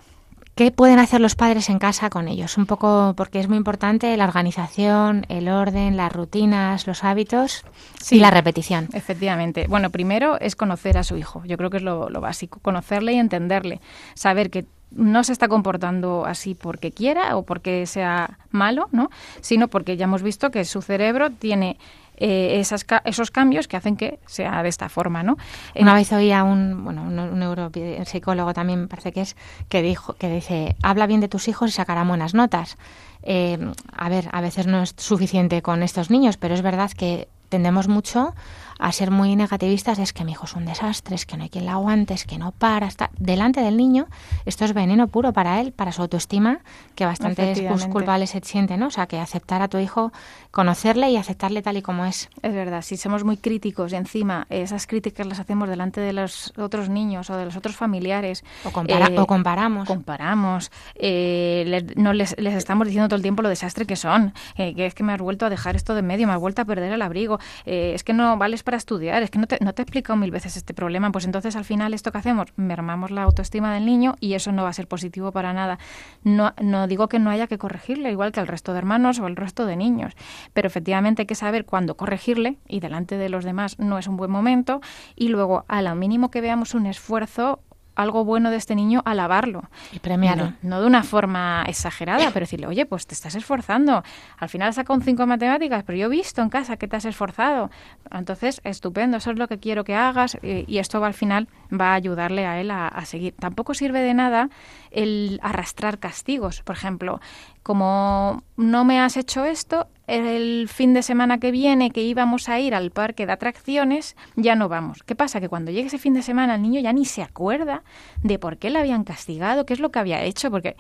¿Qué 0.58 0.72
pueden 0.72 0.98
hacer 0.98 1.22
los 1.22 1.36
padres 1.36 1.70
en 1.70 1.78
casa 1.78 2.10
con 2.10 2.28
ellos? 2.28 2.58
Un 2.58 2.66
poco 2.66 3.14
porque 3.16 3.40
es 3.40 3.48
muy 3.48 3.58
importante 3.58 4.18
la 4.18 4.24
organización, 4.24 5.24
el 5.30 5.50
orden, 5.50 5.96
las 5.98 6.12
rutinas, 6.12 6.88
los 6.88 7.04
hábitos 7.04 7.64
y 8.10 8.18
la 8.18 8.32
repetición. 8.32 8.90
Efectivamente. 8.94 9.68
Bueno, 9.70 9.92
primero 9.92 10.40
es 10.40 10.56
conocer 10.56 10.98
a 10.98 11.04
su 11.04 11.16
hijo. 11.16 11.44
Yo 11.46 11.58
creo 11.58 11.70
que 11.70 11.78
es 11.78 11.84
lo, 11.84 12.10
lo 12.10 12.22
básico. 12.22 12.60
Conocerle 12.64 13.14
y 13.14 13.18
entenderle. 13.18 13.82
Saber 14.16 14.50
que 14.50 14.66
no 14.92 15.24
se 15.24 15.34
está 15.34 15.48
comportando 15.48 16.26
así 16.26 16.56
porque 16.56 16.92
quiera 16.92 17.36
o 17.38 17.44
porque 17.44 17.86
sea 17.86 18.38
malo, 18.52 18.88
¿no? 18.92 19.10
Sino 19.42 19.68
porque 19.68 19.98
ya 19.98 20.06
hemos 20.06 20.24
visto 20.24 20.50
que 20.52 20.66
su 20.66 20.82
cerebro 20.82 21.30
tiene 21.32 21.78
eh, 22.20 22.60
esas, 22.60 22.86
esos 23.06 23.30
cambios 23.30 23.68
que 23.68 23.78
hacen 23.78 23.96
que 23.96 24.20
sea 24.26 24.64
de 24.64 24.70
esta 24.70 24.90
forma, 24.90 25.22
¿no? 25.22 25.38
Una 25.76 25.94
vez 25.94 26.12
oía 26.14 26.44
un, 26.44 26.84
bueno, 26.84 27.04
un, 27.04 27.40
neuropsicólogo 27.40 28.54
también 28.54 28.88
parece 28.88 29.12
que 29.12 29.22
es 29.22 29.36
que 29.70 29.84
dijo 29.84 30.14
que 30.14 30.30
dice 30.30 30.76
habla 30.82 31.06
bien 31.06 31.22
de 31.22 31.28
tus 31.28 31.48
hijos 31.48 31.70
y 31.70 31.74
sacarán 31.74 32.08
buenas 32.08 32.34
notas. 32.34 32.78
Eh, 33.22 33.60
a 33.96 34.10
ver, 34.10 34.30
a 34.32 34.42
veces 34.42 34.68
no 34.68 34.82
es 34.82 34.96
suficiente 34.98 35.62
con 35.62 35.84
estos 35.84 36.10
niños, 36.10 36.38
pero 36.38 36.56
es 36.56 36.62
verdad 36.62 36.90
que 36.92 37.28
tendemos 37.50 37.88
mucho 37.88 38.34
a 38.80 38.92
ser 38.92 39.12
muy 39.12 39.36
negativistas 39.36 40.00
es 40.00 40.14
que 40.14 40.24
mi 40.24 40.34
hijo 40.34 40.46
es 40.46 40.54
un 40.54 40.66
desastre, 40.66 41.16
es 41.16 41.26
que 41.26 41.38
no 41.38 41.44
hay 41.44 41.50
quien 41.50 41.66
la 41.66 41.74
aguante, 41.74 42.14
es 42.14 42.26
que 42.26 42.38
no 42.38 42.52
para, 42.52 42.88
está 42.88 43.10
delante 43.18 43.62
del 43.62 43.78
niño, 43.78 44.08
esto 44.46 44.66
es 44.66 44.74
veneno 44.74 45.08
puro 45.08 45.34
para 45.34 45.60
él, 45.62 45.72
para 45.72 45.92
su 45.92 46.02
autoestima, 46.02 46.60
que 46.96 47.06
bastante 47.06 47.70
culpable 47.92 48.28
se 48.28 48.42
siente, 48.42 48.78
¿no? 48.78 48.88
O 48.88 48.92
sea, 48.92 49.08
que 49.08 49.20
aceptar 49.20 49.62
a 49.62 49.68
tu 49.68 49.78
hijo, 49.78 50.12
conocerle 50.52 51.10
y 51.10 51.18
aceptarle 51.18 51.62
tal 51.62 51.78
y 51.78 51.82
como 51.82 52.06
es. 52.06 52.30
Es 52.42 52.54
verdad, 52.54 52.82
si 52.82 52.98
somos 52.98 53.24
muy 53.24 53.38
críticos 53.38 53.94
y 53.94 53.96
encima 53.96 54.48
esas 54.50 54.88
críticas 54.88 55.28
las 55.28 55.40
hacemos 55.40 55.70
delante 55.70 56.02
de 56.02 56.14
los 56.14 56.54
otros 56.58 56.90
niños 56.90 57.30
o 57.30 57.38
de 57.38 57.46
los 57.46 57.56
otros 57.56 57.76
familiares. 57.76 58.44
O, 58.64 58.70
eh, 58.88 59.26
comparamos. 59.28 59.88
Comparamos. 59.88 60.72
Eh, 60.96 61.86
no 61.96 62.14
les, 62.14 62.36
les, 62.40 62.56
estamos 62.56 62.88
diciendo 62.88 63.08
todo 63.08 63.18
el 63.18 63.22
tiempo 63.22 63.42
lo 63.42 63.50
desastre 63.50 63.86
que 63.86 63.96
son, 63.96 64.34
que 64.56 64.86
es 64.86 64.94
que 64.94 65.04
me 65.04 65.14
has 65.14 65.22
vuelto 65.22 65.46
a 65.46 65.50
dejar 65.50 65.76
esto 65.76 65.96
de 65.96 66.02
medio, 66.02 66.28
me 66.28 66.34
has 66.34 66.40
vuelto 66.40 66.62
a 66.62 66.66
perder 66.66 66.92
el 66.92 67.02
abrigo. 67.02 67.36
o 67.36 67.40
eh, 67.66 67.94
es 67.94 68.04
que 68.04 68.14
no 68.14 68.38
vales 68.38 68.64
para 68.68 68.76
estudiar, 68.76 69.24
es 69.24 69.32
que 69.32 69.40
no 69.40 69.48
te, 69.48 69.60
no 69.62 69.74
te 69.74 69.82
he 69.82 69.84
explicado 69.84 70.18
mil 70.18 70.30
veces 70.30 70.58
este 70.58 70.74
problema, 70.74 71.10
pues 71.10 71.24
entonces 71.24 71.56
al 71.56 71.64
final 71.64 71.94
esto 71.94 72.12
que 72.12 72.18
hacemos, 72.18 72.48
mermamos 72.58 73.12
la 73.12 73.24
autoestima 73.24 73.74
del 73.74 73.86
niño 73.86 74.16
y 74.20 74.34
eso 74.34 74.52
no 74.52 74.64
va 74.64 74.70
a 74.70 74.74
ser 74.74 74.90
positivo 74.90 75.32
para 75.32 75.54
nada. 75.54 75.80
No, 76.26 76.54
no 76.62 76.86
digo 76.86 77.08
que 77.08 77.18
no 77.18 77.30
haya 77.30 77.48
que 77.48 77.58
corregirle, 77.58 78.12
igual 78.12 78.34
que 78.34 78.42
al 78.42 78.48
resto 78.48 78.74
de 78.74 78.80
hermanos 78.80 79.20
o 79.20 79.26
al 79.26 79.38
resto 79.38 79.66
de 79.66 79.78
niños, 79.78 80.18
pero 80.52 80.68
efectivamente 80.68 81.22
hay 81.22 81.28
que 81.28 81.36
saber 81.36 81.64
cuándo 81.64 81.96
corregirle 81.96 82.58
y 82.68 82.82
delante 82.82 83.18
de 83.18 83.30
los 83.30 83.46
demás 83.46 83.80
no 83.80 83.98
es 83.98 84.08
un 84.08 84.18
buen 84.18 84.32
momento. 84.32 84.82
Y 85.16 85.30
luego 85.30 85.64
a 85.70 85.82
lo 85.82 85.96
mínimo 85.96 86.30
que 86.30 86.42
veamos 86.42 86.74
un 86.74 86.88
esfuerzo 86.88 87.62
algo 87.98 88.24
bueno 88.24 88.52
de 88.52 88.58
este 88.58 88.76
niño, 88.76 89.02
alabarlo. 89.06 89.64
Y 89.92 90.00
premiarlo. 90.00 90.54
No, 90.62 90.80
de 90.80 90.88
una 90.88 91.04
forma 91.04 91.64
exagerada, 91.68 92.30
pero 92.32 92.44
decirle, 92.44 92.68
oye, 92.68 92.86
pues 92.86 93.08
te 93.08 93.14
estás 93.14 93.36
esforzando. 93.36 94.04
Al 94.38 94.50
final 94.50 94.74
sacado 94.74 94.98
un 94.98 95.04
5 95.04 95.24
en 95.24 95.30
matemáticas, 95.30 95.84
pero 95.84 95.98
yo 95.98 96.06
he 96.06 96.10
visto 96.10 96.42
en 96.42 96.50
casa 96.50 96.78
que 96.78 96.88
te 96.88 96.96
has 96.96 97.06
esforzado. 97.06 97.70
Entonces, 98.12 98.62
estupendo, 98.64 99.18
eso 99.18 99.32
es 99.32 99.38
lo 99.38 99.48
que 99.48 99.58
quiero 99.58 99.84
que 99.84 99.96
hagas 99.96 100.38
y, 100.42 100.78
esto 100.78 101.02
va 101.02 101.08
al 101.08 101.16
final 101.16 101.48
va 101.74 101.92
a 101.92 101.94
ayudarle 101.96 102.46
a 102.46 102.62
él 102.62 102.70
a, 102.70 102.88
a 102.88 103.06
seguir. 103.06 103.34
Tampoco 103.40 103.74
sirve 103.74 104.02
de 104.02 104.14
nada 104.14 104.50
el 104.92 105.40
arrastrar 105.44 106.00
castigos. 106.00 106.62
Por 106.64 106.76
ejemplo, 106.76 107.20
como 107.64 108.44
no 108.56 108.86
me 108.86 109.00
has 109.00 109.18
hecho 109.18 109.44
esto, 109.44 109.88
el 110.08 110.70
fin 110.70 110.94
de 110.94 111.04
semana 111.04 111.38
que 111.38 111.52
viene 111.52 111.92
que 111.92 112.02
íbamos 112.02 112.48
a 112.48 112.60
ir 112.60 112.74
al 112.74 112.92
parque 112.92 113.26
de 113.26 113.34
atracciones, 113.34 114.16
ya 114.38 114.56
no 114.56 114.70
vamos. 114.70 115.04
¿Qué 115.04 115.16
pasa? 115.16 115.42
Que 115.42 115.50
cuando 115.50 115.70
llegue 115.70 115.88
ese 115.88 115.98
fin 115.98 116.14
de 116.14 116.22
semana 116.22 116.56
el 116.56 116.62
niño 116.62 116.80
ya 116.80 116.94
ni 116.94 117.04
se 117.04 117.22
acuerda 117.22 117.84
de 118.24 118.40
por 118.40 118.58
qué 118.58 118.70
le 118.70 118.80
habían 118.80 119.04
castigado, 119.04 119.66
qué 119.66 119.74
es 119.74 119.82
lo 119.82 119.92
que 119.92 120.00
había 120.00 120.24
hecho, 120.24 120.50
porque 120.50 120.78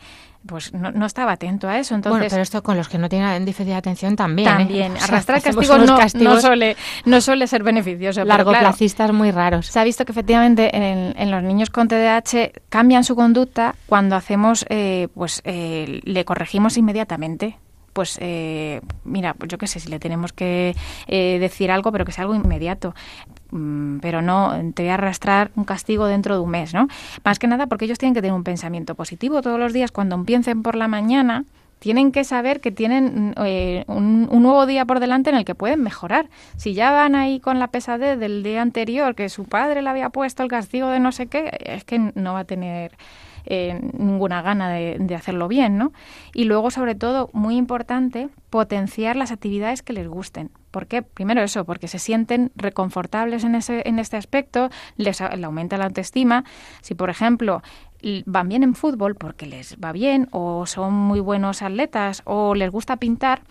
pues 0.47 0.73
no, 0.73 1.05
estaba 1.05 1.33
atento 1.33 1.67
a 1.67 1.77
eso. 1.77 1.93
Entonces, 1.93 2.19
bueno, 2.19 2.29
pero 2.29 2.41
esto 2.41 2.63
con 2.63 2.77
los 2.77 2.87
que 2.87 2.97
no 2.97 3.09
tienen 3.09 3.43
déficit 3.43 3.67
de 3.67 3.75
atención 3.75 4.15
también. 4.15 4.47
¿eh? 4.47 4.57
También, 4.57 4.93
arrastrar 5.01 5.41
castigos 5.43 5.85
no, 5.85 5.97
no, 6.23 6.39
suele, 6.39 6.77
no 7.03 7.19
suele 7.19 7.47
ser 7.47 7.63
beneficioso. 7.63 8.23
Largoplacistas 8.23 9.11
muy 9.11 9.31
raros. 9.31 9.67
Se 9.67 9.79
ha 9.79 9.83
visto 9.83 10.05
que 10.05 10.13
efectivamente 10.13 10.69
en, 10.73 11.31
los 11.31 11.43
niños 11.43 11.69
con 11.69 11.89
TDAH 11.89 12.51
cambian 12.69 13.03
su 13.03 13.15
conducta 13.15 13.75
cuando 13.87 13.96
hacemos, 14.15 14.65
eh, 14.69 15.07
pues 15.13 15.41
eh, 15.43 16.01
le 16.03 16.25
corregimos 16.25 16.77
inmediatamente 16.77 17.57
pues 17.97 18.19
eh, 18.21 18.81
mira, 19.05 19.33
pues 19.33 19.49
yo 19.49 19.57
qué 19.57 19.65
sé, 19.65 19.79
si 19.79 19.89
le 19.89 19.97
tenemos 19.97 20.31
que 20.31 20.75
eh, 21.07 21.39
decir 21.39 21.71
algo, 21.71 21.91
pero 21.91 22.05
que 22.05 22.11
sea 22.11 22.25
algo 22.25 22.35
inmediato. 22.35 22.93
Mm, 23.49 23.97
pero 24.01 24.21
no 24.21 24.53
te 24.75 24.83
voy 24.83 24.91
a 24.91 24.93
arrastrar 24.93 25.49
un 25.55 25.63
castigo 25.63 26.05
dentro 26.05 26.35
de 26.35 26.41
un 26.41 26.51
mes, 26.51 26.75
¿no? 26.75 26.89
Más 27.23 27.39
que 27.39 27.47
nada 27.47 27.65
porque 27.65 27.85
ellos 27.85 27.97
tienen 27.97 28.13
que 28.13 28.21
tener 28.21 28.35
un 28.35 28.43
pensamiento 28.43 28.93
positivo 28.93 29.41
todos 29.41 29.59
los 29.59 29.73
días 29.73 29.91
cuando 29.91 30.13
empiecen 30.13 30.61
por 30.61 30.75
la 30.75 30.87
mañana 30.87 31.45
tienen 31.79 32.11
que 32.11 32.23
saber 32.23 32.61
que 32.61 32.71
tienen 32.71 33.33
eh, 33.37 33.83
un, 33.87 34.29
nuevo 34.29 34.67
día 34.67 34.85
por 34.85 34.99
delante 34.99 35.31
en 35.31 35.35
el 35.35 35.45
que 35.45 35.55
pueden 35.55 35.81
mejorar. 35.81 36.29
Si 36.55 36.75
ya 36.75 36.91
van 36.91 37.15
ahí 37.15 37.39
con 37.39 37.57
la 37.57 37.67
pesadez 37.67 38.19
del 38.19 38.43
día 38.43 38.61
anterior, 38.61 39.15
que 39.15 39.27
su 39.29 39.45
padre 39.45 39.81
le 39.81 39.89
había 39.89 40.11
puesto 40.11 40.43
el 40.43 40.49
castigo 40.49 40.89
de 40.89 40.99
no 40.99 41.11
sé 41.11 41.25
qué, 41.25 41.49
es 41.65 41.83
que 41.83 42.11
no 42.13 42.33
va 42.33 42.39
a 42.41 42.45
tener 42.45 42.91
eh, 43.49 43.79
ninguna 43.97 44.41
gana 44.41 44.69
de, 44.69 45.15
hacerlo 45.15 45.47
bien, 45.47 45.77
¿no? 45.77 45.93
Y 46.33 46.43
luego, 46.43 46.69
sobre 46.69 46.95
todo, 46.95 47.29
muy 47.31 47.55
importante, 47.55 48.27
potenciar 48.49 49.15
las 49.15 49.31
actividades 49.31 49.81
que 49.81 49.93
les 49.93 50.07
gusten. 50.07 50.51
¿Por 50.69 50.87
qué? 50.87 51.01
Primero 51.01 51.41
eso, 51.41 51.63
porque 51.63 51.87
se 51.87 51.97
sienten 51.97 52.51
reconfortables 52.55 53.45
en, 53.45 53.55
ese, 53.55 53.87
en 53.87 53.99
este 53.99 54.17
aspecto, 54.17 54.69
les, 54.97 55.21
les 55.21 55.43
aumenta 55.43 55.77
la 55.77 55.85
autoestima. 55.85 56.43
Si, 56.81 56.93
por 56.93 57.09
ejemplo, 57.09 57.61
van 58.25 58.49
bien 58.49 58.63
en 58.63 58.75
fútbol 58.75 59.15
porque 59.15 59.45
les 59.45 59.77
va 59.77 59.93
bien, 59.93 60.27
o 60.31 60.65
son 60.65 60.93
muy 60.93 61.21
buenos 61.21 61.61
atletas, 61.61 62.23
o 62.25 62.53
les 62.53 62.69
gusta 62.69 62.97
pintar, 62.97 63.41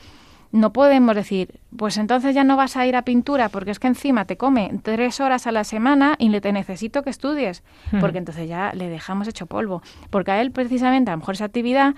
no 0.52 0.72
podemos 0.72 1.14
decir, 1.14 1.60
pues 1.76 1.96
entonces 1.96 2.34
ya 2.34 2.44
no 2.44 2.56
vas 2.56 2.76
a 2.76 2.86
ir 2.86 2.96
a 2.96 3.02
pintura 3.02 3.48
porque 3.48 3.70
es 3.70 3.78
que 3.78 3.88
encima 3.88 4.24
te 4.24 4.36
come 4.36 4.70
tres 4.82 5.20
horas 5.20 5.46
a 5.46 5.52
la 5.52 5.64
semana 5.64 6.16
y 6.18 6.28
le 6.28 6.40
te 6.40 6.52
necesito 6.52 7.02
que 7.02 7.10
estudies, 7.10 7.62
hmm. 7.92 8.00
porque 8.00 8.18
entonces 8.18 8.48
ya 8.48 8.72
le 8.74 8.88
dejamos 8.88 9.28
hecho 9.28 9.46
polvo. 9.46 9.82
Porque 10.10 10.30
a 10.30 10.40
él 10.40 10.52
precisamente 10.52 11.10
a 11.10 11.14
lo 11.14 11.18
mejor 11.18 11.34
esa 11.34 11.46
actividad 11.46 11.94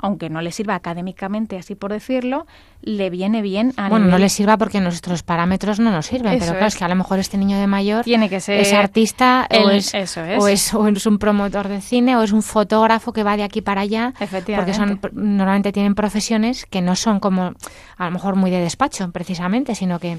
aunque 0.00 0.30
no 0.30 0.40
le 0.42 0.52
sirva 0.52 0.74
académicamente, 0.74 1.58
así 1.58 1.74
por 1.74 1.92
decirlo, 1.92 2.46
le 2.82 3.10
viene 3.10 3.42
bien 3.42 3.72
a 3.76 3.88
Bueno, 3.88 4.06
no 4.06 4.18
le 4.18 4.28
sirva 4.28 4.56
porque 4.56 4.80
nuestros 4.80 5.22
parámetros 5.22 5.80
no 5.80 5.90
nos 5.90 6.06
sirven, 6.06 6.38
pero 6.38 6.52
claro, 6.52 6.66
es. 6.66 6.76
que 6.76 6.84
a 6.84 6.88
lo 6.88 6.94
mejor 6.94 7.18
este 7.18 7.36
niño 7.36 7.58
de 7.58 7.66
mayor 7.66 8.04
Tiene 8.04 8.28
que 8.28 8.40
ser 8.40 8.60
es 8.60 8.72
artista 8.72 9.46
o, 9.50 9.70
es, 9.70 9.94
O, 9.94 10.48
es, 10.48 10.74
o 10.74 10.88
es 10.88 11.06
un 11.06 11.18
promotor 11.18 11.68
de 11.68 11.80
cine 11.80 12.16
o 12.16 12.22
es 12.22 12.32
un 12.32 12.42
fotógrafo 12.42 13.12
que 13.12 13.22
va 13.22 13.36
de 13.36 13.42
aquí 13.42 13.60
para 13.60 13.82
allá, 13.82 14.14
porque 14.18 14.74
son 14.74 15.00
normalmente 15.12 15.72
tienen 15.72 15.94
profesiones 15.94 16.66
que 16.66 16.80
no 16.80 16.96
son 16.96 17.20
como 17.20 17.52
a 17.96 18.04
lo 18.04 18.10
mejor 18.10 18.36
muy 18.36 18.50
de 18.50 18.60
despacho 18.60 19.10
precisamente, 19.10 19.74
sino 19.74 19.98
que 19.98 20.18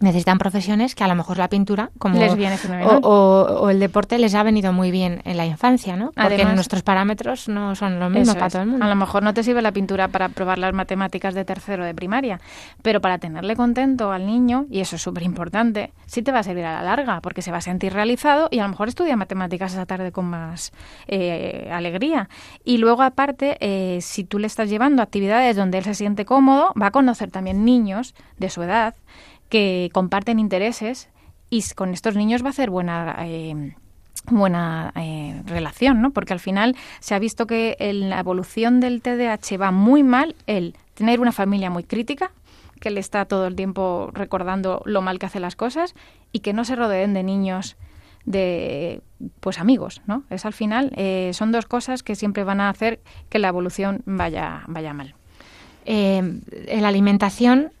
necesitan 0.00 0.38
profesiones 0.38 0.94
que 0.94 1.04
a 1.04 1.08
lo 1.08 1.14
mejor 1.14 1.38
la 1.38 1.48
pintura 1.48 1.90
como 1.98 2.18
les 2.18 2.34
viene 2.34 2.58
o, 3.02 3.68
el 3.70 3.78
deporte 3.78 4.18
les 4.18 4.34
ha 4.34 4.42
venido 4.42 4.72
muy 4.72 4.90
bien 4.90 5.20
en 5.24 5.36
la 5.36 5.46
infancia, 5.46 5.96
¿no? 5.96 6.12
Porque 6.12 6.44
nuestros 6.44 6.82
parámetros 6.82 7.48
no 7.48 7.74
son 7.74 8.00
los 8.00 8.10
mismos 8.10 8.34
para 8.34 8.48
todo 8.48 8.62
el 8.62 8.68
mundo. 8.68 8.84
A 8.84 8.88
lo 8.88 8.96
mejor 8.96 9.22
no 9.22 9.34
te 9.34 9.42
sirve 9.42 9.62
la 9.62 9.72
pintura 9.72 10.08
para 10.08 10.30
probar 10.30 10.58
las 10.58 10.72
matemáticas 10.72 11.34
de 11.34 11.44
tercero 11.44 11.84
de 11.84 11.94
primaria, 11.94 12.40
pero 12.82 13.00
para 13.00 13.18
tenerle 13.18 13.56
contento 13.56 14.10
al 14.10 14.26
niño, 14.26 14.66
y 14.70 14.80
eso 14.80 14.96
es 14.96 15.02
súper 15.02 15.22
importante, 15.22 15.92
sí 16.06 16.22
te 16.22 16.32
va 16.32 16.40
a 16.40 16.42
servir 16.42 16.64
a 16.64 16.74
la 16.76 16.82
larga, 16.82 17.20
porque 17.20 17.42
se 17.42 17.50
va 17.50 17.58
a 17.58 17.62
sentir 17.62 17.92
realizado 17.92 18.48
y 18.50 18.58
a 18.58 18.62
lo 18.62 18.70
mejor 18.70 18.88
estudia 18.88 19.16
matemáticas 19.16 19.72
esa 19.72 19.86
tarde 19.86 20.12
con 20.12 20.24
más 20.24 20.72
eh, 21.08 21.68
alegría. 21.72 22.28
Y 22.64 22.78
luego, 22.78 23.02
aparte, 23.02 23.58
eh, 23.60 24.00
si 24.00 24.24
tú 24.24 24.38
le 24.38 24.46
estás 24.46 24.70
llevando 24.70 25.02
actividades 25.02 25.56
donde 25.56 25.78
él 25.78 25.84
se 25.84 25.94
siente 25.94 26.24
cómodo, 26.24 26.72
va 26.80 26.86
a 26.86 26.90
conocer 26.90 27.30
también 27.30 27.64
niños 27.64 28.14
de 28.38 28.48
su 28.48 28.62
edad 28.62 28.94
que 29.50 29.90
comparten 29.92 30.38
intereses 30.38 31.10
y 31.50 31.62
con 31.74 31.92
estos 31.92 32.16
niños 32.16 32.42
va 32.42 32.46
a 32.46 32.50
hacer 32.50 32.70
buena 32.70 33.16
eh, 33.20 33.74
buena 34.30 34.92
eh, 34.96 35.42
relación, 35.46 36.00
¿no? 36.00 36.12
Porque 36.12 36.32
al 36.32 36.40
final 36.40 36.76
se 37.00 37.14
ha 37.14 37.18
visto 37.18 37.46
que 37.46 37.76
en 37.80 38.08
la 38.10 38.20
evolución 38.20 38.80
del 38.80 39.02
TDAH 39.02 39.58
va 39.58 39.70
muy 39.70 40.02
mal 40.02 40.36
el 40.46 40.76
tener 40.94 41.20
una 41.20 41.32
familia 41.32 41.70
muy 41.70 41.84
crítica, 41.84 42.30
que 42.80 42.90
le 42.90 43.00
está 43.00 43.24
todo 43.24 43.46
el 43.46 43.56
tiempo 43.56 44.10
recordando 44.14 44.82
lo 44.84 45.02
mal 45.02 45.18
que 45.18 45.26
hace 45.26 45.40
las 45.40 45.56
cosas 45.56 45.94
y 46.32 46.40
que 46.40 46.52
no 46.52 46.64
se 46.64 46.76
rodeen 46.76 47.12
de 47.14 47.22
niños 47.22 47.76
de 48.24 49.02
pues 49.40 49.58
amigos, 49.58 50.02
¿no? 50.06 50.22
Es 50.30 50.44
al 50.44 50.52
final 50.52 50.92
eh, 50.96 51.30
son 51.34 51.52
dos 51.52 51.66
cosas 51.66 52.02
que 52.02 52.14
siempre 52.14 52.44
van 52.44 52.60
a 52.60 52.68
hacer 52.68 53.00
que 53.28 53.38
la 53.38 53.48
evolución 53.48 54.02
vaya 54.06 54.62
vaya 54.66 54.92
mal. 54.92 55.14
en 55.86 56.42
la 56.82 56.88
alimentación 56.88 57.72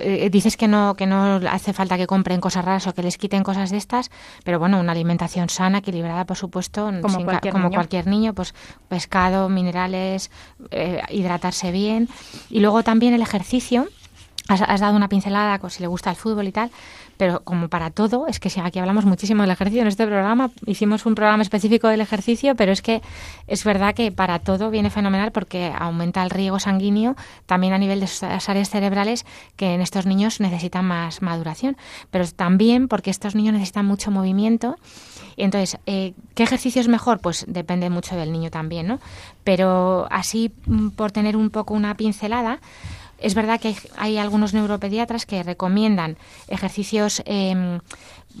eh, 0.00 0.28
dices 0.30 0.56
que 0.56 0.68
no 0.68 0.94
que 0.94 1.06
no 1.06 1.40
hace 1.50 1.72
falta 1.72 1.96
que 1.96 2.06
compren 2.06 2.40
cosas 2.40 2.64
raras 2.64 2.86
o 2.86 2.94
que 2.94 3.02
les 3.02 3.18
quiten 3.18 3.42
cosas 3.42 3.70
de 3.70 3.76
estas, 3.76 4.10
pero 4.44 4.58
bueno, 4.58 4.80
una 4.80 4.92
alimentación 4.92 5.48
sana, 5.48 5.78
equilibrada, 5.78 6.24
por 6.24 6.36
supuesto, 6.36 6.90
como, 7.02 7.24
cualquier, 7.24 7.52
como 7.52 7.64
niño. 7.64 7.76
cualquier 7.76 8.06
niño, 8.06 8.34
pues 8.34 8.54
pescado, 8.88 9.48
minerales, 9.48 10.30
eh, 10.70 11.02
hidratarse 11.10 11.72
bien 11.72 12.08
y 12.50 12.60
luego 12.60 12.82
también 12.82 13.14
el 13.14 13.22
ejercicio. 13.22 13.88
Has, 14.48 14.62
has, 14.62 14.80
dado 14.80 14.96
una 14.96 15.10
pincelada 15.10 15.58
con 15.58 15.68
si 15.68 15.82
le 15.82 15.88
gusta 15.88 16.08
el 16.08 16.16
fútbol 16.16 16.48
y 16.48 16.52
tal, 16.52 16.70
pero 17.18 17.40
como 17.44 17.68
para 17.68 17.90
todo, 17.90 18.26
es 18.28 18.40
que 18.40 18.48
si 18.48 18.60
aquí 18.60 18.78
hablamos 18.78 19.04
muchísimo 19.04 19.42
del 19.42 19.50
ejercicio 19.50 19.82
en 19.82 19.88
este 19.88 20.06
programa, 20.06 20.50
hicimos 20.64 21.04
un 21.04 21.14
programa 21.14 21.42
específico 21.42 21.88
del 21.88 22.00
ejercicio, 22.00 22.54
pero 22.54 22.72
es 22.72 22.80
que 22.80 23.02
es 23.46 23.64
verdad 23.64 23.94
que 23.94 24.10
para 24.12 24.38
todo 24.38 24.70
viene 24.70 24.88
fenomenal 24.88 25.32
porque 25.32 25.72
aumenta 25.76 26.22
el 26.22 26.30
riego 26.30 26.58
sanguíneo 26.60 27.16
también 27.46 27.72
a 27.72 27.78
nivel 27.78 28.00
de 28.00 28.08
las 28.22 28.48
áreas 28.48 28.70
cerebrales 28.70 29.26
que 29.56 29.74
en 29.74 29.80
estos 29.80 30.06
niños 30.06 30.40
necesitan 30.40 30.84
más 30.84 31.20
maduración, 31.20 31.76
pero 32.10 32.24
también 32.28 32.88
porque 32.88 33.10
estos 33.10 33.34
niños 33.34 33.52
necesitan 33.52 33.84
mucho 33.84 34.10
movimiento. 34.10 34.76
Entonces, 35.36 35.78
eh, 35.86 36.14
¿qué 36.34 36.44
ejercicio 36.44 36.80
es 36.80 36.88
mejor? 36.88 37.20
Pues 37.20 37.44
depende 37.48 37.90
mucho 37.90 38.16
del 38.16 38.32
niño 38.32 38.50
también, 38.50 38.86
¿no? 38.86 39.00
Pero 39.44 40.06
así, 40.10 40.52
mm, 40.66 40.90
por 40.90 41.12
tener 41.12 41.36
un 41.36 41.50
poco 41.50 41.74
una 41.74 41.96
pincelada, 41.96 42.60
es 43.18 43.34
verdad 43.34 43.60
que 43.60 43.74
hay, 43.96 44.18
algunos 44.18 44.54
neuropediatras 44.54 45.26
que 45.26 45.42
recomiendan 45.42 46.16
ejercicios 46.48 47.22
em, 47.26 47.80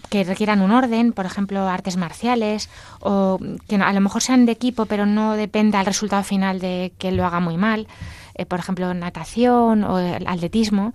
que 0.08 0.24
requieran 0.24 0.60
un 0.60 0.70
orden, 0.70 1.12
por 1.12 1.26
ejemplo, 1.26 1.68
artes 1.68 1.96
marciales, 1.96 2.68
o 3.00 3.38
que 3.68 3.76
a 3.76 3.92
lo 3.92 4.00
mejor 4.00 4.22
sean 4.22 4.46
de 4.46 4.52
equipo, 4.52 4.86
pero 4.86 5.06
no 5.06 5.34
dependa 5.34 5.80
el 5.80 5.86
resultado 5.86 6.22
final 6.22 6.60
de 6.60 6.92
que 6.98 7.12
lo 7.12 7.24
haga 7.24 7.40
muy 7.40 7.56
mal. 7.56 7.86
Eh, 8.34 8.46
por 8.46 8.60
ejemplo, 8.60 8.94
natación 8.94 9.82
o 9.84 9.98
el 9.98 10.26
atletismo. 10.26 10.92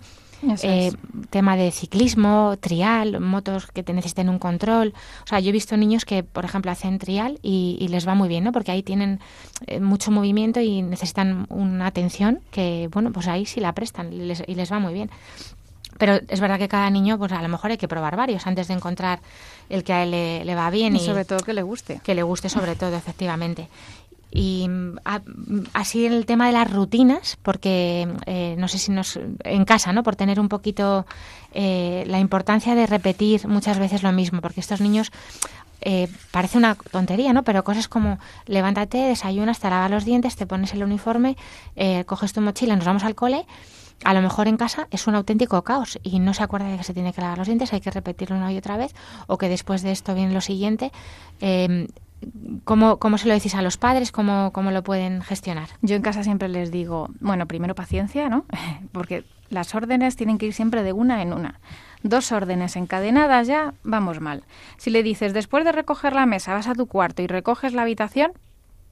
Eh, 0.62 0.92
tema 1.30 1.56
de 1.56 1.70
ciclismo, 1.70 2.56
trial, 2.60 3.20
motos 3.20 3.66
que 3.66 3.82
te 3.82 3.92
necesiten 3.92 4.28
un 4.28 4.38
control. 4.38 4.94
O 5.24 5.26
sea, 5.26 5.40
yo 5.40 5.50
he 5.50 5.52
visto 5.52 5.76
niños 5.76 6.04
que, 6.04 6.22
por 6.22 6.44
ejemplo, 6.44 6.70
hacen 6.70 6.98
trial 6.98 7.38
y, 7.42 7.86
les 7.88 8.06
va 8.06 8.14
muy 8.14 8.28
bien, 8.28 8.44
¿no? 8.44 8.52
Porque 8.52 8.72
ahí 8.72 8.82
tienen 8.82 9.20
eh, 9.66 9.80
mucho 9.80 10.10
movimiento 10.10 10.60
y 10.60 10.82
necesitan 10.82 11.46
una 11.48 11.86
atención 11.86 12.40
que, 12.50 12.88
bueno, 12.92 13.12
pues 13.12 13.28
ahí 13.28 13.46
sí 13.46 13.60
la 13.60 13.72
prestan 13.72 14.12
y 14.12 14.18
les, 14.18 14.42
y 14.46 14.54
les 14.54 14.70
va 14.72 14.78
muy 14.78 14.92
bien. 14.92 15.10
Pero 15.98 16.18
es 16.28 16.40
verdad 16.40 16.58
que 16.58 16.68
cada 16.68 16.90
niño, 16.90 17.18
pues 17.18 17.32
a 17.32 17.42
lo 17.42 17.48
mejor 17.48 17.70
hay 17.70 17.76
que 17.76 17.88
probar 17.88 18.16
varios 18.16 18.46
antes 18.46 18.68
de 18.68 18.74
encontrar 18.74 19.20
el 19.68 19.84
que 19.84 19.92
a 19.92 20.02
él 20.02 20.10
le, 20.10 20.54
va 20.54 20.70
bien. 20.70 20.96
Y, 20.96 21.00
sobre 21.00 21.24
todo 21.24 21.40
que 21.40 21.52
le 21.52 21.62
guste. 21.62 22.00
Que 22.02 22.14
le 22.14 22.22
guste 22.22 22.48
sobre 22.48 22.74
todo, 22.74 22.96
efectivamente. 22.96 23.68
Y 24.36 24.68
así 25.74 26.06
el 26.06 26.26
tema 26.26 26.48
de 26.48 26.52
las 26.52 26.68
rutinas, 26.68 27.38
porque 27.40 28.08
eh, 28.26 28.56
no 28.58 28.66
sé 28.66 28.78
si 28.78 28.90
nos 28.90 29.16
en 29.44 29.64
casa, 29.64 29.92
¿no? 29.92 30.02
Por 30.02 30.16
tener 30.16 30.40
un 30.40 30.48
poquito 30.48 31.06
eh, 31.52 32.02
la 32.08 32.18
importancia 32.18 32.74
de 32.74 32.88
repetir 32.88 33.46
muchas 33.46 33.78
veces 33.78 34.02
lo 34.02 34.10
mismo, 34.10 34.40
porque 34.40 34.58
estos 34.58 34.80
niños 34.80 35.12
eh, 35.80 36.08
parece 36.30 36.58
una 36.58 36.74
tontería, 36.74 37.32
¿no? 37.32 37.42
Pero 37.42 37.62
cosas 37.62 37.88
como 37.88 38.18
levántate, 38.46 38.98
desayunas, 38.98 39.60
te 39.60 39.68
lavas 39.68 39.90
los 39.90 40.04
dientes, 40.04 40.34
te 40.34 40.46
pones 40.46 40.72
el 40.72 40.82
uniforme, 40.82 41.36
eh, 41.76 42.04
coges 42.04 42.32
tu 42.32 42.40
mochila, 42.40 42.74
nos 42.74 42.86
vamos 42.86 43.04
al 43.04 43.14
cole. 43.14 43.46
A 44.02 44.14
lo 44.14 44.22
mejor 44.22 44.48
en 44.48 44.56
casa 44.56 44.88
es 44.90 45.06
un 45.06 45.14
auténtico 45.14 45.62
caos 45.62 45.98
y 46.02 46.18
no 46.18 46.34
se 46.34 46.42
acuerda 46.42 46.68
de 46.68 46.78
que 46.78 46.84
se 46.84 46.94
tiene 46.94 47.12
que 47.12 47.20
lavar 47.20 47.38
los 47.38 47.46
dientes, 47.46 47.72
hay 47.72 47.80
que 47.80 47.90
repetirlo 47.90 48.36
una 48.36 48.52
y 48.52 48.58
otra 48.58 48.76
vez, 48.76 48.94
o 49.26 49.38
que 49.38 49.48
después 49.48 49.82
de 49.82 49.92
esto 49.92 50.14
viene 50.14 50.32
lo 50.32 50.40
siguiente. 50.40 50.90
Eh, 51.40 51.86
¿Cómo, 52.64 52.98
¿Cómo, 52.98 53.18
se 53.18 53.28
lo 53.28 53.34
decís 53.34 53.54
a 53.54 53.62
los 53.62 53.76
padres? 53.76 54.12
¿Cómo, 54.12 54.52
¿Cómo 54.52 54.70
lo 54.70 54.82
pueden 54.82 55.22
gestionar? 55.22 55.68
Yo 55.82 55.96
en 55.96 56.02
casa 56.02 56.24
siempre 56.24 56.48
les 56.48 56.70
digo, 56.70 57.08
bueno, 57.20 57.46
primero 57.46 57.74
paciencia, 57.74 58.28
¿no? 58.28 58.44
Porque 58.92 59.24
las 59.50 59.74
órdenes 59.74 60.16
tienen 60.16 60.38
que 60.38 60.46
ir 60.46 60.54
siempre 60.54 60.82
de 60.82 60.92
una 60.92 61.22
en 61.22 61.32
una. 61.32 61.60
Dos 62.02 62.32
órdenes 62.32 62.76
encadenadas 62.76 63.46
ya, 63.46 63.74
vamos 63.82 64.20
mal. 64.20 64.44
Si 64.76 64.90
le 64.90 65.02
dices, 65.02 65.32
después 65.32 65.64
de 65.64 65.72
recoger 65.72 66.14
la 66.14 66.26
mesa, 66.26 66.52
vas 66.52 66.68
a 66.68 66.74
tu 66.74 66.86
cuarto 66.86 67.22
y 67.22 67.26
recoges 67.26 67.72
la 67.72 67.82
habitación, 67.82 68.32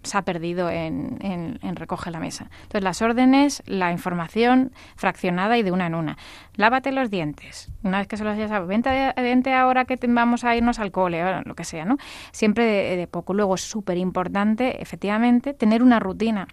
se 0.02 0.18
ha 0.18 0.22
perdido 0.22 0.70
en, 0.70 1.18
en, 1.20 1.76
recoge 1.76 2.10
la 2.10 2.20
mesa. 2.20 2.50
Entonces, 2.62 2.82
las 2.82 3.02
órdenes, 3.02 3.62
la 3.66 3.92
información 3.92 4.72
fraccionada 4.96 5.56
y 5.58 5.62
de 5.62 5.72
una 5.72 5.86
en 5.86 5.94
una. 5.94 6.18
Lávate 6.54 6.92
los 6.92 7.10
dientes. 7.10 7.70
Una 7.82 7.98
vez 7.98 8.08
que 8.08 8.16
se 8.16 8.24
los 8.24 8.34
hayas 8.34 8.66
vente, 8.66 9.12
vente 9.16 9.54
ahora 9.54 9.84
que 9.84 9.98
vamos 10.08 10.44
a 10.44 10.56
irnos 10.56 10.78
al 10.78 10.92
cole, 10.92 11.24
o 11.24 11.42
lo 11.42 11.54
que 11.54 11.64
sea, 11.64 11.84
¿no? 11.84 11.96
Siempre 12.32 12.96
de, 12.96 13.06
poco. 13.06 13.34
Luego, 13.34 13.54
es 13.54 13.62
súper 13.62 13.98
importante, 13.98 14.82
efectivamente, 14.82 15.54
tener 15.54 15.82
una 15.82 16.00
rutina. 16.00 16.48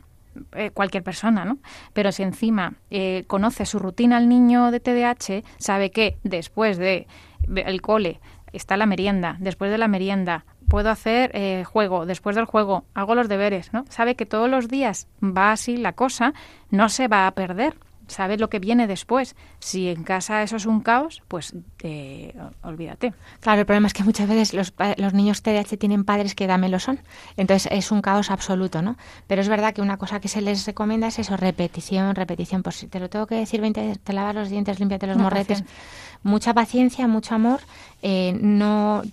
Eh, 0.53 0.69
cualquier 0.69 1.03
persona, 1.03 1.43
¿no? 1.43 1.57
Pero 1.91 2.11
si 2.11 2.23
encima 2.23 2.75
eh, 2.91 3.25
conoce 3.27 3.65
su 3.65 3.79
rutina 3.79 4.15
al 4.17 4.29
niño 4.29 4.71
de 4.71 4.79
TDAH, 4.79 5.43
sabe 5.57 5.89
que 5.89 6.17
después 6.23 6.77
de 6.77 7.07
el 7.55 7.81
cole 7.81 8.21
está 8.53 8.77
la 8.77 8.85
merienda, 8.85 9.37
después 9.39 9.71
de 9.71 9.77
la 9.77 9.87
merienda 9.87 10.45
puedo 10.69 10.89
hacer 10.89 11.31
eh, 11.33 11.63
juego, 11.65 12.05
después 12.05 12.35
del 12.35 12.45
juego 12.45 12.85
hago 12.93 13.15
los 13.15 13.27
deberes, 13.27 13.73
¿no? 13.73 13.85
Sabe 13.89 14.15
que 14.15 14.25
todos 14.25 14.49
los 14.49 14.69
días 14.69 15.07
va 15.21 15.51
así 15.51 15.75
la 15.77 15.93
cosa, 15.93 16.33
no 16.69 16.89
se 16.89 17.07
va 17.07 17.27
a 17.27 17.31
perder, 17.31 17.75
sabe 18.09 18.37
lo 18.37 18.49
que 18.49 18.59
viene 18.59 18.87
después. 18.87 19.35
Si 19.59 19.87
en 19.87 20.03
casa 20.03 20.43
eso 20.43 20.57
es 20.57 20.65
un 20.65 20.81
caos, 20.81 21.21
pues 21.27 21.53
eh, 21.83 22.33
olvídate. 22.63 23.13
Claro, 23.39 23.61
el 23.61 23.65
problema 23.65 23.87
es 23.87 23.93
que 23.93 24.03
muchas 24.03 24.27
veces 24.27 24.53
los, 24.53 24.73
los 24.97 25.13
niños 25.13 25.41
TDAH 25.41 25.77
tienen 25.77 26.03
padres 26.03 26.35
que 26.35 26.47
también 26.47 26.71
lo 26.71 26.79
son. 26.79 26.99
Entonces 27.37 27.71
es 27.71 27.91
un 27.91 28.01
caos 28.01 28.31
absoluto, 28.31 28.81
¿no? 28.81 28.97
Pero 29.27 29.41
es 29.41 29.47
verdad 29.47 29.73
que 29.73 29.81
una 29.81 29.97
cosa 29.97 30.19
que 30.19 30.27
se 30.27 30.41
les 30.41 30.65
recomienda 30.65 31.07
es 31.07 31.19
eso, 31.19 31.37
repetición, 31.37 32.15
repetición. 32.15 32.63
Pues 32.63 32.75
si 32.75 32.87
te 32.87 32.99
lo 32.99 33.09
tengo 33.09 33.27
que 33.27 33.35
decir 33.35 33.61
20 33.61 33.97
te 34.03 34.13
lavas 34.13 34.35
los 34.35 34.49
dientes, 34.49 34.79
límpiate 34.79 35.07
los 35.07 35.17
morretes. 35.17 35.63
Mucha 36.21 36.53
paciencia, 36.53 37.07
mucho 37.07 37.35
amor, 37.35 37.61
eh, 38.01 38.37
no 38.41 39.03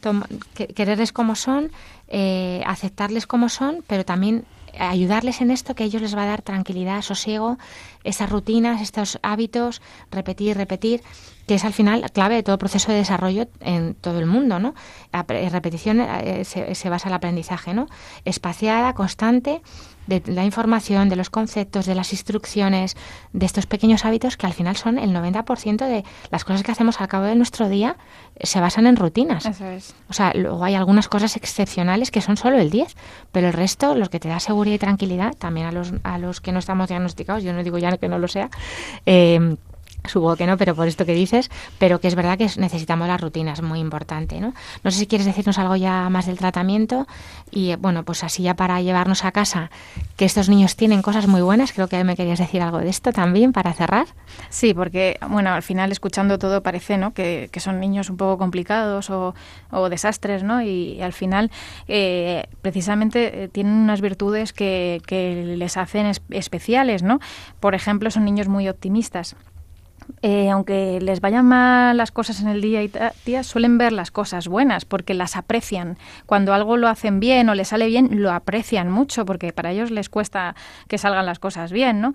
quererles 0.75 1.13
como 1.13 1.37
son, 1.37 1.71
eh, 2.09 2.63
aceptarles 2.67 3.29
como 3.29 3.49
son, 3.49 3.85
pero 3.87 4.05
también 4.05 4.45
ayudarles 4.79 5.41
en 5.41 5.51
esto 5.51 5.75
que 5.75 5.85
ellos 5.85 6.03
les 6.03 6.17
va 6.17 6.23
a 6.23 6.27
dar 6.27 6.43
tranquilidad, 6.43 7.03
sosiego, 7.03 7.59
esas 8.05 8.31
rutinas, 8.31 8.81
estos 8.81 9.19
hábitos, 9.23 9.83
repetir, 10.11 10.57
repetir, 10.57 11.03
que 11.47 11.55
es 11.55 11.65
al 11.65 11.73
final 11.73 12.11
clave 12.13 12.37
de 12.37 12.43
todo 12.43 12.59
proceso 12.59 12.93
de 12.93 12.99
desarrollo 12.99 13.49
en 13.61 13.95
todo 13.95 14.19
el 14.19 14.27
mundo, 14.27 14.59
¿no? 14.59 14.75
La 15.13 15.23
repetición 15.23 16.01
eh, 16.01 16.45
se, 16.45 16.75
se, 16.75 16.89
basa 16.91 17.09
en 17.09 17.13
el 17.13 17.17
aprendizaje, 17.17 17.75
¿no? 17.75 17.87
Espaciada, 18.25 18.95
constante, 18.95 19.63
de 20.07 20.23
la 20.27 20.45
información, 20.45 21.09
de 21.09 21.17
los 21.17 21.31
conceptos, 21.31 21.87
de 21.87 21.95
las 21.95 22.13
instrucciones, 22.13 22.97
de 23.33 23.47
estos 23.47 23.67
pequeños 23.67 24.05
hábitos 24.05 24.37
que 24.37 24.47
al 24.47 24.53
final 24.53 24.77
son 24.77 24.99
el 24.99 25.11
90% 25.11 25.87
de 25.87 26.05
las 26.31 26.45
cosas 26.45 26.63
que 26.63 26.73
hacemos 26.73 27.01
al 27.01 27.09
cabo 27.09 27.25
de 27.25 27.35
nuestro 27.35 27.69
día 27.69 27.97
eh, 28.37 28.47
se 28.47 28.61
basan 28.61 28.87
en 28.87 28.97
rutinas. 28.97 29.47
Eso 29.47 29.67
es. 29.67 29.95
O 30.09 30.13
sea, 30.13 30.33
luego 30.35 30.65
hay 30.65 30.75
algunas 30.75 31.09
cosas 31.09 31.37
excepcionales 31.37 32.11
que 32.11 32.21
son 32.21 32.37
solo 32.37 32.59
el 32.59 32.71
10, 32.71 32.95
pero 33.33 33.49
el 33.49 33.53
resto, 33.53 33.95
los 33.95 34.09
que 34.09 34.21
te 34.21 34.29
da 34.29 34.41
seguridad 34.41 34.75
y 34.75 34.79
tranquilidad, 34.79 35.35
también 35.37 35.67
a 35.67 35.73
los, 35.73 35.93
a 36.03 36.19
los 36.19 36.41
que 36.41 36.53
no 36.53 36.59
estamos 36.59 36.89
diagnosticados, 36.89 37.43
yo 37.43 37.53
no 37.53 37.63
digo 37.63 37.79
ya 37.79 37.97
que 37.97 38.09
no 38.09 38.19
lo 38.19 38.29
sea, 38.29 38.51
eh, 39.07 39.57
Supongo 40.09 40.37
que 40.37 40.47
no, 40.47 40.57
pero 40.57 40.75
por 40.75 40.89
esto 40.89 41.05
que 41.05 41.15
dices, 41.15 41.51
pero 41.79 42.01
que 42.01 42.09
es 42.09 42.15
verdad 42.15 42.39
que 42.39 42.49
necesitamos 42.59 43.09
las 43.09 43.21
rutinas, 43.21 43.63
muy 43.63 43.81
importante, 43.81 44.41
¿no? 44.41 44.55
No 44.83 44.91
sé 44.91 44.99
si 44.99 45.07
quieres 45.07 45.27
decirnos 45.27 45.59
algo 45.59 45.77
ya 45.77 46.09
más 46.11 46.27
del 46.27 46.39
tratamiento 46.39 47.07
y, 47.51 47.75
bueno, 47.77 48.05
pues 48.05 48.25
así 48.25 48.43
ya 48.43 48.55
para 48.55 48.81
llevarnos 48.81 49.25
a 49.25 49.33
casa, 49.33 49.71
que 50.17 50.25
estos 50.25 50.49
niños 50.49 50.77
tienen 50.77 51.03
cosas 51.03 51.27
muy 51.27 51.43
buenas, 51.43 51.73
creo 51.73 51.89
que 51.89 52.03
me 52.05 52.17
querías 52.17 52.39
decir 52.39 52.63
algo 52.63 52.79
de 52.79 52.89
esto 52.89 53.13
también 53.13 53.53
para 53.53 53.73
cerrar. 53.73 54.07
Sí, 54.49 54.75
porque, 54.75 55.19
bueno, 55.29 55.51
al 55.51 55.63
final 55.63 55.93
escuchando 55.93 56.39
todo 56.39 56.63
parece, 56.63 56.97
¿no?, 56.99 57.13
que, 57.13 57.51
son 57.57 57.81
niños 57.81 58.11
un 58.11 58.17
poco 58.17 58.39
complicados 58.39 59.11
o, 59.11 59.35
desastres, 59.91 60.43
¿no? 60.43 60.63
Y, 60.63 61.01
al 61.01 61.13
final, 61.13 61.51
eh, 61.89 62.45
precisamente, 62.63 63.45
eh, 63.45 63.49
tienen 63.49 63.73
unas 63.73 64.01
virtudes 64.01 64.53
que, 64.53 65.01
que 65.07 65.55
les 65.57 65.77
hacen 65.77 66.13
especiales, 66.31 67.03
¿no? 67.03 67.19
Por 67.61 67.75
ejemplo, 67.75 68.11
son 68.11 68.25
niños 68.25 68.49
muy 68.49 68.69
optimistas 68.69 69.37
eh, 70.23 70.51
aunque 70.51 70.99
les 71.01 71.21
vayan 71.21 71.47
mal 71.47 71.97
las 71.97 72.11
cosas 72.11 72.41
en 72.41 72.49
el 72.49 72.61
día 72.61 72.83
y 72.83 72.91
día, 73.25 73.43
suelen 73.43 73.79
ver 73.79 73.93
las 73.93 74.11
cosas 74.11 74.49
buenas 74.49 74.85
porque 74.85 75.15
las 75.15 75.37
aprecian. 75.37 75.99
Cuando 76.27 76.55
algo 76.55 76.77
lo 76.77 76.89
hacen 76.89 77.21
bien 77.21 77.49
o 77.49 77.55
les 77.55 77.69
sale 77.69 77.87
bien, 77.87 78.23
lo 78.23 78.33
aprecian 78.33 78.91
mucho 78.91 79.25
porque 79.25 79.53
para 79.53 79.73
ellos 79.73 79.91
les 79.91 80.09
cuesta 80.09 80.55
que 80.89 80.99
salgan 80.99 81.27
las 81.27 81.39
cosas 81.39 81.73
bien, 81.73 82.01
¿no? 82.01 82.15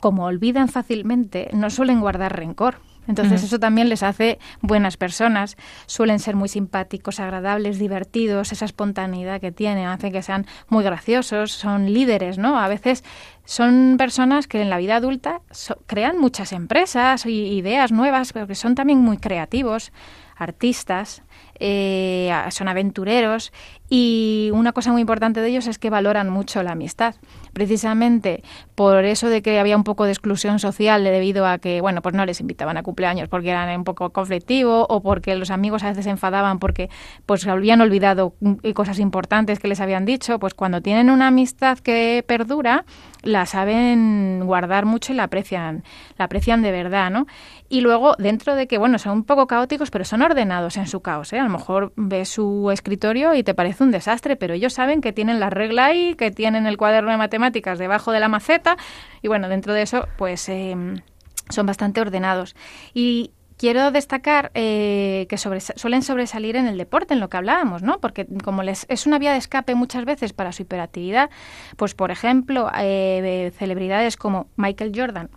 Como 0.00 0.24
olvidan 0.24 0.68
fácilmente, 0.68 1.50
no 1.52 1.70
suelen 1.70 2.00
guardar 2.00 2.36
rencor. 2.36 2.76
Entonces 3.08 3.42
eso 3.42 3.58
también 3.58 3.88
les 3.88 4.02
hace 4.02 4.38
buenas 4.60 4.96
personas, 4.96 5.56
suelen 5.86 6.18
ser 6.20 6.36
muy 6.36 6.48
simpáticos, 6.48 7.18
agradables, 7.18 7.78
divertidos, 7.78 8.52
esa 8.52 8.66
espontaneidad 8.66 9.40
que 9.40 9.50
tienen 9.50 9.86
hace 9.86 10.12
que 10.12 10.22
sean 10.22 10.46
muy 10.68 10.84
graciosos, 10.84 11.50
son 11.50 11.92
líderes, 11.92 12.38
¿no? 12.38 12.58
A 12.58 12.68
veces 12.68 13.02
son 13.44 13.96
personas 13.98 14.46
que 14.46 14.60
en 14.60 14.68
la 14.68 14.76
vida 14.76 14.96
adulta 14.96 15.40
crean 15.86 16.18
muchas 16.18 16.52
empresas 16.52 17.24
y 17.24 17.56
ideas 17.56 17.92
nuevas, 17.92 18.34
pero 18.34 18.46
que 18.46 18.54
son 18.54 18.74
también 18.74 19.00
muy 19.00 19.16
creativos, 19.16 19.90
artistas, 20.38 21.22
eh, 21.60 22.32
son 22.50 22.68
aventureros 22.68 23.52
y 23.90 24.50
una 24.52 24.72
cosa 24.72 24.92
muy 24.92 25.00
importante 25.00 25.40
de 25.40 25.48
ellos 25.48 25.66
es 25.66 25.78
que 25.78 25.90
valoran 25.90 26.28
mucho 26.28 26.62
la 26.62 26.72
amistad. 26.72 27.16
Precisamente 27.52 28.42
por 28.74 29.04
eso 29.04 29.28
de 29.28 29.42
que 29.42 29.58
había 29.58 29.76
un 29.76 29.84
poco 29.84 30.04
de 30.04 30.12
exclusión 30.12 30.58
social 30.58 31.02
debido 31.02 31.46
a 31.46 31.58
que, 31.58 31.80
bueno, 31.80 32.02
pues 32.02 32.14
no 32.14 32.24
les 32.26 32.40
invitaban 32.40 32.76
a 32.76 32.82
cumpleaños 32.82 33.28
porque 33.28 33.50
eran 33.50 33.76
un 33.76 33.84
poco 33.84 34.10
conflictivos 34.10 34.86
o 34.88 35.02
porque 35.02 35.34
los 35.34 35.50
amigos 35.50 35.82
a 35.82 35.88
veces 35.88 36.04
se 36.04 36.10
enfadaban 36.10 36.58
porque 36.58 36.90
pues 37.26 37.46
habían 37.46 37.80
olvidado 37.80 38.34
cosas 38.74 38.98
importantes 38.98 39.58
que 39.58 39.68
les 39.68 39.80
habían 39.80 40.04
dicho, 40.04 40.38
pues 40.38 40.54
cuando 40.54 40.80
tienen 40.80 41.10
una 41.10 41.28
amistad 41.28 41.78
que 41.78 42.24
perdura, 42.26 42.84
la 43.22 43.46
saben 43.46 44.42
guardar 44.44 44.84
mucho 44.84 45.12
y 45.12 45.16
la 45.16 45.24
aprecian, 45.24 45.82
la 46.16 46.26
aprecian 46.26 46.62
de 46.62 46.70
verdad, 46.70 47.10
¿no? 47.10 47.26
Y 47.68 47.80
luego, 47.80 48.14
dentro 48.18 48.54
de 48.54 48.66
que, 48.66 48.78
bueno, 48.78 48.98
son 48.98 49.12
un 49.12 49.24
poco 49.24 49.46
caóticos, 49.46 49.90
pero 49.90 50.04
son 50.04 50.22
ordenados 50.28 50.76
en 50.76 50.86
su 50.86 51.00
caos, 51.00 51.32
¿eh? 51.32 51.38
A 51.38 51.44
lo 51.44 51.50
mejor 51.50 51.92
ves 51.96 52.28
su 52.28 52.70
escritorio 52.70 53.34
y 53.34 53.42
te 53.42 53.54
parece 53.54 53.84
un 53.84 53.90
desastre, 53.90 54.36
pero 54.36 54.54
ellos 54.54 54.72
saben 54.72 55.00
que 55.00 55.12
tienen 55.12 55.40
la 55.40 55.50
regla 55.50 55.86
ahí, 55.86 56.14
que 56.14 56.30
tienen 56.30 56.66
el 56.66 56.76
cuaderno 56.76 57.10
de 57.10 57.16
matemáticas 57.16 57.78
debajo 57.78 58.12
de 58.12 58.20
la 58.20 58.28
maceta, 58.28 58.76
y 59.22 59.28
bueno, 59.28 59.48
dentro 59.48 59.72
de 59.72 59.82
eso, 59.82 60.08
pues 60.16 60.48
em, 60.48 61.00
son 61.48 61.66
bastante 61.66 62.00
ordenados. 62.00 62.54
Y 62.94 63.32
quiero 63.58 63.90
destacar 63.90 64.50
eh, 64.54 65.26
que 65.28 65.36
suelen 65.36 66.02
sobresalir 66.02 66.56
en 66.56 66.66
el 66.66 66.78
deporte, 66.78 67.14
en 67.14 67.20
lo 67.20 67.28
que 67.28 67.36
hablábamos, 67.36 67.82
¿no? 67.82 68.00
Porque 68.00 68.26
como 68.44 68.62
les 68.62 68.86
es 68.88 69.06
una 69.06 69.18
vía 69.18 69.32
de 69.32 69.38
escape 69.38 69.74
muchas 69.74 70.04
veces 70.04 70.32
para 70.32 70.52
su 70.52 70.62
hiperactividad, 70.62 71.28
pues 71.76 71.94
por 71.94 72.10
ejemplo, 72.10 72.70
eh, 72.78 73.52
celebridades 73.58 74.16
como 74.16 74.46
Michael 74.56 74.92
Jordan 74.94 75.30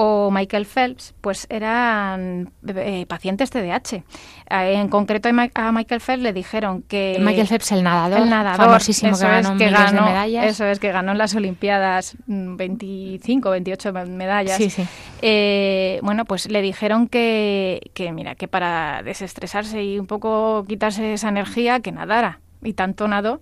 o 0.00 0.30
Michael 0.30 0.64
Phelps, 0.64 1.12
pues 1.20 1.48
eran 1.50 2.52
eh, 2.68 3.04
pacientes 3.08 3.50
TDAH. 3.50 3.96
Eh, 3.96 4.04
en 4.48 4.86
concreto 4.86 5.28
a 5.28 5.72
Michael 5.72 6.00
Phelps 6.00 6.22
le 6.22 6.32
dijeron 6.32 6.82
que... 6.82 7.16
Michael 7.18 7.48
Phelps, 7.48 7.72
el 7.72 7.82
nadador, 7.82 8.20
el 8.20 8.30
nadador 8.30 8.66
famosísimo 8.66 9.18
que 9.18 9.24
ganó 9.24 9.58
que 9.58 9.68
ganó, 9.68 10.04
medallas. 10.04 10.44
Eso 10.44 10.66
es, 10.66 10.78
que 10.78 10.92
ganó 10.92 11.10
en 11.10 11.18
las 11.18 11.34
Olimpiadas 11.34 12.16
25, 12.28 13.48
mm, 13.48 13.50
28 13.50 13.92
medallas. 14.06 14.56
Sí, 14.56 14.70
sí. 14.70 14.86
Eh, 15.20 15.98
bueno, 16.04 16.24
pues 16.26 16.48
le 16.48 16.62
dijeron 16.62 17.08
que, 17.08 17.90
que, 17.92 18.12
mira, 18.12 18.36
que 18.36 18.46
para 18.46 19.02
desestresarse 19.02 19.82
y 19.82 19.98
un 19.98 20.06
poco 20.06 20.64
quitarse 20.68 21.14
esa 21.14 21.28
energía, 21.28 21.80
que 21.80 21.90
nadara. 21.90 22.38
Y 22.62 22.74
tanto 22.74 23.08
nadó 23.08 23.40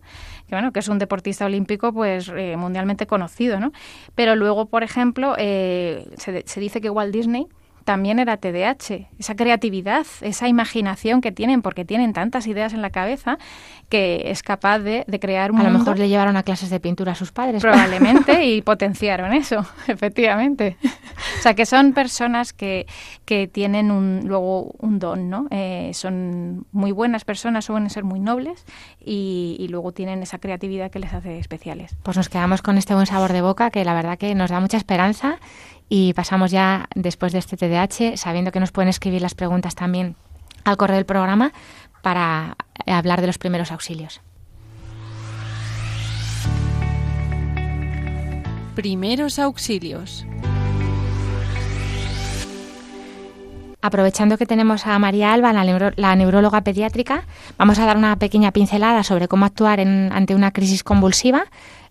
que 0.49 0.55
bueno, 0.55 0.72
que 0.72 0.80
es 0.80 0.88
un 0.88 0.99
deportista 0.99 1.47
olímpico 1.47 1.92
pues 1.92 2.28
eh, 2.28 2.57
mundialmente 2.57 3.07
conocido, 3.07 3.59
¿no? 3.61 3.72
Pero 4.14 4.36
luego, 4.36 4.66
por 4.66 4.82
ejemplo, 4.82 5.34
eh, 5.38 6.07
se, 6.16 6.42
se, 6.47 6.61
dice 6.61 6.80
que 6.80 6.90
Walt 6.90 7.12
Disney 7.12 7.47
también 7.87 8.18
era 8.18 8.37
TDAH. 8.37 9.07
Esa 9.16 9.37
creatividad, 9.37 10.05
esa 10.20 10.49
imaginación 10.49 11.20
que 11.20 11.30
tienen, 11.30 11.62
porque 11.62 11.84
tienen 11.84 12.12
tantas 12.12 12.49
ideas 12.49 12.74
en 12.74 12.82
la 12.82 12.91
cabeza, 12.91 13.39
que 13.89 14.24
es 14.26 14.43
capaz 14.43 14.80
de, 14.80 15.05
crear 15.20 15.53
un 15.53 15.61
A 15.61 15.62
lo 15.62 15.78
mejor 15.78 15.97
le 15.97 16.09
llevaron 16.09 16.37
a 16.37 16.43
clases 16.43 16.68
de 16.68 16.80
pintura 16.80 17.12
a 17.12 17.14
sus 17.14 17.30
padres. 17.30 17.62
Probablemente, 17.62 18.45
y 18.53 18.61
potenciaron 18.61 19.32
eso, 19.32 19.64
efectivamente. 19.87 20.76
O 21.39 21.43
sea, 21.43 21.55
que 21.55 21.64
son 21.64 21.93
personas 21.93 22.53
que, 22.53 22.87
que 23.24 23.47
tienen 23.47 23.93
un, 23.93 24.22
luego 24.24 24.74
un 24.80 24.99
don, 24.99 25.30
¿no? 25.30 25.47
Eh, 25.53 25.93
son 25.95 26.66
muy 26.72 26.91
buenas 26.91 27.24
personas, 27.24 27.66
suelen 27.66 27.89
ser 27.89 28.03
muy 28.03 28.18
nobles 28.18 28.64
y, 29.01 29.57
y 29.61 29.68
luego 29.68 29.93
tienen 29.93 30.24
esa 30.24 30.39
creatividad 30.39 30.91
que 30.91 30.99
les 30.99 31.14
hace 31.14 31.39
especiales. 31.39 31.97
Pues 32.03 32.16
nos 32.16 32.28
quedamos 32.28 32.62
con 32.62 32.78
este 32.78 32.95
buen 32.95 33.07
sabor 33.07 33.32
de 33.32 33.43
boca 33.43 33.70
que 33.70 33.84
la 33.84 33.95
verdad 33.95 34.18
que 34.18 34.34
nos 34.34 34.51
da 34.51 34.59
mucha 34.59 34.76
esperanza 34.76 35.39
y 35.89 36.12
pasamos 36.14 36.51
ya 36.51 36.89
después 36.95 37.32
de 37.32 37.39
este 37.39 37.57
TDAH, 37.57 38.16
sabiendo 38.16 38.53
que 38.53 38.61
nos 38.61 38.72
pueden 38.72 38.89
escribir 38.89 39.22
las 39.22 39.34
preguntas 39.34 39.74
también 39.74 40.16
al 40.64 40.76
correo 40.76 40.97
del 40.97 41.07
programa 41.07 41.53
para 42.03 42.57
hablar 42.87 43.20
de 43.20 43.28
los 43.28 43.39
primeros 43.39 43.70
auxilios. 43.72 44.20
Primeros 48.74 49.39
auxilios. 49.39 50.26
Aprovechando 53.80 54.37
que 54.37 54.47
tenemos 54.47 54.87
a 54.87 54.99
María 54.99 55.32
Alba, 55.32 55.53
la, 55.53 56.16
neuróloga 56.16 56.62
pediátrica, 56.62 57.22
vamos 57.57 57.78
a 57.78 57.87
dar 57.87 57.97
una 57.97 58.16
pequeña 58.16 58.51
pincelada 58.51 59.05
sobre 59.05 59.28
cómo 59.28 59.47
actuar 59.47 59.78
ante 59.80 60.34
una 60.34 60.51
crisis 60.51 60.82
convulsiva, 60.82 61.45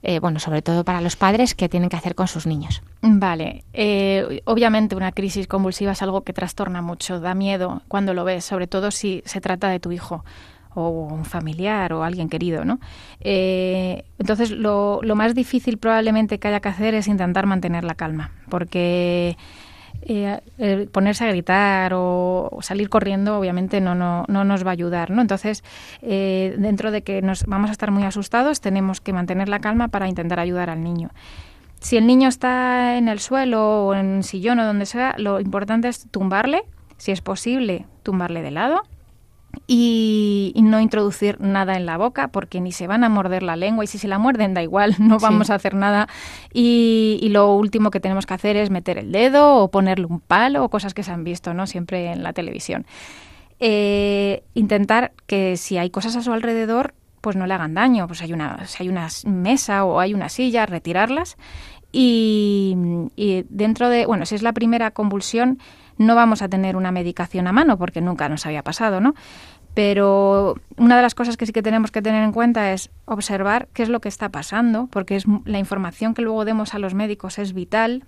eh, 0.08 0.20
bueno, 0.20 0.40
sobre 0.40 0.62
todo 0.62 0.84
para 0.84 1.02
los 1.02 1.16
padres, 1.16 1.56
que 1.56 1.68
tienen 1.68 1.90
que 1.90 1.96
hacer 1.96 2.14
con 2.14 2.28
sus 2.28 2.46
niños. 2.46 2.84
Vale, 3.02 3.64
eh, 3.74 4.42
obviamente 4.46 4.96
una 4.96 5.12
crisis 5.12 5.48
convulsiva 5.48 5.94
es 5.94 6.02
algo 6.04 6.22
que 6.24 6.32
trastorna 6.32 6.84
mucho, 6.84 7.20
da 7.20 7.34
miedo 7.34 7.82
cuando 7.88 8.14
lo 8.14 8.24
ves, 8.24 8.46
sobre 8.46 8.68
todo 8.68 8.92
si 8.92 9.24
se 9.26 9.42
trata 9.42 9.68
de 9.68 9.80
tu 9.80 9.92
hijo 9.92 10.24
o 10.76 10.90
un 10.90 11.26
familiar 11.26 11.92
o 11.94 12.04
alguien 12.04 12.30
querido, 12.30 12.66
¿no? 12.66 12.80
Eh, 13.20 14.04
entonces, 14.20 14.52
lo, 14.52 15.00
lo, 15.02 15.16
más 15.16 15.34
difícil 15.34 15.80
probablemente 15.80 16.38
que 16.38 16.50
haya 16.50 16.60
que 16.60 16.70
hacer 16.70 16.94
es 16.94 17.08
intentar 17.08 17.48
mantener 17.48 17.84
la 17.84 17.96
calma, 17.96 18.32
porque 18.50 19.38
eh, 20.08 20.88
ponerse 20.92 21.26
a 21.26 21.28
gritar 21.28 21.94
o, 21.96 22.60
salir 22.62 22.90
corriendo 22.90 23.38
obviamente 23.38 23.82
no, 23.82 23.96
no, 23.96 24.26
no, 24.28 24.44
nos 24.44 24.66
va 24.66 24.70
a 24.70 24.74
ayudar, 24.74 25.10
¿no? 25.10 25.22
Entonces, 25.22 25.64
eh, 26.02 26.56
dentro 26.58 26.92
de 26.92 27.02
que 27.02 27.22
nos 27.22 27.46
vamos 27.46 27.70
a 27.70 27.74
estar 27.74 27.92
muy 27.92 28.04
asustados, 28.04 28.62
tenemos 28.62 29.02
que 29.02 29.14
mantener 29.14 29.50
la 29.50 29.60
calma 29.60 29.88
para 29.88 30.08
intentar 30.08 30.40
ayudar 30.40 30.70
al 30.70 30.84
niño. 30.84 31.10
Si 31.80 31.98
el 31.98 32.08
niño 32.08 32.30
está 32.30 32.98
en 32.98 33.08
el 33.08 33.20
suelo 33.20 33.88
o 33.88 33.94
en 33.96 34.24
sillón 34.24 34.60
o 34.60 34.66
donde 34.66 34.86
sea, 34.86 35.16
lo 35.18 35.40
importante 35.40 35.88
es 35.88 36.08
tumbarle, 36.12 36.64
si 36.98 37.12
es 37.12 37.22
posible, 37.22 37.86
tumbarle 38.04 38.42
de 38.42 38.52
lado 38.52 38.84
y, 39.68 40.54
no 40.56 40.80
introducir 40.80 41.40
nada 41.40 41.76
en 41.76 41.86
la 41.86 41.98
boca 41.98 42.30
porque 42.30 42.60
ni 42.60 42.72
se 42.72 42.88
van 42.88 43.04
a 43.04 43.10
morder 43.10 43.44
la 43.44 43.56
lengua 43.56 43.84
y 43.84 43.88
si 43.88 43.98
se 43.98 44.08
la 44.08 44.18
muerden 44.18 44.54
da 44.54 44.64
igual, 44.64 44.96
no 45.00 45.20
vamos 45.20 45.50
a 45.50 45.56
hacer 45.56 45.76
nada. 45.76 46.08
Y, 46.54 47.28
lo 47.30 47.54
último 47.56 47.92
que 47.92 48.00
tenemos 48.00 48.26
que 48.26 48.34
hacer 48.34 48.56
es 48.56 48.70
meter 48.70 48.98
el 48.98 49.12
dedo 49.12 49.56
o 49.58 49.70
ponerle 49.70 50.06
un 50.06 50.20
palo 50.20 50.64
o 50.64 50.70
cosas 50.70 50.94
que 50.94 51.04
se 51.04 51.12
han 51.12 51.24
visto 51.24 51.54
¿no? 51.54 51.68
siempre 51.68 52.12
en 52.12 52.24
la 52.24 52.34
televisión. 52.34 52.86
Eh, 53.60 54.44
intentar 54.54 55.14
que 55.28 55.58
si 55.58 55.78
hay 55.78 55.90
cosas 55.90 56.16
a 56.16 56.22
su 56.22 56.34
alrededor, 56.34 56.94
pues 57.22 57.36
no 57.36 57.48
le 57.48 57.54
hagan 57.54 57.74
daño. 57.74 58.08
Pues 58.08 58.22
hay 58.22 58.34
una, 58.34 58.66
si 58.68 58.84
hay 58.84 58.90
una 58.90 59.08
mesa 59.26 59.86
o 59.86 60.00
hay 60.00 60.14
una 60.14 60.30
silla, 60.30 60.66
retirarlas. 60.66 61.38
Y, 61.92 62.76
y 63.16 63.46
dentro 63.50 63.90
de, 63.90 64.06
bueno, 64.06 64.26
si 64.26 64.36
es 64.36 64.44
la 64.44 64.54
primera 64.54 64.92
convulsión, 64.92 65.60
no 65.98 66.16
vamos 66.16 66.42
a 66.42 66.50
tener 66.50 66.76
una 66.76 66.92
medicación 66.92 67.48
a 67.48 67.52
mano 67.52 67.78
porque 67.78 68.02
nunca 68.02 68.30
nos 68.30 68.46
había 68.46 68.64
pasado, 68.64 69.02
¿no? 69.02 69.16
Pero 69.76 70.56
una 70.78 70.96
de 70.96 71.02
las 71.02 71.16
cosas 71.16 71.36
que 71.36 71.46
sí 71.46 71.52
que 71.52 71.62
tenemos 71.62 71.92
que 71.92 72.02
tener 72.02 72.24
en 72.24 72.32
cuenta 72.32 72.72
es 72.72 72.90
observar 73.04 73.68
qué 73.74 73.84
es 73.84 73.90
lo 73.90 74.00
que 74.00 74.08
está 74.08 74.30
pasando, 74.30 74.88
porque 74.88 75.18
es 75.18 75.26
la 75.44 75.60
información 75.60 76.14
que 76.14 76.22
luego 76.22 76.46
demos 76.46 76.74
a 76.74 76.80
los 76.80 76.94
médicos 76.94 77.38
es 77.40 77.54
vital. 77.54 78.06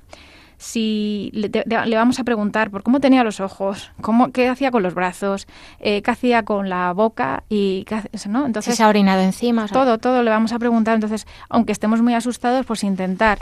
Si 0.57 1.29
le, 1.33 1.51
vamos 1.95 2.19
a 2.19 2.23
preguntar 2.23 2.71
por 2.71 2.83
cómo 2.83 3.01
tenía 3.01 3.23
los 3.23 3.41
ojos, 3.41 3.91
cómo, 4.01 4.31
qué 4.31 4.47
hacía 4.47 4.71
con 4.71 4.81
los 4.81 4.95
brazos, 4.95 5.45
eh, 5.79 6.01
qué 6.01 6.09
hacía 6.09 6.43
con 6.43 6.69
la 6.69 6.93
boca 6.93 7.43
y 7.49 7.83
qué 7.83 8.01
¿no? 8.27 8.45
Entonces 8.45 8.73
si 8.73 8.77
se 8.77 8.83
ha 8.83 8.87
orinado 8.87 9.21
encima, 9.21 9.67
todo, 9.67 9.97
todo 9.97 10.23
le 10.23 10.31
vamos 10.31 10.53
a 10.53 10.59
preguntar. 10.59 10.95
Entonces, 10.95 11.27
aunque 11.49 11.73
estemos 11.73 12.01
muy 12.01 12.13
asustados, 12.15 12.65
pues 12.65 12.83
intentar 12.85 13.39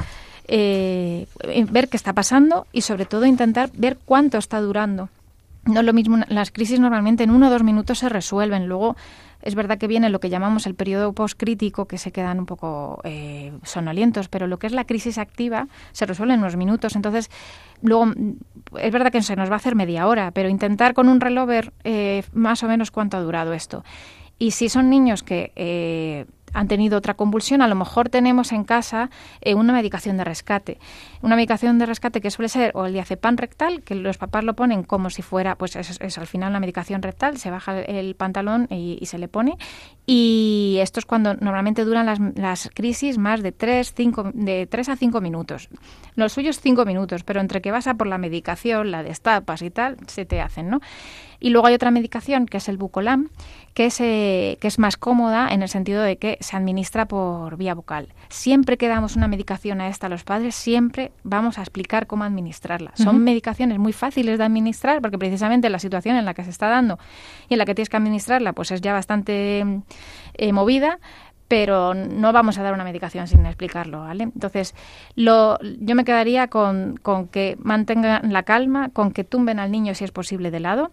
eh, 0.47 1.27
ver 1.71 1.89
qué 1.89 1.97
está 1.97 2.13
pasando 2.13 2.67
y 2.71 2.81
sobre 2.81 3.05
todo 3.05 3.25
intentar 3.25 3.69
ver 3.73 3.97
cuánto 4.05 4.37
está 4.37 4.59
durando. 4.61 5.09
No 5.65 5.79
es 5.79 5.85
lo 5.85 5.93
mismo, 5.93 6.19
las 6.27 6.51
crisis 6.51 6.79
normalmente 6.79 7.23
en 7.23 7.31
uno 7.31 7.47
o 7.47 7.49
dos 7.49 7.63
minutos 7.63 7.99
se 7.99 8.09
resuelven, 8.09 8.67
luego 8.67 8.95
es 9.41 9.55
verdad 9.55 9.77
que 9.77 9.87
viene 9.87 10.09
lo 10.09 10.19
que 10.19 10.29
llamamos 10.29 10.65
el 10.65 10.75
periodo 10.75 11.13
postcrítico, 11.13 11.85
que 11.85 11.97
se 11.97 12.11
quedan 12.11 12.39
un 12.39 12.45
poco 12.45 12.99
eh, 13.03 13.51
sonolientos, 13.63 14.27
pero 14.27 14.47
lo 14.47 14.57
que 14.57 14.67
es 14.67 14.73
la 14.73 14.85
crisis 14.85 15.17
activa 15.17 15.67
se 15.91 16.05
resuelve 16.05 16.33
en 16.33 16.39
unos 16.39 16.55
minutos. 16.55 16.95
Entonces, 16.95 17.29
luego 17.81 18.11
es 18.79 18.91
verdad 18.91 19.11
que 19.11 19.21
se 19.21 19.35
nos 19.35 19.49
va 19.49 19.53
a 19.53 19.57
hacer 19.57 19.75
media 19.75 20.07
hora, 20.07 20.31
pero 20.31 20.49
intentar 20.49 20.95
con 20.95 21.09
un 21.09 21.21
reloj 21.21 21.47
ver 21.47 21.73
eh, 21.83 22.23
más 22.33 22.63
o 22.63 22.67
menos 22.67 22.89
cuánto 22.89 23.17
ha 23.17 23.21
durado 23.21 23.53
esto. 23.53 23.83
Y 24.39 24.51
si 24.51 24.67
son 24.67 24.89
niños 24.89 25.21
que 25.21 25.51
eh, 25.55 26.25
han 26.55 26.69
tenido 26.69 26.97
otra 26.97 27.15
convulsión, 27.15 27.61
a 27.61 27.67
lo 27.67 27.75
mejor 27.75 28.09
tenemos 28.09 28.53
en 28.53 28.63
casa 28.63 29.09
eh, 29.41 29.55
una 29.55 29.73
medicación 29.73 30.15
de 30.17 30.23
rescate. 30.23 30.79
Una 31.21 31.35
medicación 31.35 31.77
de 31.77 31.85
rescate 31.85 32.21
que 32.21 32.31
suele 32.31 32.47
ser 32.47 32.71
o 32.75 32.85
el 32.85 32.93
diazepam 32.93 33.35
rectal, 33.35 33.83
que 33.83 33.93
los 33.93 34.17
papás 34.17 34.45
lo 34.45 34.55
ponen 34.55 34.83
como 34.83 35.09
si 35.09 35.21
fuera, 35.21 35.55
pues 35.55 35.75
es, 35.75 36.17
al 36.17 36.27
final 36.27 36.51
una 36.51 36.61
medicación 36.61 37.01
rectal, 37.01 37.37
se 37.37 37.51
baja 37.51 37.81
el 37.81 38.15
pantalón 38.15 38.67
y, 38.71 39.05
se 39.05 39.17
le 39.17 39.27
pone. 39.27 39.57
Y 40.05 40.77
esto 40.79 40.99
es 40.99 41.05
cuando 41.05 41.33
normalmente 41.35 41.83
duran 41.83 42.33
las, 42.35 42.69
crisis 42.73 43.17
más 43.17 43.43
de 43.43 43.51
3, 43.51 43.93
5, 43.93 44.31
de 44.33 44.65
3 44.65 44.89
a 44.89 44.95
5 44.95 45.21
minutos. 45.21 45.69
Los 46.15 46.31
suyos 46.31 46.59
5 46.61 46.85
minutos, 46.85 47.23
pero 47.23 47.41
entre 47.41 47.61
que 47.61 47.71
vas 47.71 47.87
a 47.87 47.95
por 47.95 48.07
la 48.07 48.17
medicación, 48.17 48.91
la 48.91 49.03
destapas 49.03 49.61
y 49.61 49.69
tal, 49.71 49.97
se 50.07 50.25
te 50.25 50.39
hacen, 50.41 50.69
¿no? 50.69 50.79
Y 51.39 51.49
luego 51.49 51.67
hay 51.67 51.73
otra 51.73 51.91
medicación 51.91 52.45
que 52.45 52.57
es 52.57 52.69
el 52.69 52.77
Bucolam, 52.77 53.29
que 53.73 53.87
es, 53.87 53.99
eh, 53.99 54.57
que 54.61 54.67
es 54.67 54.79
más 54.79 54.97
cómoda 54.97 55.49
en 55.49 55.61
el 55.61 55.69
sentido 55.69 56.01
de 56.01 56.17
que 56.17 56.37
se 56.39 56.55
administra 56.55 57.07
por 57.07 57.57
vía 57.57 57.73
bucal. 57.73 58.07
Siempre 58.29 58.77
que 58.77 58.87
damos 58.87 59.15
una 59.15 59.27
medicación 59.27 59.81
a 59.81 59.87
esta 59.87 60.07
a 60.07 60.09
los 60.09 60.23
padres, 60.23 60.55
siempre 60.55 61.11
vamos 61.23 61.57
a 61.57 61.61
explicar 61.61 62.07
cómo 62.07 62.23
administrarla. 62.23 62.91
Son 62.95 63.23
medicaciones 63.23 63.77
muy 63.77 63.93
fáciles 63.93 64.37
de 64.37 64.45
administrar 64.45 65.01
porque 65.01 65.17
precisamente 65.17 65.69
la 65.69 65.79
situación 65.79 66.15
en 66.15 66.25
la 66.25 66.33
que 66.33 66.43
se 66.43 66.49
está 66.49 66.67
dando 66.67 66.99
y 67.49 67.55
en 67.55 67.57
la 67.57 67.65
que 67.65 67.75
tienes 67.75 67.89
que 67.89 67.97
administrarla 67.97 68.53
pues 68.53 68.71
es 68.71 68.81
ya 68.81 68.93
bastante 68.93 69.65
eh, 70.35 70.53
movida, 70.53 70.99
pero 71.47 71.93
no 71.93 72.33
vamos 72.33 72.57
a 72.57 72.63
dar 72.63 72.73
una 72.73 72.83
medicación 72.83 73.27
sin 73.27 73.45
explicarlo, 73.45 74.01
¿vale? 74.01 74.23
Entonces, 74.23 74.73
lo, 75.15 75.59
yo 75.61 75.95
me 75.95 76.03
quedaría 76.03 76.47
con, 76.47 76.97
con 76.97 77.27
que 77.27 77.57
mantengan 77.59 78.33
la 78.33 78.43
calma, 78.43 78.89
con 78.89 79.11
que 79.11 79.23
tumben 79.23 79.59
al 79.59 79.71
niño 79.71 79.93
si 79.93 80.03
es 80.03 80.11
posible 80.11 80.49
de 80.49 80.59
lado, 80.59 80.91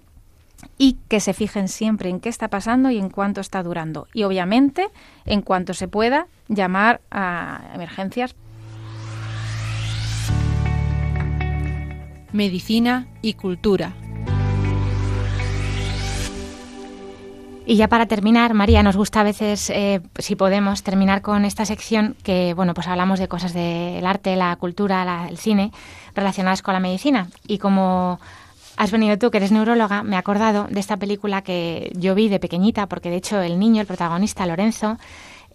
y 0.78 0.98
que 1.08 1.20
se 1.20 1.32
fijen 1.32 1.68
siempre 1.68 2.08
en 2.08 2.20
qué 2.20 2.28
está 2.28 2.48
pasando 2.48 2.90
y 2.90 2.98
en 2.98 3.10
cuánto 3.10 3.40
está 3.40 3.62
durando. 3.62 4.06
Y 4.12 4.24
obviamente, 4.24 4.88
en 5.24 5.42
cuanto 5.42 5.74
se 5.74 5.88
pueda, 5.88 6.26
llamar 6.48 7.00
a 7.10 7.70
emergencias. 7.74 8.34
Medicina 12.32 13.06
y 13.20 13.34
cultura. 13.34 13.92
Y 17.64 17.76
ya 17.76 17.88
para 17.88 18.06
terminar, 18.06 18.54
María, 18.54 18.82
nos 18.82 18.96
gusta 18.96 19.20
a 19.20 19.22
veces, 19.22 19.70
eh, 19.70 20.00
si 20.18 20.34
podemos, 20.34 20.82
terminar 20.82 21.22
con 21.22 21.44
esta 21.44 21.64
sección 21.64 22.16
que, 22.24 22.54
bueno, 22.54 22.74
pues 22.74 22.88
hablamos 22.88 23.20
de 23.20 23.28
cosas 23.28 23.54
del 23.54 24.04
arte, 24.04 24.34
la 24.34 24.56
cultura, 24.56 25.28
el 25.28 25.38
cine, 25.38 25.70
relacionadas 26.14 26.60
con 26.60 26.74
la 26.74 26.80
medicina. 26.80 27.28
Y 27.46 27.58
como 27.58 28.18
Has 28.76 28.90
venido 28.90 29.18
tú, 29.18 29.30
que 29.30 29.36
eres 29.36 29.52
neuróloga, 29.52 30.02
me 30.02 30.16
he 30.16 30.18
acordado 30.18 30.66
de 30.70 30.80
esta 30.80 30.96
película 30.96 31.42
que 31.42 31.92
yo 31.94 32.14
vi 32.14 32.28
de 32.28 32.40
pequeñita, 32.40 32.86
porque 32.88 33.10
de 33.10 33.16
hecho 33.16 33.40
el 33.40 33.58
niño, 33.58 33.80
el 33.80 33.86
protagonista, 33.86 34.46
Lorenzo, 34.46 34.98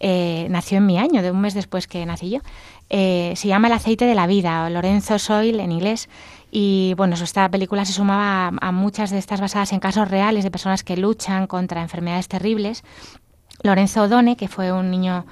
eh, 0.00 0.46
nació 0.50 0.78
en 0.78 0.86
mi 0.86 0.98
año, 0.98 1.22
de 1.22 1.30
un 1.30 1.40
mes 1.40 1.54
después 1.54 1.86
que 1.86 2.06
nací 2.06 2.30
yo. 2.30 2.40
Eh, 2.90 3.32
se 3.36 3.48
llama 3.48 3.68
El 3.68 3.74
aceite 3.74 4.04
de 4.04 4.14
la 4.14 4.26
vida, 4.26 4.64
o 4.64 4.70
Lorenzo 4.70 5.18
Soil 5.18 5.60
en 5.60 5.72
inglés. 5.72 6.08
Y 6.50 6.94
bueno, 6.96 7.14
esta 7.14 7.48
película 7.50 7.84
se 7.84 7.92
sumaba 7.92 8.56
a, 8.60 8.72
muchas 8.72 9.10
de 9.10 9.18
estas 9.18 9.40
basadas 9.40 9.72
en 9.72 9.80
casos 9.80 10.08
reales 10.08 10.44
de 10.44 10.50
personas 10.50 10.82
que 10.82 10.96
luchan 10.96 11.46
contra 11.46 11.82
enfermedades 11.82 12.28
terribles. 12.28 12.84
Lorenzo 13.62 14.02
O'Donnell, 14.02 14.36
que 14.36 14.48
fue 14.48 14.72
un 14.72 14.90
niño 14.90 15.26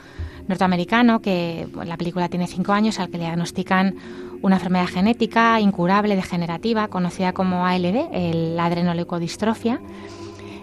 norteamericano 0.49 1.21
que 1.21 1.69
la 1.85 1.97
película 1.97 2.29
tiene 2.29 2.47
cinco 2.47 2.73
años, 2.73 2.99
al 2.99 3.11
que 3.11 3.19
le 3.19 3.25
diagnostican 3.25 3.97
una 4.43 4.57
enfermedad 4.57 4.87
genética 4.87 5.61
incurable 5.61 6.17
degenerativa 6.17 6.89
conocida 6.89 7.33
como 7.33 7.67
ALD, 7.67 8.55
la 8.55 8.67
adrenoleucodistrofia. 8.67 9.81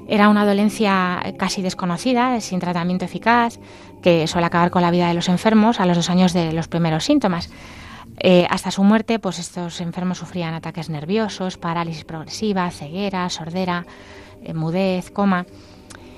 Era 0.07 0.29
una 0.29 0.45
dolencia 0.45 1.21
casi 1.37 1.61
desconocida, 1.61 2.39
sin 2.41 2.59
tratamiento 2.59 3.05
eficaz, 3.05 3.59
que 4.01 4.27
suele 4.27 4.47
acabar 4.47 4.69
con 4.69 4.81
la 4.81 4.91
vida 4.91 5.07
de 5.07 5.13
los 5.13 5.29
enfermos 5.29 5.79
a 5.79 5.85
los 5.85 5.95
dos 5.95 6.09
años 6.09 6.33
de 6.33 6.51
los 6.51 6.67
primeros 6.67 7.05
síntomas. 7.05 7.49
Eh, 8.19 8.45
hasta 8.49 8.69
su 8.69 8.83
muerte, 8.83 9.17
pues 9.19 9.39
estos 9.39 9.81
enfermos 9.81 10.19
sufrían 10.19 10.53
ataques 10.53 10.89
nerviosos, 10.89 11.57
parálisis 11.57 12.03
progresiva, 12.03 12.69
ceguera, 12.69 13.29
sordera, 13.29 13.85
eh, 14.43 14.53
mudez, 14.53 15.09
coma. 15.09 15.45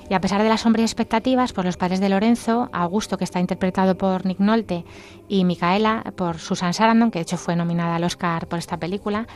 Y 0.08 0.14
a 0.14 0.20
pesar 0.20 0.42
de 0.42 0.48
las 0.48 0.60
sombrías 0.60 0.90
expectativas, 0.90 1.52
pues 1.52 1.64
los 1.64 1.76
padres 1.76 1.98
de 2.00 2.08
Lorenzo, 2.08 2.68
Augusto, 2.72 3.18
que 3.18 3.24
está 3.24 3.40
interpretado 3.40 3.98
por 3.98 4.24
Nick 4.24 4.38
Nolte, 4.38 4.84
y 5.28 5.44
Micaela, 5.44 6.12
por 6.16 6.38
Susan 6.38 6.74
Sarandon, 6.74 7.10
que 7.10 7.18
de 7.18 7.24
hecho 7.24 7.36
fue 7.36 7.56
nominada 7.56 7.96
al 7.96 8.04
Oscar 8.04 8.46
por 8.46 8.58
esta 8.58 8.76
película, 8.76 9.26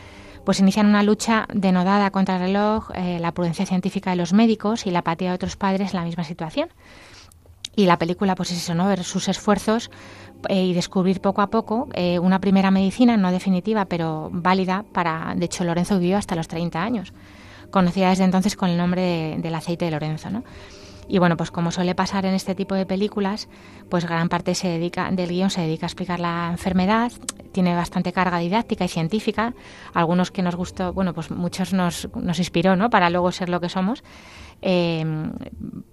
pues 0.44 0.60
inician 0.60 0.86
una 0.86 1.02
lucha 1.02 1.46
denodada 1.52 2.10
contra 2.10 2.36
el 2.36 2.42
reloj, 2.42 2.90
eh, 2.94 3.18
la 3.20 3.32
prudencia 3.32 3.66
científica 3.66 4.10
de 4.10 4.16
los 4.16 4.32
médicos 4.32 4.86
y 4.86 4.90
la 4.90 5.00
apatía 5.00 5.30
de 5.30 5.34
otros 5.34 5.56
padres 5.56 5.92
en 5.92 6.00
la 6.00 6.04
misma 6.04 6.24
situación. 6.24 6.68
Y 7.76 7.86
la 7.86 7.98
película, 7.98 8.34
pues 8.34 8.50
es 8.50 8.58
eso, 8.58 8.74
¿no? 8.74 8.86
Ver 8.86 9.04
sus 9.04 9.28
esfuerzos 9.28 9.90
eh, 10.48 10.64
y 10.64 10.74
descubrir 10.74 11.20
poco 11.20 11.40
a 11.40 11.48
poco 11.48 11.88
eh, 11.94 12.18
una 12.18 12.40
primera 12.40 12.70
medicina, 12.70 13.16
no 13.16 13.30
definitiva, 13.30 13.84
pero 13.84 14.28
válida 14.32 14.84
para... 14.92 15.34
De 15.36 15.44
hecho, 15.44 15.64
Lorenzo 15.64 15.98
vivió 15.98 16.16
hasta 16.16 16.34
los 16.34 16.48
30 16.48 16.82
años, 16.82 17.12
conocida 17.70 18.10
desde 18.10 18.24
entonces 18.24 18.56
con 18.56 18.70
el 18.70 18.76
nombre 18.76 19.36
del 19.38 19.54
aceite 19.54 19.84
de 19.84 19.90
Lorenzo, 19.92 20.30
¿no? 20.30 20.44
Y 21.10 21.18
bueno, 21.18 21.36
pues 21.36 21.50
como 21.50 21.72
suele 21.72 21.96
pasar 21.96 22.24
en 22.24 22.34
este 22.34 22.54
tipo 22.54 22.76
de 22.76 22.86
películas, 22.86 23.48
pues 23.88 24.06
gran 24.06 24.28
parte 24.28 24.54
se 24.54 24.68
dedica, 24.68 25.10
del 25.10 25.30
guion 25.30 25.50
se 25.50 25.60
dedica 25.60 25.86
a 25.86 25.88
explicar 25.88 26.20
la 26.20 26.50
enfermedad, 26.52 27.10
tiene 27.50 27.74
bastante 27.74 28.12
carga 28.12 28.38
didáctica 28.38 28.84
y 28.84 28.88
científica, 28.88 29.52
algunos 29.92 30.30
que 30.30 30.42
nos 30.42 30.54
gustó, 30.54 30.92
bueno, 30.92 31.12
pues 31.12 31.32
muchos 31.32 31.72
nos, 31.72 32.08
nos 32.14 32.38
inspiró, 32.38 32.76
¿no? 32.76 32.90
Para 32.90 33.10
luego 33.10 33.32
ser 33.32 33.48
lo 33.48 33.60
que 33.60 33.68
somos. 33.68 34.04
Eh, 34.62 35.04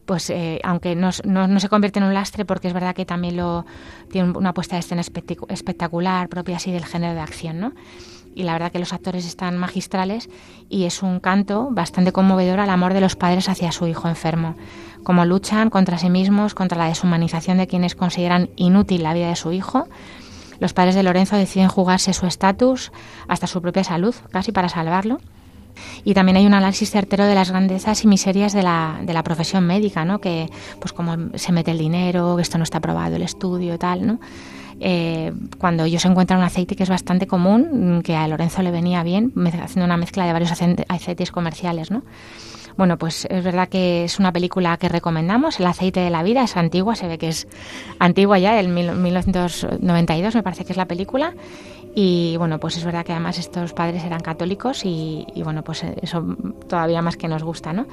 pues 0.06 0.30
eh, 0.30 0.60
aunque 0.64 0.96
no, 0.96 1.10
no, 1.24 1.60
se 1.60 1.70
convierte 1.70 2.00
en 2.00 2.06
un 2.06 2.14
lastre 2.14 2.46
porque 2.46 2.68
es 2.68 2.74
verdad 2.74 2.94
que 2.94 3.06
también 3.06 3.38
lo 3.38 3.66
tiene 4.12 4.32
una 4.38 4.54
puesta 4.54 4.76
de 4.76 4.82
escena 4.82 5.02
espectacular 5.02 6.28
propia 6.30 6.58
así 6.58 6.72
del 6.72 6.86
género 6.86 7.14
de 7.14 7.22
acción, 7.22 7.60
¿no? 7.60 7.74
Y 8.38 8.44
la 8.44 8.54
verdad 8.54 8.72
que 8.72 8.78
los 8.78 8.94
actores 8.94 9.26
están 9.26 9.58
magistrales 9.58 10.30
y 10.70 10.84
es 10.84 11.02
un 11.02 11.20
canto 11.20 11.70
bastante 11.72 12.12
conmovedor 12.12 12.60
al 12.60 12.70
amor 12.70 12.94
de 12.94 13.02
los 13.02 13.16
padres 13.16 13.50
hacia 13.50 13.72
su 13.72 13.88
hijo 13.88 14.08
enfermo, 14.08 14.56
como 15.04 15.26
luchan 15.26 15.72
contra 15.72 15.98
sí 15.98 16.12
mismos, 16.12 16.54
contra 16.54 16.78
la 16.78 16.88
deshumanización 16.88 17.58
de 17.58 17.66
quienes 17.66 17.96
consideran 17.96 18.52
inútil 18.56 19.02
la 19.02 19.16
vida 19.16 19.30
de 19.30 19.36
su 19.36 19.52
hijo. 19.52 19.88
Los 20.60 20.74
padres 20.74 20.94
de 20.94 21.02
Lorenzo 21.02 21.36
deciden 21.36 21.68
jugarse 21.68 22.14
su 22.14 22.28
estatus 22.28 22.92
hasta 23.28 23.48
su 23.48 23.60
propia 23.60 23.84
salud, 23.84 24.14
casi 24.32 24.52
para 24.52 24.70
salvarlo. 24.70 25.20
Y 26.04 26.14
también 26.14 26.38
hay 26.38 26.46
un 26.46 26.54
análisis 26.54 26.92
certero 26.92 27.26
de 27.26 27.34
las 27.36 27.50
grandezas 27.50 28.04
y 28.04 28.08
miserias 28.08 28.54
de 28.54 28.62
la, 28.62 29.00
de 29.02 29.14
la 29.14 29.24
profesión 29.24 29.66
médica, 29.66 30.06
¿no? 30.06 30.20
Que, 30.20 30.50
pues, 30.80 30.94
como 30.94 31.38
se 31.38 31.52
mete 31.52 31.72
el 31.72 31.78
dinero, 31.78 32.36
que 32.36 32.42
esto 32.42 32.58
no 32.58 32.64
está 32.64 32.80
aprobado, 32.80 33.16
el 33.16 33.22
estudio 33.22 33.78
tal, 33.78 34.06
¿no? 34.06 34.20
Eh, 34.80 35.34
cuando 35.58 35.86
ellos 35.86 36.06
encuentran 36.06 36.40
un 36.40 36.46
aceite 36.46 36.76
que 36.76 36.84
es 36.84 36.90
bastante 36.90 37.28
común, 37.28 38.02
que 38.04 38.16
a 38.16 38.28
Lorenzo 38.28 38.62
le 38.62 38.72
venía 38.72 39.04
bien, 39.04 39.34
haciendo 39.62 39.86
una 39.86 39.98
mezcla 39.98 40.26
de 40.26 40.34
varios 40.34 40.52
aceites 40.52 41.32
comerciales, 41.32 41.92
¿no? 41.92 42.04
Bueno, 42.78 43.00
pues 43.00 43.26
es 43.32 43.44
verdad 43.44 43.70
que 43.70 44.04
es 44.04 44.20
una 44.20 44.32
película 44.32 44.78
que 44.78 44.88
recomendamos. 44.88 45.60
El 45.60 45.66
aceite 45.66 46.00
de 46.00 46.12
la 46.12 46.22
vida 46.22 46.44
es 46.44 46.56
antigua, 46.58 46.96
se 46.96 47.08
ve 47.08 47.18
que 47.18 47.30
es 47.30 47.48
antigua 47.98 48.38
ya, 48.38 48.60
el 48.60 48.70
1992 48.70 50.36
me 50.36 50.44
parece 50.44 50.64
que 50.64 50.74
es 50.74 50.78
la 50.78 50.86
película. 50.86 51.34
Y 52.00 52.38
bueno, 52.38 52.60
pues 52.60 52.78
es 52.78 52.86
verdad 52.86 53.04
que 53.04 53.12
además 53.12 53.40
estos 53.40 53.74
padres 53.74 54.04
eran 54.04 54.20
católicos 54.20 54.86
y, 54.86 55.26
bueno, 55.44 55.64
pues 55.64 55.84
eso 56.00 56.24
todavía 56.70 57.02
más 57.02 57.18
que 57.18 57.28
nos 57.28 57.42
gusta, 57.42 57.74
¿no? 57.74 57.88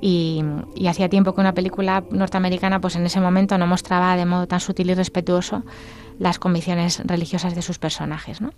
Y, 0.00 0.42
y, 0.74 0.86
hacía 0.86 1.10
tiempo 1.10 1.34
que 1.34 1.42
una 1.42 1.52
película 1.52 2.02
norteamericana 2.10 2.80
pues 2.80 2.96
en 2.96 3.04
ese 3.04 3.20
momento 3.20 3.58
no 3.58 3.66
mostraba 3.66 4.16
de 4.16 4.24
modo 4.24 4.46
tan 4.46 4.60
sutil 4.60 4.88
y 4.88 4.94
respetuoso 4.94 5.62
las 6.18 6.38
convicciones 6.38 7.02
religiosas 7.04 7.54
de 7.54 7.60
sus 7.60 7.78
personajes, 7.78 8.40
¿no? 8.40 8.54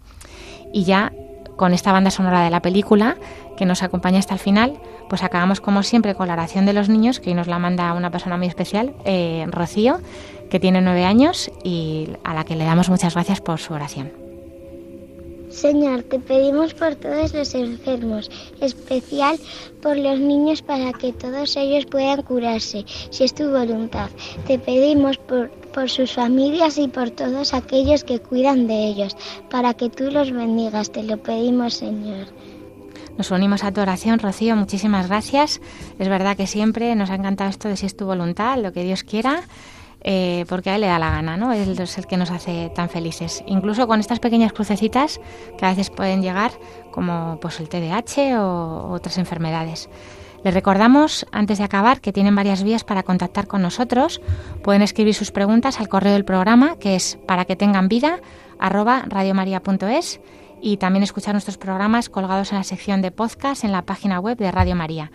Y 0.73 0.85
ya 0.85 1.13
con 1.57 1.75
esta 1.75 1.91
banda 1.91 2.13
sonora 2.13 2.45
de 2.45 2.51
la 2.51 2.63
película 2.63 3.17
que 3.57 3.67
nos 3.67 3.83
acompaña 3.83 4.21
hasta 4.21 4.35
el 4.35 4.41
final, 4.41 4.79
pues 5.09 5.25
acabamos 5.25 5.61
como 5.61 5.83
siempre 5.83 6.15
con 6.15 6.29
la 6.29 6.35
oración 6.35 6.65
de 6.65 6.75
los 6.75 6.89
niños, 6.89 7.19
que 7.19 7.31
hoy 7.31 7.35
nos 7.35 7.49
la 7.49 7.59
manda 7.59 7.93
una 7.95 8.13
persona 8.13 8.37
muy 8.37 8.47
especial, 8.47 8.95
eh, 9.05 9.47
Rocío, 9.51 9.99
que 10.49 10.61
tiene 10.61 10.81
nueve 10.81 11.05
años 11.05 11.51
y 11.65 12.11
a 12.23 12.35
la 12.35 12.45
que 12.45 12.55
le 12.55 12.65
damos 12.65 12.89
muchas 12.89 13.15
gracias 13.15 13.41
por 13.41 13.59
su 13.59 13.75
oración. 13.75 14.22
Señor, 15.53 16.03
te 16.05 16.19
pedimos 16.19 16.73
por 16.73 16.95
todos 16.95 17.35
los 17.35 17.55
enfermos, 17.55 18.31
especial 18.61 19.39
por 19.83 19.97
los 19.97 20.19
niños 20.19 20.63
para 20.63 20.93
que 20.95 21.13
todos 21.13 21.57
ellos 21.57 21.85
puedan 21.87 22.23
curarse, 22.23 22.85
si 23.11 23.25
es 23.25 23.35
tu 23.35 23.51
voluntad. 23.51 24.09
Te 24.47 24.59
pedimos 24.59 25.19
por, 25.19 25.51
por 25.75 25.91
sus 25.91 26.13
familias 26.13 26.79
y 26.79 26.89
por 26.89 27.11
todos 27.11 27.53
aquellos 27.53 28.03
que 28.03 28.19
cuidan 28.19 28.67
de 28.67 28.87
ellos, 28.87 29.15
para 29.51 29.75
que 29.75 29.91
tú 29.91 30.11
los 30.11 30.33
bendigas. 30.33 30.91
Te 30.91 31.03
lo 31.03 31.19
pedimos, 31.19 31.75
Señor. 31.75 32.29
Nos 33.19 33.31
unimos 33.31 33.63
a 33.63 33.73
tu 33.73 33.83
oración, 33.83 34.19
Rocío. 34.19 34.57
Muchísimas 34.57 35.09
gracias. 35.09 35.61
Es 35.99 36.09
verdad 36.09 36.35
que 36.35 36.47
siempre 36.47 36.95
nos 36.95 37.11
ha 37.11 37.15
encantado 37.15 37.51
esto 37.51 37.69
de 37.69 37.77
si 37.77 37.85
es 37.85 37.95
tu 37.95 38.07
voluntad, 38.07 38.59
lo 38.59 38.73
que 38.73 38.85
Dios 38.85 39.05
quiera. 39.05 39.43
Eh, 40.05 40.45
porque 40.49 40.71
a 40.71 40.75
él 40.75 40.81
le 40.81 40.89
da 40.89 40.99
la 40.99 41.11
gana, 41.11 41.37
¿no? 41.37 41.53
Él 41.53 41.79
es 41.79 41.99
el 41.99 42.07
que 42.07 42.17
nos 42.17 42.31
hace 42.31 42.71
tan 42.75 42.89
felices. 42.89 43.45
Incluso 43.47 43.87
con 43.87 44.01
estas 44.01 44.19
pequeñas 44.19 44.53
crucecitas 44.53 45.21
que 45.57 45.65
a 45.65 45.71
veces 45.71 45.91
pueden 45.91 46.23
llegar, 46.23 46.51
como 46.91 47.39
pues 47.41 47.61
el 47.61 47.69
TDAH 47.69 48.41
o 48.41 48.93
otras 48.93 49.19
enfermedades. 49.19 49.89
Les 50.45 50.53
recordamos, 50.53 51.25
antes 51.31 51.59
de 51.59 51.65
acabar, 51.65 52.01
que 52.01 52.13
tienen 52.13 52.35
varias 52.35 52.65
vías 52.65 52.83
para 52.83 53.05
contactar 53.05 53.47
con 53.47 53.63
nosotros. 53.63 54.21
Pueden 54.65 54.83
escribir 54.83 55.15
sus 55.15 55.31
preguntas 55.31 55.79
al 55.79 55.89
correo 55.89 56.15
del 56.15 56.25
programa, 56.25 56.77
que 56.81 56.97
es 56.97 57.17
para 57.29 57.45
que 57.45 57.55
tengan 57.55 57.89
vida, 57.89 58.19
arroba 58.59 59.05
radiomaria.es, 59.07 60.21
y 60.61 60.79
también 60.79 61.05
escuchar 61.05 61.35
nuestros 61.35 61.59
programas 61.59 62.09
colgados 62.09 62.51
en 62.51 62.59
la 62.59 62.65
sección 62.65 63.03
de 63.03 63.13
podcast 63.13 63.63
en 63.63 63.71
la 63.71 63.83
página 63.83 64.19
web 64.19 64.37
de 64.37 64.51
Radio 64.51 64.75
María. 64.75 65.13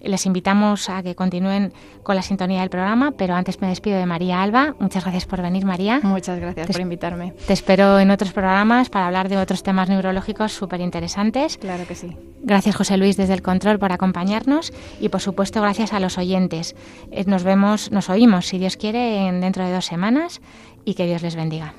Les 0.00 0.24
invitamos 0.24 0.88
a 0.88 1.02
que 1.02 1.14
continúen 1.14 1.72
con 2.02 2.16
la 2.16 2.22
sintonía 2.22 2.60
del 2.60 2.70
programa, 2.70 3.12
pero 3.12 3.34
antes 3.34 3.60
me 3.60 3.68
despido 3.68 3.98
de 3.98 4.06
María 4.06 4.42
Alba. 4.42 4.74
Muchas 4.78 5.04
gracias 5.04 5.26
por 5.26 5.42
venir, 5.42 5.64
María. 5.64 6.00
Muchas 6.02 6.38
gracias 6.38 6.66
por 6.66 6.80
invitarme. 6.80 7.32
Te 7.46 7.52
espero 7.52 7.98
en 7.98 8.10
otros 8.10 8.32
programas 8.32 8.88
para 8.88 9.06
hablar 9.06 9.28
de 9.28 9.36
otros 9.36 9.62
temas 9.62 9.88
neurológicos 9.88 10.52
súper 10.52 10.80
interesantes. 10.80 11.58
Claro 11.58 11.86
que 11.86 11.94
sí. 11.94 12.16
Gracias, 12.42 12.76
José 12.76 12.96
Luis, 12.96 13.16
desde 13.16 13.34
el 13.34 13.42
control 13.42 13.78
por 13.78 13.92
acompañarnos 13.92 14.72
y, 15.00 15.10
por 15.10 15.20
supuesto, 15.20 15.60
gracias 15.60 15.92
a 15.92 16.00
los 16.00 16.16
oyentes. 16.16 16.74
Eh, 17.10 17.24
nos 17.26 17.44
vemos, 17.44 17.92
nos 17.92 18.08
oímos, 18.08 18.46
si 18.46 18.58
Dios 18.58 18.76
quiere, 18.76 19.28
en 19.28 19.40
dentro 19.40 19.64
de 19.64 19.72
dos 19.72 19.84
semanas 19.84 20.40
y 20.84 20.94
que 20.94 21.06
Dios 21.06 21.22
les 21.22 21.36
bendiga. 21.36 21.74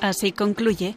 Así 0.00 0.32
concluye 0.32 0.96